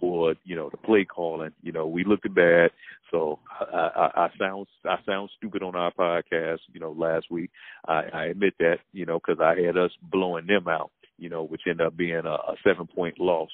[0.00, 1.52] for you know the play calling.
[1.62, 2.70] You know, we looked bad.
[3.10, 6.58] So I, I, I sound I sound stupid on our podcast.
[6.72, 7.50] You know, last week
[7.86, 8.78] I, I admit that.
[8.92, 10.90] You know, because I had us blowing them out.
[11.18, 13.50] You know, which ended up being a, a seven point loss.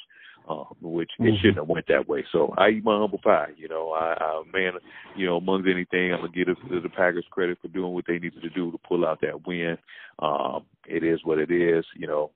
[0.48, 1.28] Uh, which mm-hmm.
[1.28, 2.24] it shouldn't have went that way.
[2.32, 3.48] So I eat my humble pie.
[3.56, 4.72] You know, I, I man,
[5.16, 8.14] you know, amongst anything, I'm gonna give the, the Packers credit for doing what they
[8.14, 9.76] needed to do to pull out that win.
[10.18, 11.84] Um, it is what it is.
[11.96, 12.30] You know,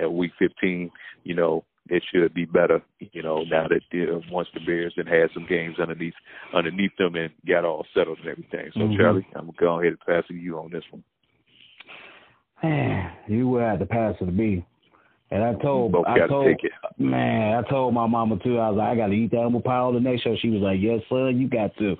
[0.00, 0.90] at week 15,
[1.24, 2.82] you know, it should be better.
[2.98, 6.14] You know, now that uh, once the Bears had had some games underneath
[6.54, 8.70] underneath them and got all settled and everything.
[8.74, 8.96] So mm-hmm.
[8.96, 11.04] Charlie, I'm gonna go ahead and pass it to you on this one.
[12.62, 14.66] Man, you were at the pass it to me.
[15.30, 16.56] And I told, I told,
[16.98, 18.58] man, I told my mama too.
[18.58, 20.34] I was like, I got to eat that apple pie on the next show.
[20.40, 21.96] She was like, Yes, son, you got to.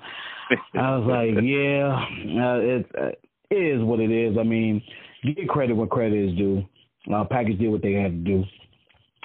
[0.73, 1.95] I was like, Yeah,
[2.43, 3.11] uh, it, uh,
[3.51, 4.35] it is what it is.
[4.39, 4.81] I mean,
[5.23, 6.65] get credit when credit is due.
[7.13, 8.43] Uh, Packers did what they had to do.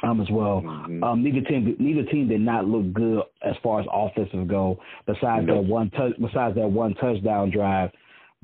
[0.03, 0.61] Um, as well.
[0.63, 1.03] Mm-hmm.
[1.03, 4.79] Um, neither team, neither team did not look good as far as offensive go.
[5.07, 5.65] Besides nope.
[5.65, 7.91] that one, touch, besides that one touchdown drive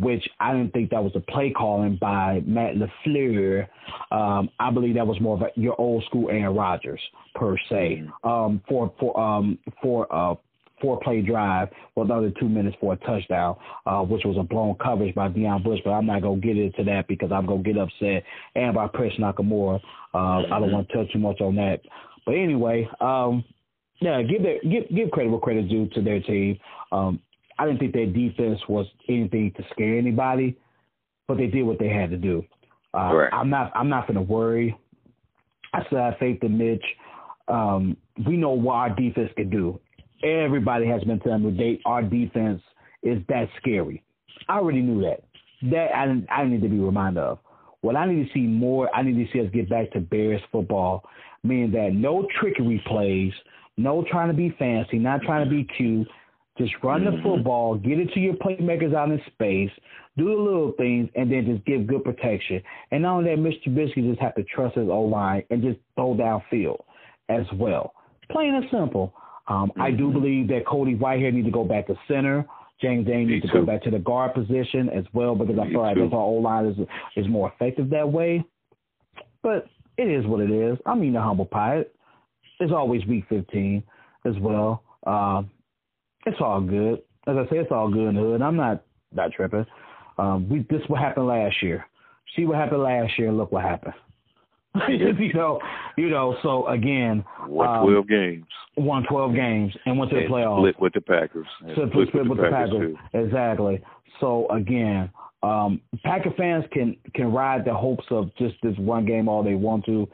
[0.00, 3.66] which I didn't think that was a play calling by Matt LaFleur.
[4.10, 7.00] Um, I believe that was more of a, your old school Aaron Rodgers
[7.34, 8.02] per se.
[8.02, 8.28] Mm-hmm.
[8.28, 10.34] Um, for for um for uh
[10.80, 13.56] four play drive with another two minutes for a touchdown,
[13.86, 15.80] uh, which was a blown coverage by Deon Bush.
[15.84, 18.24] But I'm not gonna get into that because I'm gonna get upset
[18.54, 19.80] and by Prince Amukamara.
[20.14, 20.52] Uh, mm-hmm.
[20.52, 20.74] I don't mm-hmm.
[20.74, 21.80] want to touch too much on that.
[22.26, 23.44] But anyway, um,
[24.00, 26.58] yeah, give their give give credit where credit's due to their team.
[26.92, 27.20] Um,
[27.60, 30.56] I didn't think their defense was anything to scare anybody,
[31.28, 32.42] but they did what they had to do.
[32.94, 33.32] Uh, right.
[33.34, 34.76] I'm not I'm not gonna worry.
[35.74, 36.84] I still have faith in Mitch.
[37.48, 39.78] Um, we know what our defense can do.
[40.24, 42.62] Everybody has been telling me they, our defense
[43.02, 44.02] is that scary.
[44.48, 45.22] I already knew that.
[45.70, 47.38] That I didn't, I need to be reminded of.
[47.82, 50.40] What I need to see more, I need to see us get back to Bears
[50.50, 51.04] football,
[51.44, 53.32] meaning that no trickery plays,
[53.76, 56.08] no trying to be fancy, not trying to be cute,
[56.58, 57.22] just run the mm-hmm.
[57.22, 59.70] football, get it to your playmakers out in space,
[60.16, 62.62] do the little things, and then just give good protection.
[62.90, 63.68] And not only that, Mr.
[63.68, 66.82] Trubisky just have to trust his O line and just throw downfield
[67.28, 67.94] as well.
[68.30, 69.14] Plain and simple.
[69.48, 69.72] Um.
[69.80, 70.12] I do mm-hmm.
[70.12, 72.46] believe that Cody Whitehair needs to go back to center.
[72.80, 75.82] James Daniels needs to go back to the guard position as well because I feel
[75.82, 76.76] like our O line is
[77.16, 78.44] is more effective that way.
[79.42, 79.66] But
[79.96, 80.78] it is what it is.
[80.86, 81.84] I mean, the humble pie.
[82.58, 83.82] It's always week 15
[84.26, 84.82] as well.
[85.06, 85.42] Uh,
[86.26, 87.02] it's all good.
[87.26, 88.42] As I say, it's all good in the hood.
[88.42, 88.82] I'm not
[89.12, 89.66] not tripping.
[90.18, 91.86] Um, we this what happened last year.
[92.36, 93.32] See what happened last year.
[93.32, 93.94] Look what happened.
[94.88, 95.60] you know,
[95.96, 96.36] you know.
[96.42, 98.46] So again, won um, twelve games.
[98.76, 100.60] Won twelve games and went to and the playoffs.
[100.60, 101.46] Split with the Packers.
[101.74, 102.94] So split, split with, with, the Packers.
[103.12, 103.26] Packers.
[103.26, 103.82] Exactly.
[104.20, 105.10] So again,
[105.42, 109.54] um, Packer fans can can ride the hopes of just this one game all they
[109.54, 110.06] want to,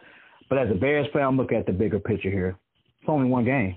[0.48, 2.56] but as a Bears fan, look at the bigger picture here.
[3.00, 3.76] It's only one game.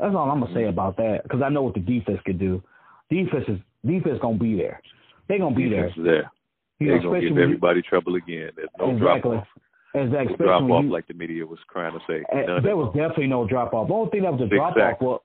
[0.00, 0.70] That's all I'm gonna say mm-hmm.
[0.70, 2.62] about that because I know what the defense could do.
[3.10, 4.80] Defense is defense gonna be there.
[5.28, 6.04] They're gonna be defense there.
[6.04, 6.32] there.
[6.80, 8.50] They're know, gonna give everybody trouble again.
[8.56, 9.20] There's no exactly.
[9.20, 9.46] drop off.
[9.94, 10.36] Exactly.
[10.38, 12.24] No drop off like the media was trying to say.
[12.32, 13.88] Eh, None there was definitely no drop off.
[13.88, 15.20] The only thing that was a drop off was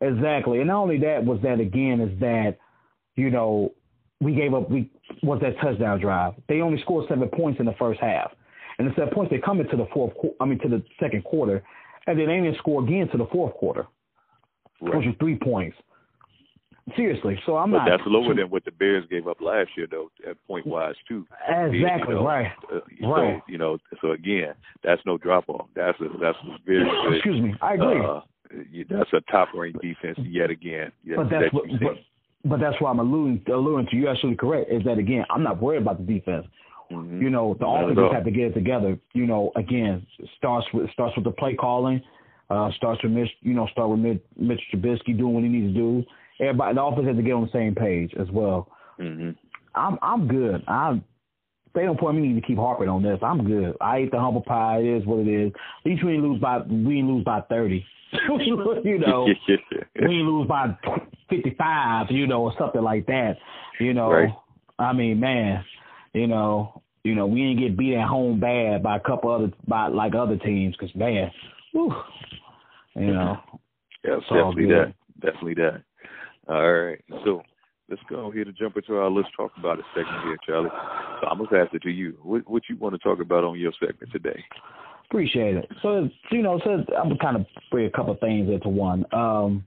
[0.00, 2.56] exactly, and not only that was that again is that
[3.16, 3.72] you know
[4.20, 4.90] we gave up we
[5.24, 6.34] was that touchdown drive.
[6.48, 8.30] They only scored seven points in the first half,
[8.78, 10.12] and the seven points they come into the fourth.
[10.38, 11.64] I mean to the second quarter,
[12.06, 13.88] and then they didn't score again to the fourth quarter
[14.80, 14.96] right.
[14.96, 15.76] which was three points.
[16.96, 17.88] Seriously, so I'm but not.
[17.88, 21.26] That's lower than what the Bears gave up last year, though, at point wise too.
[21.48, 22.50] Exactly you know, right.
[22.72, 23.38] Uh, right.
[23.38, 25.66] So, you know, so again, that's no drop off.
[25.76, 27.16] That's a that's a very good.
[27.16, 28.00] Excuse me, I agree.
[28.04, 28.20] Uh,
[28.88, 30.90] that's a top ranked defense yet again.
[31.16, 31.64] but that's that what.
[31.80, 31.96] But,
[32.44, 33.96] but that's why I'm alluding alluding to.
[33.96, 34.72] You're absolutely correct.
[34.72, 35.24] Is that again?
[35.30, 36.46] I'm not worried about the defense.
[36.90, 37.22] Mm-hmm.
[37.22, 38.98] You know, the offense have to get it together.
[39.12, 40.06] You know, again,
[40.38, 42.02] starts with starts with the play calling.
[42.50, 45.72] Uh, starts with Mitch, you know, start with Mitch, Mitch Trubisky doing what he needs
[45.72, 46.04] to do.
[46.40, 48.68] Everybody, the offense has to get on the same page as well.
[48.98, 49.30] Mm-hmm.
[49.74, 50.64] I'm I'm good.
[50.66, 51.04] I'm
[51.74, 53.18] they don't point me need to keep harping on this.
[53.22, 53.76] I'm good.
[53.80, 54.78] I ate the humble pie.
[54.78, 55.52] It is what it is.
[55.84, 57.84] At least we didn't lose by we didn't lose by thirty.
[58.42, 59.28] you know,
[60.00, 60.76] we lose by
[61.28, 62.06] fifty five.
[62.10, 63.36] You know, or something like that.
[63.78, 64.30] You know, right.
[64.78, 65.64] I mean, man,
[66.12, 69.52] you know, you know, we didn't get beat at home bad by a couple other
[69.68, 71.30] by like other teams because man,
[71.72, 71.94] whew,
[73.00, 73.38] you know.
[74.02, 74.94] Yeah, definitely that.
[75.20, 75.82] Definitely that.
[76.48, 77.04] All right.
[77.22, 77.42] So
[77.90, 80.70] let's go here to jump into our let's talk about it segment here, Charlie.
[81.20, 82.16] So I'm gonna pass it to you.
[82.22, 84.42] What what you want to talk about on your segment today?
[85.10, 85.68] Appreciate it.
[85.82, 89.04] So you know, so I'm gonna kind of bring a couple things into one.
[89.12, 89.64] Um,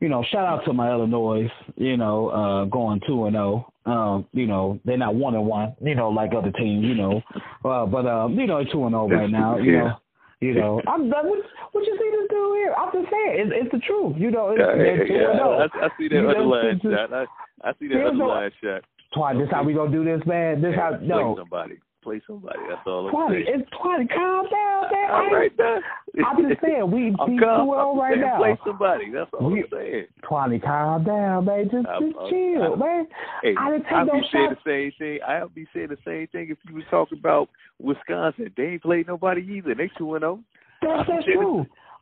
[0.00, 3.72] you know, shout out to my Illinois, you know, uh, going two and zero.
[3.86, 3.90] Oh.
[3.90, 7.22] Um, you know, they're not one and one, you know, like other teams, you know,
[7.64, 9.58] uh, but um, you know, two and zero oh right now.
[9.58, 9.96] You know,
[10.40, 11.28] you know, I'm done.
[11.28, 11.38] What,
[11.72, 12.74] what you see this dude here?
[12.74, 14.16] I'm just saying, it's, it's the truth.
[14.18, 17.12] You know, it's, yeah, it's, yeah, I, I see that underlying shot.
[17.12, 17.24] I,
[17.64, 18.82] I see that underlying shot.
[19.14, 19.36] Twice.
[19.38, 20.60] This how we gonna do this, man.
[20.60, 21.36] This yeah, how no.
[21.38, 21.78] Somebody.
[22.06, 22.58] Play somebody.
[22.70, 23.44] That's all I'm saying.
[23.48, 24.06] it's Twani.
[24.08, 25.10] Calm down, man.
[25.10, 25.78] All right, now.
[26.24, 27.66] I'm just saying we I'm calm.
[27.66, 28.38] 2 I'm right saying now.
[28.38, 29.10] Play somebody.
[29.10, 30.06] That's all We- I'm saying.
[30.22, 31.64] Twani, calm down, man.
[31.64, 33.06] Just, I'm- just I'm- chill, I'm- man.
[33.42, 35.18] Hey, I didn't take I'd no be saying the same thing.
[35.26, 37.48] I'd be saying the same thing if you was talking about
[37.80, 38.52] Wisconsin.
[38.56, 39.74] They ain't played nobody either.
[39.74, 40.38] They two and zero.
[40.82, 41.26] That's, that's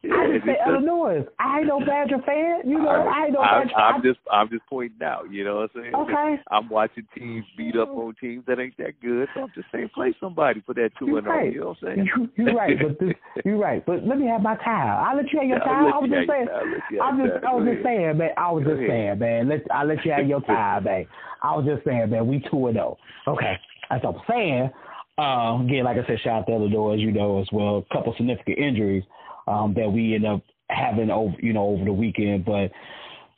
[0.04, 0.14] Yeah.
[0.14, 1.24] I just say Illinois.
[1.38, 2.68] I ain't no Badger fan.
[2.68, 3.74] You know, I, ain't no I, Badger.
[3.76, 5.30] I'm just, I'm just pointing out.
[5.30, 5.94] You know what I'm saying?
[5.94, 6.42] Okay.
[6.50, 9.28] I'm watching teams beat up on teams that ain't that good.
[9.34, 11.36] So I'm just saying, play somebody for that two You're and zero.
[11.36, 11.52] right.
[11.52, 12.08] You know what I'm saying?
[12.36, 13.14] You, you're right, but this,
[13.44, 13.84] you're right.
[13.86, 15.04] But let me have my time.
[15.08, 15.90] I'll let you have your tile.
[15.92, 16.46] I'll was just saying.
[16.52, 16.72] have your tile.
[16.72, 17.44] Let you have I'm just.
[17.44, 18.30] I was just saying, man.
[18.36, 19.48] I was just saying, man.
[19.48, 21.06] Let I'll let you have your tile, man.
[21.42, 22.26] I was just saying, man.
[22.26, 22.98] We two and zero.
[23.26, 23.54] Okay,
[23.88, 24.70] that's what I'm saying.
[25.16, 27.86] Uh, again, like I said, shout out to Illinois, as you know, as well.
[27.88, 29.04] A couple significant injuries
[29.46, 32.70] um, that we end up having over, you know, over the weekend, but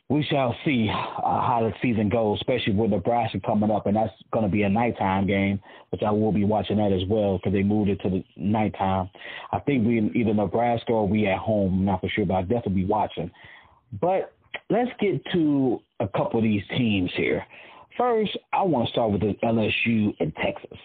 [0.09, 4.13] we shall see uh, how the season goes, especially with Nebraska coming up, and that's
[4.33, 5.61] going to be a nighttime game,
[5.91, 9.11] which I will be watching that as well because they moved it to the nighttime.
[9.51, 11.81] I think we in either Nebraska or we at home.
[11.81, 13.31] I'm not for sure, but I'll definitely be watching.
[14.01, 14.33] But
[14.71, 17.45] let's get to a couple of these teams here.
[17.99, 20.79] First, I want to start with the LSU and Texas.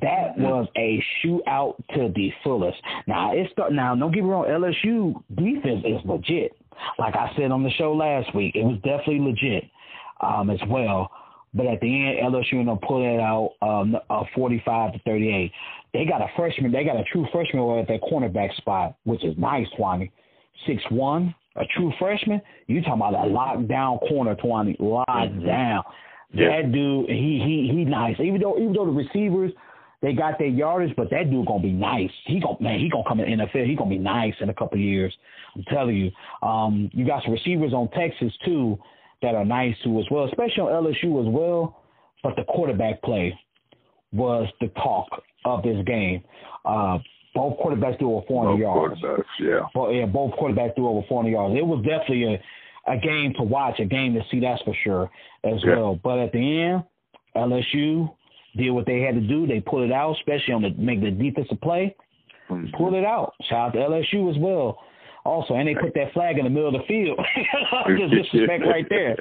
[0.00, 2.78] That was a shootout to the fullest.
[3.06, 3.94] Now it's start, now.
[3.94, 4.44] Don't get me wrong.
[4.46, 6.52] LSU defense is legit.
[6.98, 9.64] Like I said on the show last week, it was definitely legit
[10.20, 11.10] um, as well.
[11.52, 15.52] But at the end, LSU ended up pulling it out um, uh, 45 to 38.
[15.92, 16.70] They got a freshman.
[16.70, 20.10] They got a true freshman at that cornerback spot, which is nice, Twani.
[20.66, 22.40] Six one, a true freshman.
[22.66, 24.76] You talking about a lockdown corner, Twani?
[24.78, 25.46] Locked Mhm.
[25.46, 25.82] down.
[26.32, 26.62] Yeah.
[26.62, 28.20] That dude, he he he nice.
[28.20, 29.52] Even though even though the receivers
[30.02, 32.10] they got their yardage, but that dude gonna be nice.
[32.26, 33.66] He gonna man, he gonna come in the NFL.
[33.66, 35.12] He gonna be nice in a couple of years.
[35.54, 36.10] I'm telling you.
[36.46, 38.78] Um, you got some receivers on Texas too
[39.22, 41.82] that are nice too as well, especially on LSU as well.
[42.22, 43.38] But the quarterback play
[44.12, 45.06] was the talk
[45.44, 46.22] of this game.
[46.64, 46.98] Uh,
[47.34, 49.00] both quarterbacks threw over 400 Both yards.
[49.00, 49.60] quarterbacks, yeah.
[49.74, 51.54] Well, yeah, both quarterbacks threw over 400 yards.
[51.56, 52.42] It was definitely a,
[52.92, 55.10] a game to watch, a game to see, that's for sure,
[55.44, 55.76] as Yeah.
[55.76, 56.00] well.
[56.02, 56.84] But at the end,
[57.36, 58.10] LSU
[58.56, 59.46] did what they had to do.
[59.46, 61.94] They pulled it out, especially on the make the defensive play.
[62.50, 62.72] Mhm.
[62.72, 63.34] Pulled it out.
[63.48, 64.82] Shout out to LSU as well.
[65.24, 67.18] Also, and they put that flag in the middle of the field.
[67.98, 69.16] Just disrespect right there.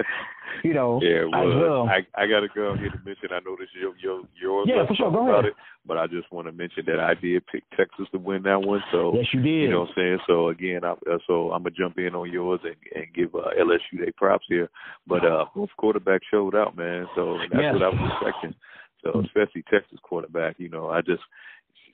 [0.64, 1.90] You know, Yeah, as well, well.
[1.90, 3.30] I I got to go ahead and mention.
[3.32, 4.68] I know this is your your yours.
[4.68, 5.12] Yeah, for sure.
[5.12, 5.46] Go ahead.
[5.46, 5.54] It,
[5.86, 8.82] but I just want to mention that I did pick Texas to win that one.
[8.92, 9.50] So yes, you did.
[9.64, 10.20] you know what I'm saying.
[10.26, 13.50] So again, I, uh, so I'm gonna jump in on yours and, and give uh,
[13.60, 14.70] LSU their props here.
[15.06, 17.06] But uh, both quarterbacks showed out, man.
[17.16, 17.74] So that's Yes.
[17.74, 18.56] what I was expecting.
[19.04, 19.26] So hmm.
[19.26, 21.22] especially Texas quarterback, you know, I just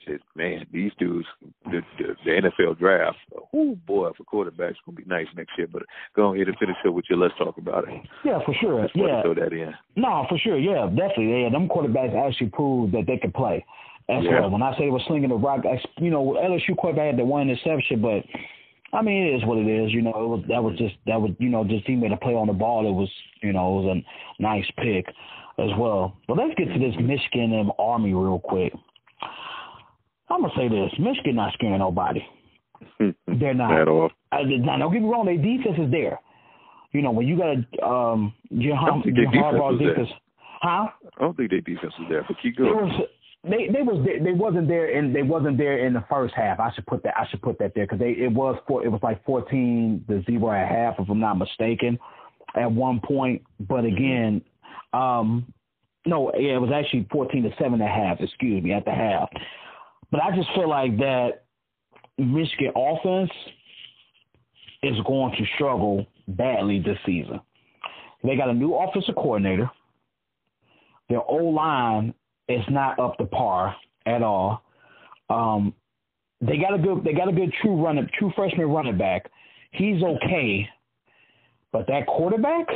[0.06, 1.28] said, man, these dudes,
[1.66, 3.18] the, the, the NFL draft,
[3.54, 5.68] oh boy, for quarterbacks gonna be nice next year.
[5.72, 5.84] But
[6.16, 7.16] go ahead and finish up with you.
[7.16, 8.02] Let's talk about it.
[8.24, 8.84] yeah, for sure.
[8.84, 9.74] Just Yeah, throw that in.
[9.96, 10.58] No, for sure.
[10.58, 11.44] Yeah, definitely.
[11.44, 13.66] Yeah, them quarterbacks actually proved that they could play.
[14.08, 14.42] As Yeah.
[14.42, 14.52] well.
[14.52, 17.26] When I say they were slinging the rock, I- you know, LSU quarterback had the
[17.26, 18.24] one interception, but
[18.94, 19.92] I mean, it is what it is.
[19.92, 22.18] You know, it was that was just that was you know just he made a
[22.18, 22.88] play on the ball.
[22.88, 23.10] It was
[23.42, 25.08] you know it was a nice pick
[25.58, 26.18] as well.
[26.28, 28.74] But let's get to this Michigan and Army real quick.
[30.30, 32.26] I'm gonna say this: Michigan not scaring nobody.
[33.00, 33.80] They're not.
[33.80, 34.10] At all.
[34.32, 36.20] I, now, don't get me wrong, their defense is there.
[36.92, 40.10] You know, when you got a um, Jim, I don't think Jim their defense defense,
[40.62, 40.88] huh?
[41.18, 43.04] I don't think their defense is there, but keep going.
[43.44, 46.60] they they was they wasn't there and they wasn't there in the first half.
[46.60, 48.90] I should put that I should put that there because they it was four, it
[48.90, 52.00] was like fourteen to zero at half if I'm not mistaken
[52.56, 53.42] at one point.
[53.60, 54.42] But again,
[54.94, 55.52] um,
[56.06, 58.20] no, yeah, it was actually fourteen to seven at half.
[58.20, 59.30] Excuse me, at the half.
[60.12, 61.46] But I just feel like that
[62.18, 63.32] Michigan offense
[64.84, 67.40] is going to struggle badly this season.
[68.24, 69.70] They got a new offensive coordinator.
[71.10, 72.14] Their O line
[72.48, 73.76] is not up to par
[74.06, 74.64] at all.
[75.30, 75.74] Um,
[76.42, 79.30] they got a good they got a good true running true freshman running back.
[79.72, 80.68] He's okay,
[81.72, 82.68] but that quarterback,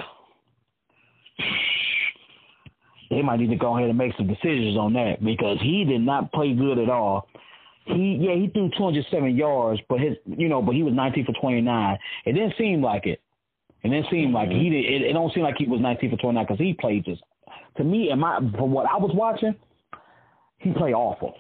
[3.10, 6.02] they might need to go ahead and make some decisions on that because he did
[6.02, 7.28] not play good at all.
[7.86, 11.34] He yeah he threw 207 yards, but his you know but he was 19 for
[11.40, 11.98] 29.
[12.26, 13.22] It didn't seem like it.
[13.84, 14.72] It didn't seem like he mm-hmm.
[14.72, 14.86] did.
[14.86, 17.22] It, it don't seem like he was 19 for 29 because he played just
[17.78, 19.56] to me and my from what I was watching,
[20.60, 21.36] he played awful.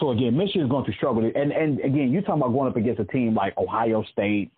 [0.00, 1.24] So again, Michigan's going to struggle.
[1.24, 4.50] And and again, you're talking about going up against a team like Ohio State,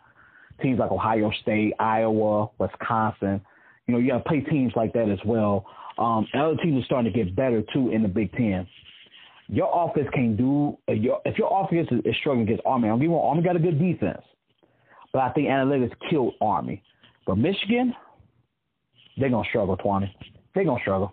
[0.62, 3.40] teams like Ohio State, Iowa, Wisconsin.
[3.86, 5.66] You know, you got to play teams like that as well.
[5.98, 6.26] Um,
[6.62, 8.66] teams are starting to get better too in the Big Ten.
[9.48, 12.88] Your offense can do if your if your offense is, is struggling against Army.
[12.90, 14.22] Give you Army got a good defense,
[15.12, 16.82] but I think analytics killed Army.
[17.26, 17.94] But Michigan,
[19.16, 20.14] they're gonna struggle, Twenty.
[20.54, 21.12] They're gonna struggle.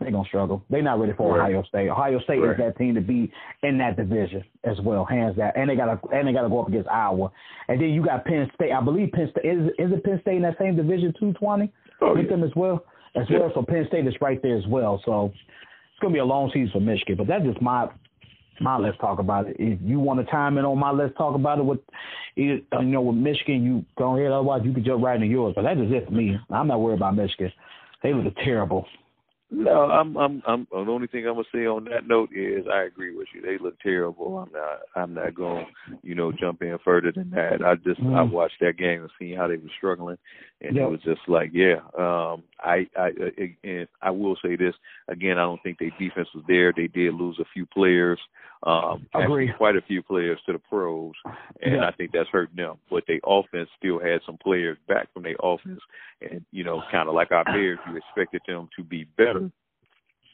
[0.00, 0.62] they're gonna struggle.
[0.68, 1.50] They're not ready for right.
[1.50, 1.88] Ohio State.
[1.88, 2.50] Ohio State right.
[2.50, 3.32] is that team to be
[3.62, 5.52] in that division as well, hands down.
[5.56, 7.30] And they gotta and they gotta go up against Iowa.
[7.68, 8.72] And then you got Penn State.
[8.72, 11.72] I believe Penn State is is it Penn State in that same division two twenty
[12.00, 12.30] oh, with yeah.
[12.30, 12.84] them as well.
[13.16, 13.50] As well.
[13.54, 15.00] So Penn State is right there as well.
[15.04, 17.16] So it's gonna be a long season for Michigan.
[17.16, 17.88] But that's just my
[18.60, 19.56] my let's talk about it.
[19.58, 21.80] If you want to time in on my let's talk about it with
[22.34, 24.32] you know with Michigan, you go ahead.
[24.32, 25.54] Otherwise, you could jump right into yours.
[25.54, 26.36] But that's just it for me.
[26.50, 27.52] I'm not worried about Michigan.
[28.02, 28.86] They look terrible.
[29.50, 30.66] No, I'm, I'm, I'm.
[30.70, 33.40] The only thing I'm gonna say on that note is I agree with you.
[33.40, 34.38] They look terrible.
[34.38, 35.66] I'm not, I'm not going,
[36.02, 37.64] you know, jump in further than that.
[37.64, 38.16] I just, mm.
[38.16, 40.18] I watched that game and seen how they were struggling,
[40.60, 40.86] and yep.
[40.86, 41.76] it was just like, yeah.
[41.96, 43.10] Um, I, I,
[43.62, 44.74] and I will say this
[45.08, 45.38] again.
[45.38, 46.72] I don't think their defense was there.
[46.74, 48.20] They did lose a few players.
[48.62, 49.52] Um, agree.
[49.56, 51.12] Quite a few players to the pros,
[51.60, 51.86] and yeah.
[51.86, 52.76] I think that's hurting them.
[52.90, 55.80] But their offense still had some players back from their offense,
[56.22, 59.50] and you know, kind of like our Bears, you expected them to be better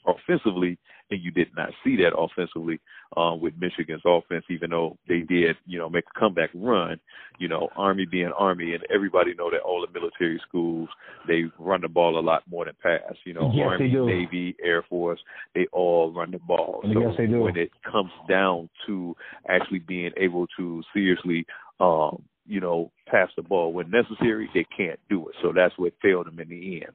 [0.06, 0.78] offensively,
[1.10, 2.80] and you did not see that offensively
[3.16, 7.00] uh, with Michigan's offense, even though they did, you know, make a comeback run.
[7.38, 10.88] You know, Army being Army, and everybody know that all the military schools
[11.26, 13.14] they run the ball a lot more than pass.
[13.24, 15.20] You know, yes, Army, Navy, Air Force,
[15.54, 16.80] they all run the ball.
[16.82, 17.40] So yes, they do.
[17.40, 19.16] when it comes down to
[19.48, 21.46] actually being able to seriously
[21.80, 25.34] um, you know, pass the ball when necessary, they can't do it.
[25.40, 26.92] So that's what failed them in the end.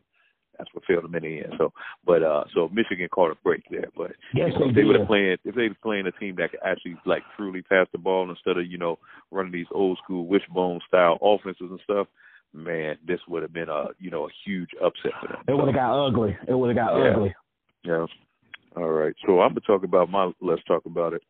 [0.57, 1.53] That's what failed them in the end.
[1.57, 1.73] So,
[2.05, 3.89] but uh, so Michigan caught a break there.
[3.95, 6.35] But yes, you know, if they would have playing if they were playing a team
[6.37, 8.99] that could actually like truly pass the ball instead of you know
[9.31, 12.07] running these old school wishbone style offenses and stuff.
[12.53, 15.43] Man, this would have been a you know a huge upset for them.
[15.47, 16.37] It would have got ugly.
[16.47, 17.11] It would have got yeah.
[17.11, 17.35] ugly.
[17.83, 18.05] Yeah.
[18.77, 19.13] All right.
[19.25, 20.31] So I'm gonna talk about my.
[20.41, 21.21] Let's talk about it.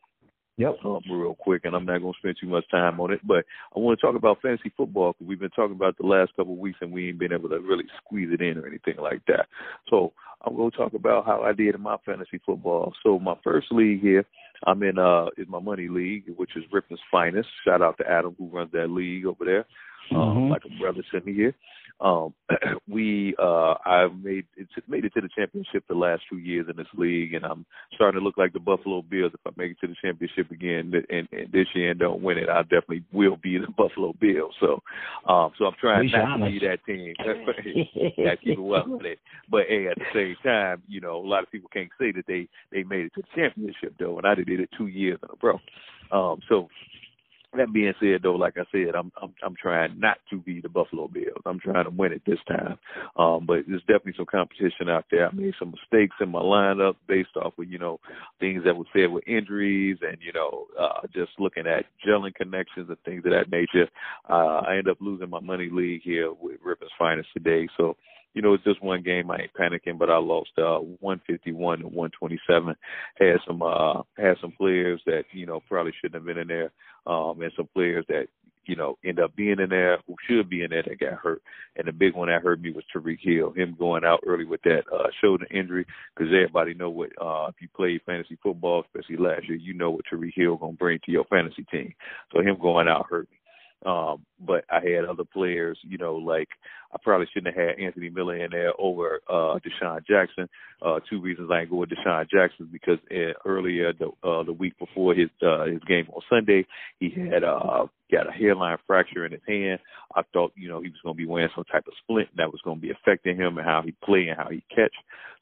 [0.57, 0.75] Yep.
[0.85, 3.43] Um, real quick, and I'm not going to spend too much time on it, but
[3.75, 6.53] I want to talk about fantasy football because we've been talking about the last couple
[6.53, 9.21] of weeks and we ain't been able to really squeeze it in or anything like
[9.27, 9.47] that.
[9.89, 10.13] So
[10.45, 12.93] I'm going to talk about how I did in my fantasy football.
[13.03, 14.25] So my first league here,
[14.65, 17.49] I'm in uh is my money league, which is Ripton's finest.
[17.65, 19.65] Shout out to Adam who runs that league over there,
[20.11, 20.51] um, mm-hmm.
[20.51, 21.55] like a brother to me here.
[22.01, 22.33] Um,
[22.89, 26.75] we uh, I've made it made it to the championship the last two years in
[26.75, 29.31] this league, and I'm starting to look like the Buffalo Bills.
[29.33, 32.37] If I make it to the championship again and, and this year and don't win
[32.37, 34.53] it, I definitely will be the Buffalo Bills.
[34.59, 34.81] So,
[35.31, 37.13] um, so I'm trying not to be that team.
[38.25, 39.19] That's even well it.
[39.49, 42.25] But hey, at the same time, you know, a lot of people can't say that
[42.27, 45.29] they they made it to the championship though, and I did it two years in
[45.29, 45.59] a row.
[46.11, 46.67] Um, so
[47.57, 50.69] that being said, though, like I said, I'm I'm I'm trying not to be the
[50.69, 51.41] Buffalo Bills.
[51.45, 52.77] I'm trying to win it this time.
[53.17, 55.27] Um, but there's definitely some competition out there.
[55.27, 57.99] I made some mistakes in my lineup based off of you know
[58.39, 62.89] things that were said with injuries and you know uh, just looking at gelling connections
[62.89, 63.89] and things of that nature.
[64.29, 67.67] Uh, I end up losing my money league here with Ripper's Finest today.
[67.77, 67.95] So
[68.35, 69.31] you know, it's just one game.
[69.31, 72.75] I ain't panicking, but I lost uh 151 to 127.
[73.17, 76.71] Had some uh had some players that you know probably shouldn't have been in there,
[77.07, 78.27] um, and some players that
[78.65, 81.41] you know end up being in there who should be in there that got hurt.
[81.77, 83.53] And the big one that hurt me was Tyreek Hill.
[83.53, 85.85] Him going out early with that uh shoulder injury,
[86.15, 89.91] because everybody know what uh if you play fantasy football, especially last year, you know
[89.91, 91.93] what Tyreek Hill gonna bring to your fantasy team.
[92.33, 93.37] So him going out hurt me.
[93.85, 96.49] Um, but I had other players, you know, like
[96.93, 100.49] I probably shouldn't have had Anthony Miller in there over uh DeSean Jackson.
[100.81, 104.53] Uh two reasons I ain't go with DeSean Jackson because uh, earlier the uh the
[104.53, 106.65] week before his uh his game on Sunday,
[106.99, 109.79] he had uh got a hairline fracture in his hand.
[110.15, 112.61] I thought, you know, he was gonna be wearing some type of splint that was
[112.65, 114.93] gonna be affecting him and how he play and how he catch.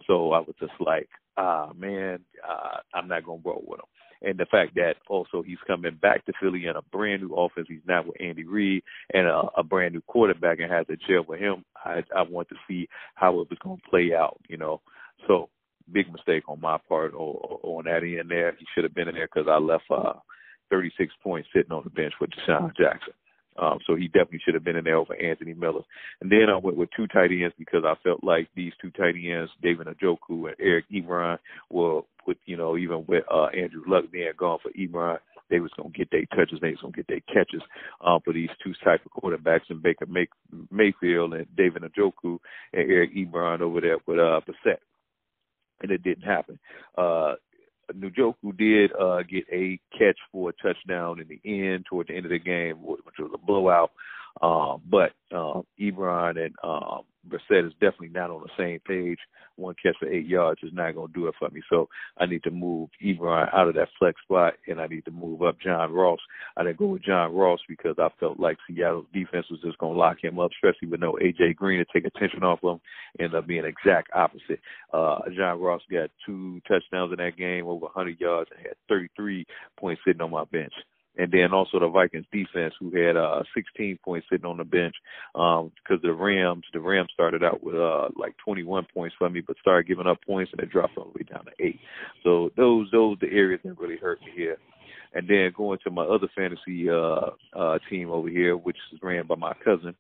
[0.08, 1.08] So I was just like,
[1.38, 3.86] ah man, uh I'm not gonna roll with him
[4.24, 7.68] and the fact that also he's coming back to Philly in a brand new offense.
[7.70, 8.84] He's not with Andy Reid
[9.14, 11.66] and a, a brand new quarterback and has a gel with him.
[11.76, 14.82] I I want to see how it was going to play out, you know.
[15.28, 15.50] So
[15.92, 18.56] big mistake on my part or, or on that end there.
[18.58, 20.14] He should have been in there because I left uh
[20.70, 23.14] 36 points sitting on the bench with DeSean Jackson.
[23.62, 25.82] Um, so he definitely should have been in there over Anthony Miller.
[26.22, 29.16] And then I went with two tight ends because I felt like these two tight
[29.16, 31.38] ends, David Njoku and Eric Ebron,
[31.70, 35.18] were with you know even with uh, Andrew Luck being gone for Ebron,
[35.50, 37.62] they was gonna get their touches, they was gonna get their catches
[38.06, 40.28] um, for these two type of quarterbacks and Baker May-
[40.72, 42.40] Mayfield and David Njoku
[42.74, 44.78] and Eric Ebron over there with uh Brissett.
[45.82, 46.60] And it didn't happen.
[46.98, 47.34] Uh
[47.94, 52.26] Njoku did uh, get a catch for a touchdown in the end, toward the end
[52.26, 53.92] of the game, which was a blowout.
[54.42, 59.20] Um, but uh, Ebron and um, Brissett is definitely not on the same page.
[59.56, 61.62] One catch for eight yards is not going to do it for me.
[61.70, 61.88] So
[62.18, 65.44] I need to move Ebron out of that flex spot, and I need to move
[65.44, 66.20] up John Ross.
[66.58, 69.94] I didn't go with John Ross because I felt like Seattle's defense was just going
[69.94, 71.54] to lock him up, especially with no A.J.
[71.54, 72.82] Green to take attention off him.
[73.20, 74.60] Ended up being exact opposite.
[74.92, 79.46] Uh, John Ross got two touchdowns in that game, over 100 yards, and had 33
[79.80, 80.74] points sitting on my bench
[81.18, 84.96] and then also the Vikings defense, who had uh, 16 points sitting on the bench
[85.34, 89.42] because um, the Rams, the Rams started out with uh, like 21 points for me,
[89.42, 91.80] but started giving up points and it dropped all the way down to eight.
[92.24, 94.58] So those those the areas that really hurt me here.
[95.16, 99.28] And then going to my other fantasy uh, uh, team over here, which is ran
[99.28, 99.94] by my cousin.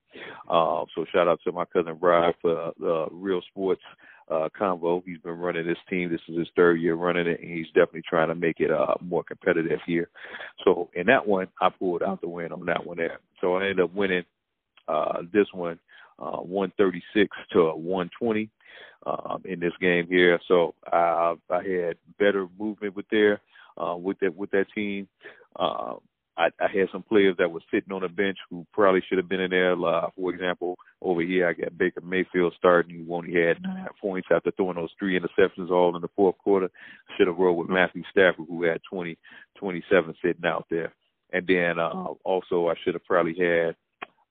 [0.49, 3.84] Uh, so shout out to my cousin Brian for uh, Real Sports
[4.30, 5.04] uh, Convo.
[5.06, 6.10] He's been running this team.
[6.10, 8.95] This is his third year running it, and he's definitely trying to make it uh,
[9.02, 10.10] more competitive here.
[10.64, 13.20] So in that one, I pulled out the win on that one there.
[13.41, 14.26] So I ended up winning
[14.88, 15.80] uh, this one,
[16.20, 18.50] uh, 136 to 120
[19.06, 20.40] um, in this game here.
[20.48, 23.41] So I, I had better movement with there
[23.78, 25.08] uh, with that with that team.
[25.56, 25.95] Uh,
[26.38, 29.30] I, I had some players that were sitting on the bench who probably should have
[29.30, 29.73] been in there.
[29.73, 34.30] Uh, for example, over here I got Baker Mayfield starting, who only had nine points
[34.31, 36.69] after throwing those three interceptions all in the fourth quarter.
[37.18, 39.18] Should have rolled with Matthew Stafford, who had 20,
[39.60, 40.93] 27 sitting out there.
[41.31, 43.76] And then uh, also I should have probably had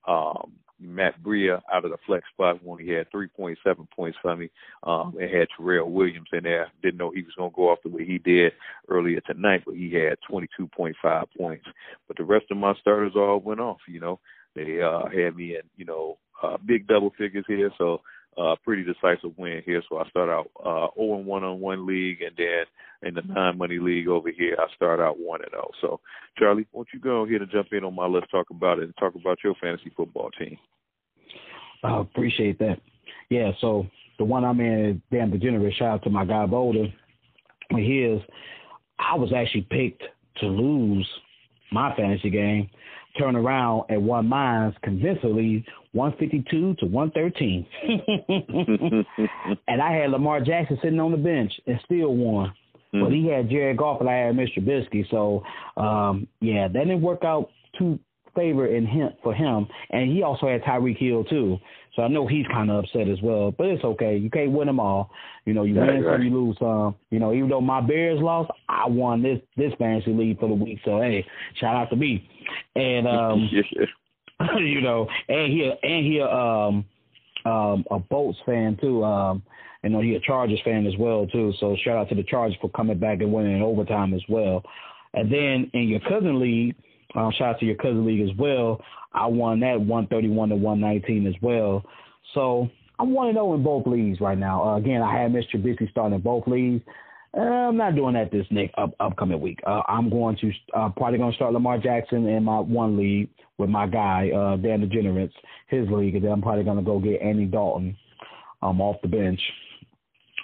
[0.07, 0.53] um,
[0.83, 3.57] Matt Breida out of the flex spot when he had 3.7
[3.95, 4.51] points for me
[4.83, 6.71] um, and had Tyrell Williams in there.
[6.83, 8.53] Didn't know he was going to go off the way he did
[8.89, 11.65] earlier tonight, but he had 22.5 points.
[12.09, 14.21] But the rest of my starters all went off, you know.
[14.55, 17.71] They uh, had me in, you know, uh, big double figures here.
[17.79, 18.03] So
[18.37, 19.83] uh, pretty decisive win here.
[19.89, 22.65] So I start out uh, 0 and 1 on one league, and then
[23.03, 25.71] in the non money league over here, I start out 1 and 0.
[25.81, 26.01] So,
[26.39, 28.97] Charlie, won't you go ahead and jump in on my Let's Talk About It and
[28.97, 30.57] talk about your fantasy football team?
[31.83, 32.81] I appreciate that.
[33.29, 33.87] Yeah, so
[34.19, 35.75] the one I'm in, damn degenerate.
[35.75, 36.87] Shout out to my guy Boulder.
[37.71, 38.21] His,
[38.99, 40.03] I was actually picked
[40.41, 41.09] to lose
[41.73, 42.71] my fantasy game,
[43.19, 47.67] turn around and won mine convincingly 152 to 113.
[49.69, 52.53] and I had Lamar Jackson sitting on the bench and still won.
[52.95, 53.05] Mm-hmm.
[53.05, 54.59] But he had Jared Goff and I had Mr.
[54.59, 55.09] Trubisky.
[55.11, 55.43] So,
[55.81, 57.99] um, yeah, that didn't work out too
[58.35, 61.59] favor in him for him, and he also had Tyreek Hill too.
[61.95, 64.17] So I know he's kind of upset as well, but it's okay.
[64.17, 65.11] You can't win them all.
[65.45, 66.15] You know, you right, win right.
[66.15, 66.95] some, you lose some.
[67.11, 70.55] You know, even though my Bears lost, I won this this fantasy league for the
[70.55, 70.79] week.
[70.85, 71.27] So hey,
[71.61, 72.29] shout out to me.
[72.77, 73.51] And um,
[74.59, 76.85] you know, and he and he um
[77.45, 79.05] um a Bolts fan too.
[79.05, 79.43] Um,
[79.85, 81.53] you know, he a Chargers fan as well too.
[81.61, 84.63] So shout out to the Chargers for coming back and winning in overtime as well.
[85.13, 86.75] And then in your cousin league
[87.15, 88.81] um, shout out to your cousin league as well.
[89.15, 91.85] I won that 131 to 119 as well.
[92.35, 92.69] So
[92.99, 94.63] I'm 1 0 in both leagues right now.
[94.63, 95.63] Uh, again, I had Mr.
[95.63, 96.83] Busy starting in both leagues.
[97.37, 99.59] Uh, I'm not doing that this next up, upcoming week.
[99.67, 103.31] Uh, I'm going to uh, probably going to start Lamar Jackson in my one league
[103.57, 104.83] with my guy uh, Dan
[105.69, 107.97] his league, and then I'm probably going to go get Andy Dalton
[108.61, 109.41] um, off the bench.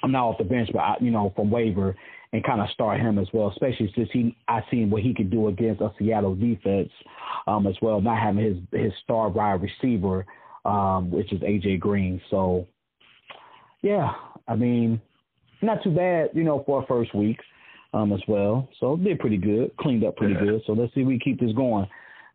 [0.02, 1.94] I'm not off the bench, but I, you know from waiver,
[2.32, 5.30] and kind of start him as well, especially since he I seen what he could
[5.30, 6.90] do against a Seattle defense
[7.46, 10.26] um, as well, not having his his star wide receiver,
[10.64, 12.20] um, which is AJ Green.
[12.30, 12.66] So
[13.82, 14.12] yeah,
[14.46, 15.00] I mean,
[15.62, 17.38] not too bad, you know, for a first week
[17.94, 18.68] um, as well.
[18.80, 20.44] So did pretty good, cleaned up pretty yeah.
[20.44, 20.62] good.
[20.66, 21.86] So let's see if we keep this going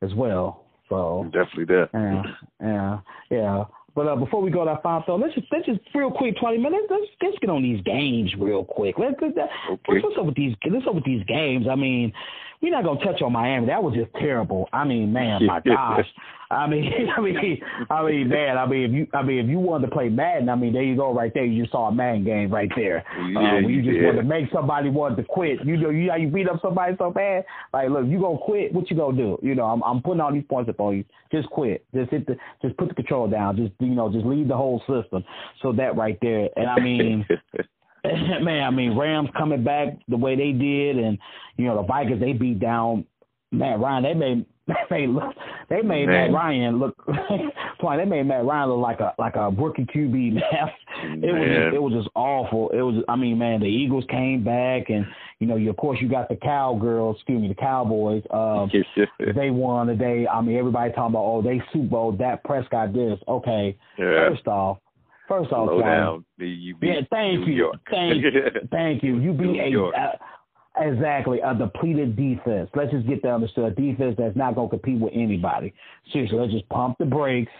[0.02, 0.66] as well.
[0.90, 1.90] So definitely that.
[1.94, 2.24] Yeah,
[2.62, 3.00] yeah,
[3.30, 3.64] yeah.
[3.96, 6.38] But uh, before we go to our final thought, let's just let's just real quick,
[6.40, 6.88] twenty minutes.
[6.90, 8.96] Let's let's get on these games real quick.
[8.98, 10.02] Let's let's, okay.
[10.02, 11.68] let's go with these let's go with these games.
[11.70, 12.12] I mean,
[12.62, 13.68] we're not gonna touch on Miami.
[13.68, 14.68] That was just terrible.
[14.74, 16.08] I mean, man, my gosh.
[16.54, 17.60] I mean, I mean,
[17.90, 18.58] I mean, man.
[18.58, 20.84] I mean, if you, I mean, if you wanted to play Madden, I mean, there
[20.84, 21.46] you go, right there.
[21.46, 23.04] You just saw a Madden game right there.
[23.30, 24.06] Yeah, uh, you, you just did.
[24.06, 25.66] wanted to make somebody want to quit.
[25.66, 27.46] You know, you how you beat up somebody so bad.
[27.74, 28.74] Like, look, you gonna quit?
[28.74, 29.38] What you gonna do?
[29.42, 31.06] You know, I'm, I'm putting all these points up on you.
[31.32, 31.86] Just quit.
[31.94, 33.58] Just hit the, just put the control down.
[33.58, 35.24] Just, you know, just leave the whole system.
[35.62, 37.26] So that right there, and I mean.
[38.42, 41.18] man, I mean Rams coming back the way they did, and
[41.56, 43.06] you know the Vikings they beat down
[43.54, 44.04] Matt Ryan.
[44.04, 44.46] They made
[44.90, 45.34] they look
[45.70, 46.32] they made man.
[46.32, 46.96] Matt Ryan look
[47.82, 50.44] they made Matt Ryan look like a like a rookie QB man.
[51.04, 51.34] It man.
[51.34, 52.70] was just, it was just awful.
[52.70, 55.06] It was I mean man the Eagles came back and
[55.40, 58.72] you know you of course you got the cowgirls excuse me the Cowboys um
[59.36, 60.28] they won today.
[60.28, 64.30] I mean everybody talking about oh they Super Bowl Dak Prescott this okay yeah.
[64.30, 64.78] first off
[65.28, 66.26] first off Slow down.
[66.38, 68.24] You yeah thank New you thank
[68.72, 70.20] thank you you beat a.
[70.76, 72.70] Exactly, a depleted defense.
[72.76, 73.66] Let's just get that understood.
[73.66, 75.72] A defense that's not going to compete with anybody.
[76.12, 77.52] Seriously, let's just pump the brakes.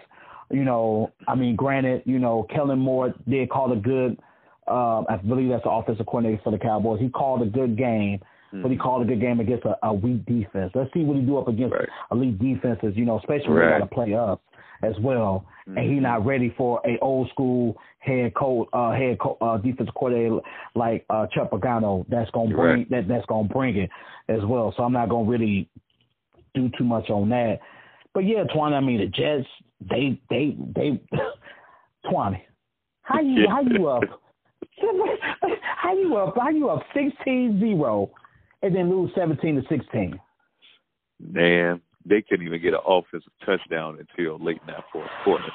[0.50, 4.18] You know, I mean, granted, you know, Kellen Moore did call a good.
[4.66, 7.00] Um, I believe that's the offensive coordinator for the Cowboys.
[7.00, 8.62] He called a good game, mm-hmm.
[8.62, 10.72] but he called a good game against a, a weak defense.
[10.74, 11.88] Let's see what he do up against right.
[12.10, 12.94] elite defenses.
[12.96, 13.64] You know, especially right.
[13.64, 14.42] when they got to play up
[14.82, 15.78] as well, mm-hmm.
[15.78, 19.94] and he's not ready for a old school head coach, uh, head co- uh, defensive
[19.94, 20.40] coordinator
[20.74, 22.04] like uh, Chuck Pagano.
[22.08, 22.90] That's gonna bring right.
[22.90, 23.08] that.
[23.08, 23.90] That's gonna bring it
[24.28, 24.74] as well.
[24.76, 25.68] So I'm not gonna really
[26.54, 27.60] do too much on that.
[28.12, 28.76] But yeah, Twenty.
[28.76, 29.48] I mean, the Jets.
[29.88, 31.00] They they they.
[32.10, 32.44] Twenty.
[33.02, 34.02] How you how you up?
[35.76, 36.34] how you up?
[36.36, 38.10] How you up 16-0
[38.62, 40.18] and then lose seventeen to sixteen?
[41.20, 45.48] Man, they couldn't even get an offensive touchdown until late in that fourth quarter.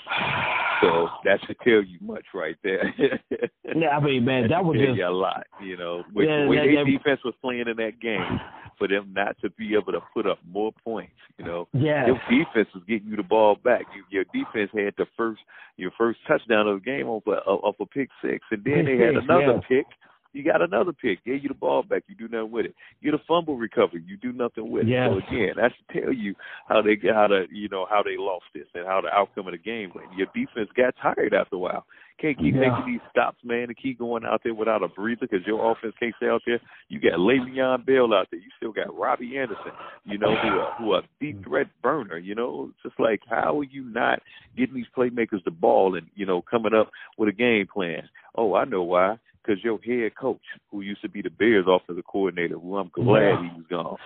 [0.81, 2.93] So that should tell you much right there.
[3.75, 5.45] yeah, I mean, man, that was tell just you a lot.
[5.61, 8.39] You know, with yeah, the way their defense was playing in that game,
[8.77, 11.13] for them not to be able to put up more points.
[11.37, 13.83] You know, yeah, your defense was getting you the ball back.
[13.95, 15.41] You, your defense had the first
[15.77, 18.99] your first touchdown of the game off a, off a pick six, and then pick
[18.99, 19.67] they had another yeah.
[19.67, 19.85] pick
[20.33, 22.75] you got another pick, gave you the ball back, you do nothing with it.
[23.01, 25.09] You get a fumble recovery, you do nothing with yes.
[25.11, 25.23] it.
[25.27, 26.35] So again, that should tell you
[26.67, 29.53] how they how to you know how they lost this and how the outcome of
[29.53, 30.07] the game went.
[30.15, 31.85] Your defense got tired after a while.
[32.21, 32.69] Can't keep yeah.
[32.69, 35.95] making these stops, man, and keep going out there without a breather because your offense
[35.99, 36.59] can't stay out there.
[36.89, 38.41] You got Le'Veon Bell out there.
[38.41, 39.71] You still got Robbie Anderson,
[40.03, 41.43] you know, who are, who are deep mm.
[41.45, 42.17] threat burner.
[42.17, 44.21] You know, it's just like how are you not
[44.57, 48.09] getting these playmakers the ball and you know coming up with a game plan?
[48.35, 49.17] Oh, I know why
[49.49, 53.21] because your head coach, who used to be the Bears offensive coordinator, who I'm glad
[53.21, 53.41] yeah.
[53.41, 53.97] he was gone.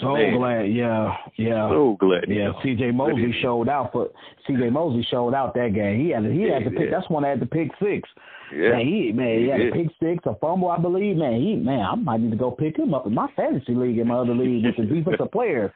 [0.00, 0.38] So Man.
[0.38, 1.68] glad, yeah, yeah.
[1.68, 2.24] So glad.
[2.28, 2.92] Yeah, C.J.
[2.92, 4.08] Mosley showed out for
[4.46, 4.70] C.J.
[4.70, 6.00] Mosley showed out that game.
[6.00, 6.90] He had he yeah, had to pick.
[6.90, 8.08] That's one that had to pick six.
[8.54, 9.72] Yeah, man, he man, he, had did.
[9.72, 11.16] a pick six, a fumble, I believe.
[11.16, 13.98] Man, he man, I might need to go pick him up in my fantasy league
[13.98, 15.70] in my other league with the defensive players.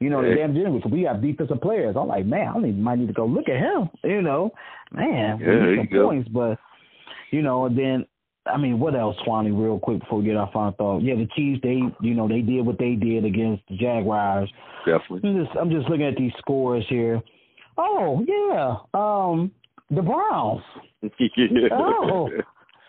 [0.00, 1.96] You know, the damn gym we have defensive players.
[1.98, 3.88] I'm like, man, I need, might need to go look at him.
[4.04, 4.50] You know,
[4.92, 6.58] man, yeah, some points, but
[7.30, 8.06] you know, and then
[8.52, 11.02] I mean, what else, Swanee, real quick before we get our final thought?
[11.02, 14.50] Yeah, the Chiefs, they, you know, they did what they did against the Jaguars.
[14.84, 15.28] Definitely.
[15.28, 17.20] I'm just, I'm just looking at these scores here.
[17.78, 18.76] Oh, yeah.
[18.94, 19.50] Um,
[19.90, 20.62] the Browns.
[21.02, 21.68] yeah.
[21.72, 22.28] Oh,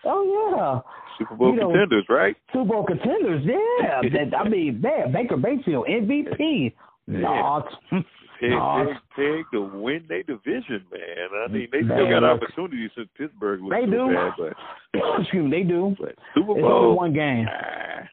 [0.05, 0.79] oh, yeah.
[1.17, 2.35] Super Bowl you know, contenders, right?
[2.53, 4.01] Super Bowl contenders, yeah.
[4.29, 6.73] that, I mean, man, Baker Mayfield, MVP.
[7.07, 7.67] Not.
[8.39, 11.27] Peg, Peg, Peg to win their division, man.
[11.45, 14.13] I mean, they still got opportunities since Pittsburgh was they so do.
[14.13, 14.31] bad,
[14.93, 15.95] but excuse me, they do.
[15.99, 17.45] But Super Bowl, it's only one game.
[17.45, 18.05] Nah,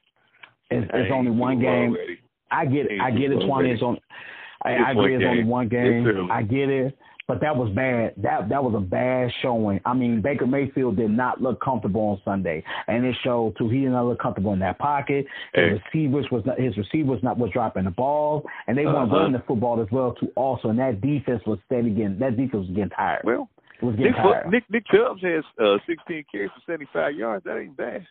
[0.70, 1.90] it's, it's only one game.
[1.92, 2.18] Already.
[2.50, 3.00] I get it.
[3.00, 3.46] I get it.
[3.46, 3.70] Twenty.
[3.70, 3.98] It's on.
[4.64, 5.16] I, I agree.
[5.16, 6.28] It's only one game.
[6.30, 6.96] I get it.
[7.26, 8.12] But that was bad.
[8.18, 9.80] That that was a bad showing.
[9.86, 13.70] I mean, Baker Mayfield did not look comfortable on Sunday, and it showed too.
[13.70, 15.24] He did not look comfortable in that pocket.
[15.54, 15.80] His hey.
[15.86, 19.16] receivers was not, his receivers not was dropping the ball, and they weren't uh-huh.
[19.16, 20.30] running the football as well too.
[20.36, 23.22] Also, and that defense was steady getting that defense was getting tired.
[23.24, 23.48] Well,
[23.80, 24.50] it was getting Nick, tired.
[24.50, 27.44] Nick Nick Chubb has uh, 16 carries for 75 yards.
[27.44, 28.06] That ain't bad.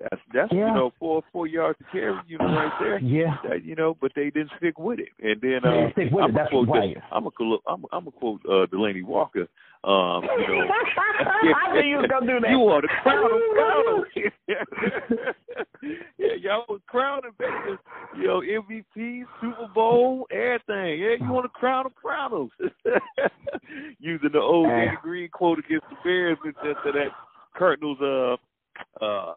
[0.00, 0.68] That's that's yeah.
[0.68, 2.98] you know four four yards to carry, you know right there.
[3.06, 3.36] Yeah.
[3.48, 5.08] That, you know, but they didn't stick with it.
[5.22, 6.34] And then uh, stick with I'm it.
[6.34, 6.96] That's quote right.
[7.12, 7.30] I'm a
[7.66, 9.46] I'm a, I'm a quote uh, Delanie Walker.
[9.84, 10.66] Um, you know,
[11.54, 12.50] I knew you was gonna do that.
[12.50, 14.04] You want to crown him, crown
[16.18, 17.78] yeah, y'all was crowning baby.
[18.18, 21.00] You know, MVP, Super Bowl, everything.
[21.00, 22.50] Yeah, you want to crown him, crown him.
[24.00, 27.08] Using the old Denny Green quote against the Bears into that
[27.56, 28.36] Cardinals uh
[29.00, 29.34] uh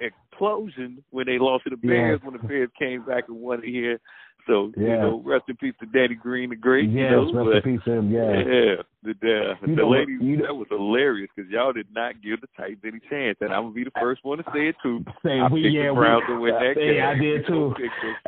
[0.00, 2.28] explosion when they lost to the Bears yeah.
[2.28, 4.00] when the Bears came back and won it here.
[4.46, 4.82] So yeah.
[4.82, 6.90] you know, rest in peace to Denny Green, the great.
[6.90, 8.10] Yes, you know, rest but, in peace to him.
[8.10, 8.74] Yeah, yeah.
[9.02, 12.20] The the, you the know, ladies you know, that was hilarious because y'all did not
[12.22, 14.76] give the Titans any chance, and I'm gonna be the first one to say it
[14.82, 15.04] too.
[15.24, 16.94] Say I we, yeah, the Browns we, to win that uh, game.
[16.96, 17.74] Yeah, I did too.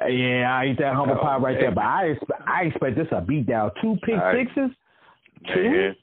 [0.07, 1.61] Yeah, I eat that humble oh, pie right man.
[1.61, 1.75] there.
[1.75, 3.71] But I expect, I expect this a beat down.
[3.83, 4.47] Two pick right.
[4.47, 4.77] sixes.
[5.53, 5.71] Two.
[5.71, 5.97] Man.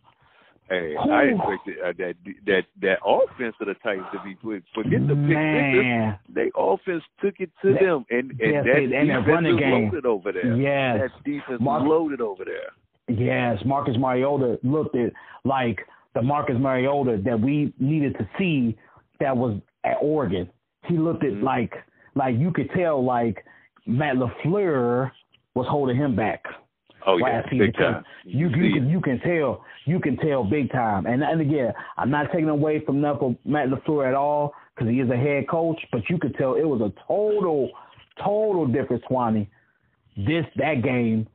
[0.71, 1.11] Hey, Ooh.
[1.11, 2.15] I expected uh, that
[2.45, 4.63] that that offense of the Titans to be quick.
[4.73, 9.07] Forget the pick They offense took it to that, them, and and yes, that and
[9.09, 9.83] defense running game.
[9.85, 10.55] loaded over there.
[10.55, 12.71] Yes, that defense Mar- loaded over there.
[13.09, 15.11] Yes, Marcus Mariota looked at
[15.43, 15.79] like
[16.15, 18.77] the Marcus Mariota that we needed to see
[19.19, 20.49] that was at Oregon.
[20.87, 21.43] He looked at mm-hmm.
[21.43, 21.73] like
[22.15, 23.43] like you could tell like
[23.85, 25.11] Matt LaFleur
[25.53, 26.45] was holding him back.
[27.05, 28.03] Oh yeah, big time.
[28.23, 31.05] You you can you can tell you can tell big time.
[31.05, 34.99] And and again, I'm not taking away from nothing Matt LaFleur at all because he
[34.99, 37.69] is a head coach, but you could tell it was a total
[38.23, 39.49] total difference, Swanee.
[40.15, 41.27] This that game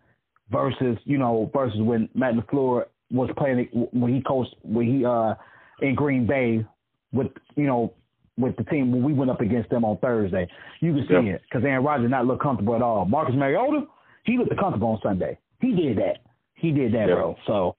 [0.50, 5.34] versus you know versus when Matt LaFleur was playing when he coached when he uh
[5.80, 6.64] in Green Bay
[7.12, 7.92] with you know
[8.38, 10.48] with the team when we went up against them on Thursday.
[10.80, 11.36] You can see yep.
[11.36, 13.04] it because Aaron Rodgers not look comfortable at all.
[13.06, 13.86] Marcus Mariota,
[14.24, 15.38] he looked comfortable on Sunday.
[15.60, 16.18] He did that.
[16.54, 17.36] He did that, bro.
[17.46, 17.76] So,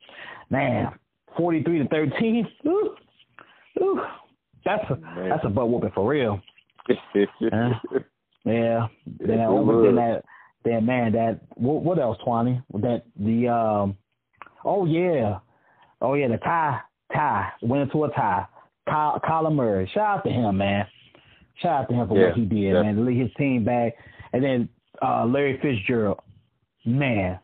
[0.49, 0.91] man,
[1.35, 2.47] forty three to thirteen.
[2.65, 2.95] Ooh,
[3.81, 4.01] ooh,
[4.65, 5.29] that's a man.
[5.29, 6.39] that's a butt whooping for real.
[6.89, 6.95] uh,
[8.45, 8.87] yeah.
[9.19, 10.23] Then over then that
[10.63, 12.61] then man that what, what else, Twenty?
[12.73, 13.97] That the um
[14.63, 15.39] oh yeah.
[16.01, 16.79] Oh yeah, the tie
[17.13, 18.45] tie went into a tie.
[18.87, 19.89] Kyle, Kyler Murray.
[19.93, 20.85] Shout out to him, man.
[21.61, 22.81] Shout out to him for yeah, what he did, yeah.
[22.81, 22.95] man.
[22.95, 23.93] To lead his team back.
[24.33, 24.69] And then
[25.01, 26.19] uh, Larry Fitzgerald,
[26.85, 27.39] man.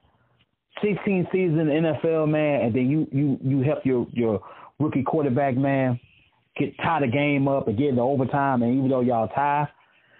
[0.81, 4.41] 16 season NFL, man, and then you you you help your your
[4.79, 5.99] rookie quarterback, man,
[6.57, 9.67] get tie the game up and get into overtime, and even though y'all tie,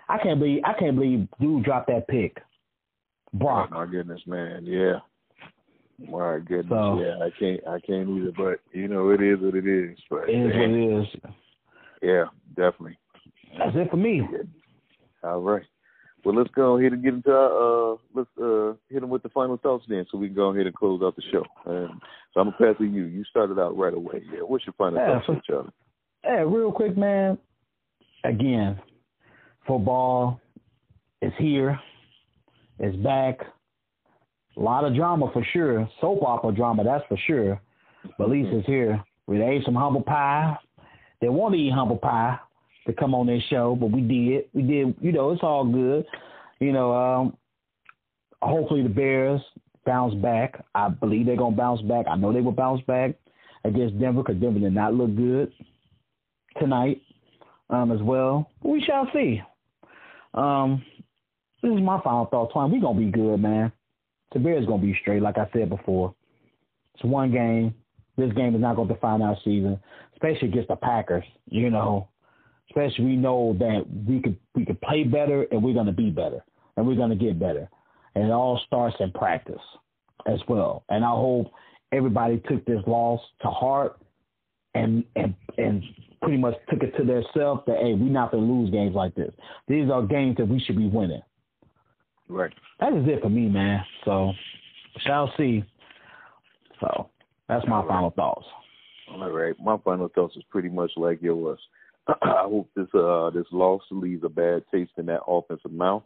[0.10, 2.38] I can't believe I can't believe dude dropped that pick.
[2.40, 3.70] Oh, Brock.
[3.72, 5.00] Oh, my goodness, man, yeah.
[6.00, 8.32] My goodness, so, yeah, I can't, I can't either.
[8.36, 9.98] But you know, it is what it is.
[10.10, 11.32] But it is what it is.
[12.02, 12.26] Yeah,
[12.56, 12.98] definitely.
[13.58, 14.22] That's it for me.
[15.24, 15.64] All right.
[16.24, 19.30] Well, let's go ahead and get into our, uh, let's uh, hit them with the
[19.30, 21.44] final thoughts then, so we can go ahead and close out the show.
[21.66, 21.90] And
[22.34, 23.04] so I'm gonna pass to you.
[23.04, 24.24] You started out right away.
[24.32, 24.40] Yeah.
[24.40, 25.70] What's your final yeah, thoughts, Charlie?
[26.24, 27.38] Yeah, real quick, man.
[28.24, 28.80] Again,
[29.68, 30.40] football
[31.22, 31.78] is here.
[32.80, 33.40] It's back.
[34.56, 35.90] A lot of drama for sure.
[36.00, 37.60] Soap opera drama, that's for sure.
[38.18, 39.04] But Lisa's here.
[39.28, 40.56] We ate some humble pie.
[41.20, 42.38] They want to eat humble pie
[42.88, 44.45] to come on this show, but we did.
[44.53, 44.95] We did.
[45.01, 46.05] You know, it's all good.
[46.60, 47.38] You know, um,
[48.41, 49.41] hopefully the Bears
[49.85, 50.64] bounce back.
[50.76, 52.05] I believe they're gonna bounce back.
[52.10, 53.15] I know they will bounce back
[53.64, 55.51] against Denver because Denver did not look good
[56.60, 57.01] tonight
[57.69, 58.49] um, as well.
[58.64, 59.41] We shall see.
[60.34, 60.84] Um,
[61.61, 62.51] this is my final thought.
[62.51, 63.72] Twine, We're gonna be good, man.
[64.34, 66.14] The Bears gonna be straight, like I said before.
[66.95, 67.73] It's one game.
[68.18, 69.80] This game is not gonna define our season,
[70.14, 71.23] especially against the Packers.
[71.45, 72.10] You know,
[72.74, 76.44] especially we know that we could we could play better and we're gonna be better
[76.76, 77.70] and we're gonna get better,
[78.16, 79.62] and it all starts in practice
[80.26, 80.84] as well.
[80.90, 81.52] And I hope
[81.91, 84.00] everybody took this loss to heart
[84.74, 85.84] and and and
[86.22, 89.32] pretty much took it to themselves that hey, we're not gonna lose games like this.
[89.68, 91.22] These are games that we should be winning.
[92.28, 92.54] Right.
[92.80, 93.84] That is it for me, man.
[94.06, 94.32] So
[95.06, 95.64] shall see.
[96.80, 97.10] So
[97.48, 98.45] that's my final thoughts.
[99.12, 99.54] All right.
[99.62, 101.60] My final thoughts is pretty much like yours.
[102.08, 106.04] I hope this uh this loss leaves a bad taste in that offensive mouth.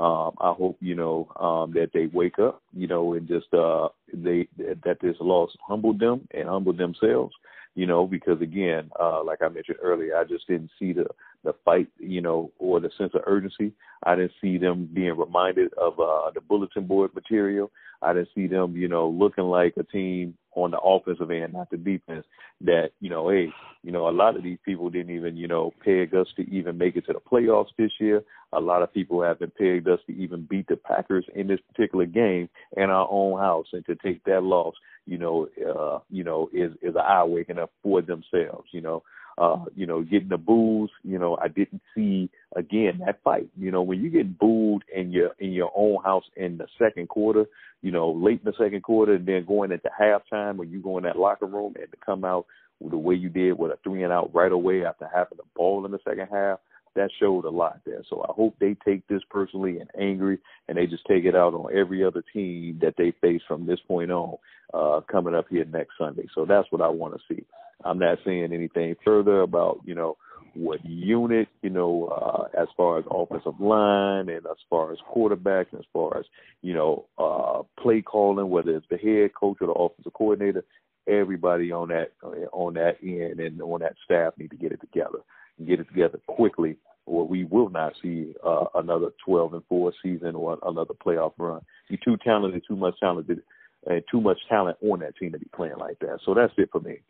[0.00, 3.88] Um, I hope you know um, that they wake up, you know, and just uh,
[4.12, 4.48] they
[4.84, 7.34] that this loss humbled them and humbled themselves,
[7.74, 11.06] you know, because again, uh, like I mentioned earlier, I just didn't see the
[11.44, 13.72] the fight, you know, or the sense of urgency.
[14.04, 17.70] I didn't see them being reminded of uh, the bulletin board material.
[18.00, 21.70] I didn't see them, you know, looking like a team on the offensive end, not
[21.70, 22.26] the defense.
[22.60, 23.48] That you know, hey,
[23.82, 26.78] you know, a lot of these people didn't even, you know, peg us to even
[26.78, 28.22] make it to the playoffs this year.
[28.52, 32.06] A lot of people haven't pegged us to even beat the Packers in this particular
[32.06, 34.74] game in our own house, and to take that loss,
[35.06, 38.68] you know, uh, you know, is is an eye waking up for themselves.
[38.72, 39.02] You know,
[39.38, 40.90] uh, you know, getting the boos.
[41.02, 43.48] You know, I didn't see again that fight.
[43.58, 47.08] You know, when you get booed in your in your own house in the second
[47.08, 47.46] quarter,
[47.82, 50.98] you know, late in the second quarter, and then going into halftime when you go
[50.98, 52.46] in that locker room and to come out
[52.90, 55.84] the way you did with a three and out right away after having the ball
[55.84, 56.58] in the second half,
[56.94, 58.02] that showed a lot there.
[58.08, 60.38] So I hope they take this personally and angry,
[60.68, 63.80] and they just take it out on every other team that they face from this
[63.86, 64.36] point on,
[64.74, 66.26] uh, coming up here next Sunday.
[66.34, 67.44] So that's what I want to see.
[67.84, 70.16] I'm not saying anything further about you know
[70.54, 75.68] what unit, you know, uh, as far as offensive line and as far as quarterback
[75.72, 76.26] and as far as,
[76.60, 80.62] you know, uh, play calling, whether it's the head coach or the offensive coordinator,
[81.08, 82.12] everybody on that
[82.52, 85.18] on that end and on that staff need to get it together
[85.66, 86.76] get it together quickly
[87.06, 91.60] or we will not see uh, another 12 and 4 season or another playoff run.
[91.88, 93.42] You're too talented, too much talented,
[93.86, 96.18] and too much talent on that team to be playing like that.
[96.24, 97.00] So that's it for me.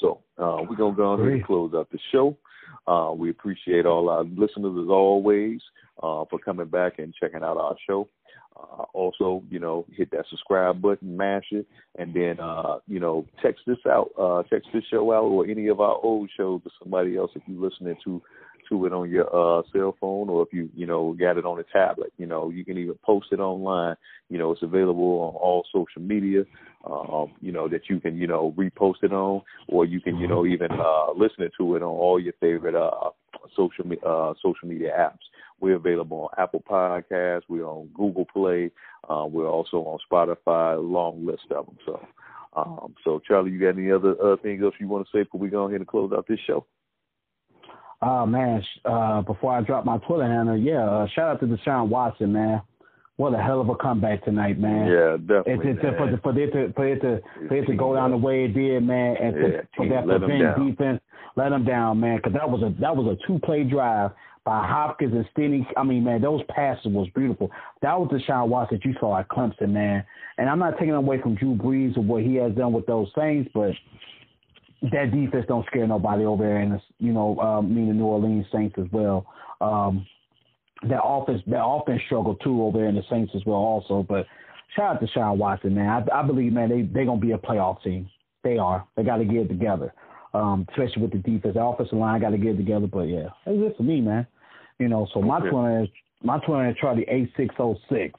[0.00, 2.36] So uh, we're gonna go ahead and close out the show.
[2.86, 5.60] Uh, we appreciate all our listeners as always
[6.02, 8.08] uh, for coming back and checking out our show.
[8.56, 11.66] Uh, also, you know, hit that subscribe button, mash it,
[11.98, 15.68] and then, uh, you know, text this out, uh, text this show out or any
[15.68, 18.22] of our old shows to somebody else if you're listening to
[18.68, 21.58] to it on your uh, cell phone or if you you know got it on
[21.58, 22.12] a tablet.
[22.18, 23.96] You know you can even post it online.
[24.28, 26.44] You know it's available on all social media.
[26.84, 30.26] Um, you know that you can you know repost it on, or you can you
[30.26, 33.10] know even uh, listen to it on all your favorite uh,
[33.56, 35.26] social uh, social media apps.
[35.62, 37.44] We're available on Apple Podcasts.
[37.48, 38.70] We're on Google Play.
[39.08, 40.76] Uh, we're also on Spotify.
[40.78, 41.78] Long list of them.
[41.86, 42.06] So.
[42.54, 45.40] Um, so, Charlie, you got any other uh, things else you want to say before
[45.40, 46.66] we go ahead and close out this show?
[48.02, 51.88] Oh man, uh, before I drop my Twitter handle, yeah, uh, shout out to Deshaun
[51.88, 52.60] Watson, man.
[53.16, 54.86] What a hell of a comeback tonight, man.
[54.86, 55.70] Yeah, definitely.
[55.70, 58.10] It's, it's, for, the, for it to for it to for it to go down
[58.10, 61.00] the way it did, man, and yeah, for that prevent defense,
[61.36, 64.10] let them down, man, because that was a that was a two play drive
[64.44, 65.66] by Hopkins and Stinney.
[65.76, 67.50] I mean, man, those passes was beautiful.
[67.80, 70.04] That was Deshaun Watson that you saw at Clemson, man.
[70.38, 73.08] And I'm not taking away from Drew Brees or what he has done with those
[73.14, 73.72] things, but
[74.90, 78.46] that defense don't scare nobody over there, and you know, um, mean the New Orleans
[78.52, 79.26] Saints as well.
[79.60, 80.04] Um,
[80.88, 84.04] that offense, that offense struggled too over there in the Saints as well, also.
[84.08, 84.26] But
[84.74, 85.88] shout out to Sean Watson, man.
[85.88, 88.10] I, I believe, man, they they gonna be a playoff team.
[88.42, 88.84] They are.
[88.96, 89.94] They got to get it together,
[90.34, 91.54] um, especially with the defense.
[91.54, 92.86] The offensive line got to get it together.
[92.86, 94.26] But yeah, it's just for me, man.
[94.78, 95.50] You know, so my okay.
[95.50, 95.88] Twitter is
[96.22, 98.18] my Twitter is Charlie eight six oh six.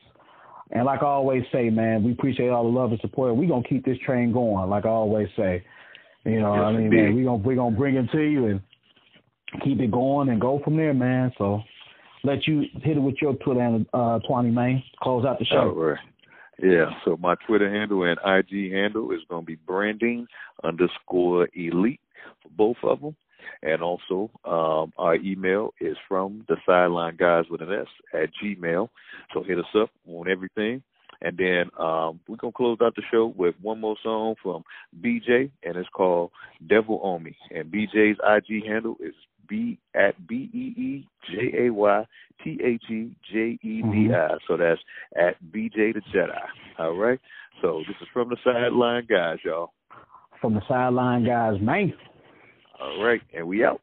[0.71, 3.35] And like I always say, man, we appreciate all the love and support.
[3.35, 5.63] We're gonna keep this train going, like I always say.
[6.25, 8.61] You know, yes, I mean, man, we gonna we gonna bring it to you and
[9.63, 11.31] keep it going and go from there, man.
[11.37, 11.61] So
[12.23, 14.81] let you hit it with your Twitter and uh Twenty man.
[15.01, 15.57] Close out the show.
[15.57, 15.99] All right.
[16.61, 20.27] Yeah, so my Twitter handle and IG handle is going to be branding
[20.63, 21.99] underscore elite
[22.55, 23.15] both of them.
[23.61, 28.89] And also, um, our email is from the sideline guys with an S at Gmail.
[29.33, 30.81] So hit us up on everything.
[31.21, 34.63] And then um, we're going to close out the show with one more song from
[35.01, 36.31] BeeJay, and it's called
[36.67, 37.35] Devil on Me.
[37.51, 39.13] And BeeJay's IG handle is
[39.47, 42.05] B at B E E J A Y
[42.43, 43.89] T H E J E D I.
[43.91, 44.35] Mm-hmm.
[44.47, 44.81] So that's
[45.15, 46.39] at BeeJay the Jedi.
[46.79, 47.19] All right.
[47.61, 49.71] So this is from the sideline guys, y'all.
[50.41, 51.93] From the sideline guys, man.
[52.79, 53.81] All right, and we out.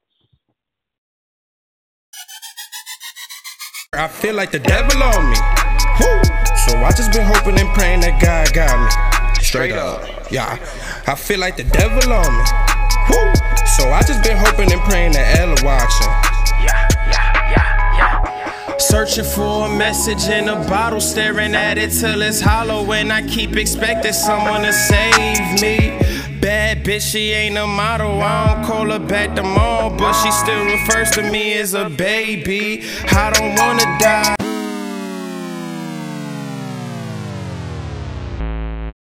[3.92, 5.36] I feel like the devil on me.
[6.00, 6.22] Woo!
[6.66, 9.42] So I just been hoping and praying that God got me.
[9.42, 10.30] Straight up.
[10.30, 10.58] Yeah.
[11.06, 12.44] I feel like the devil on me.
[13.10, 13.32] Woo!
[13.76, 16.06] So I just been hoping and praying that Ella watching.
[16.62, 18.76] Yeah, yeah, yeah, yeah.
[18.78, 23.22] Searching for a message in a bottle, staring at it till it's hollow, and I
[23.26, 25.89] keep expecting someone to save me.
[26.40, 28.22] Bad bitch, she ain't a model.
[28.22, 32.82] I don't call her back tomorrow, but she still refers to me as a baby.
[33.10, 34.39] I don't wanna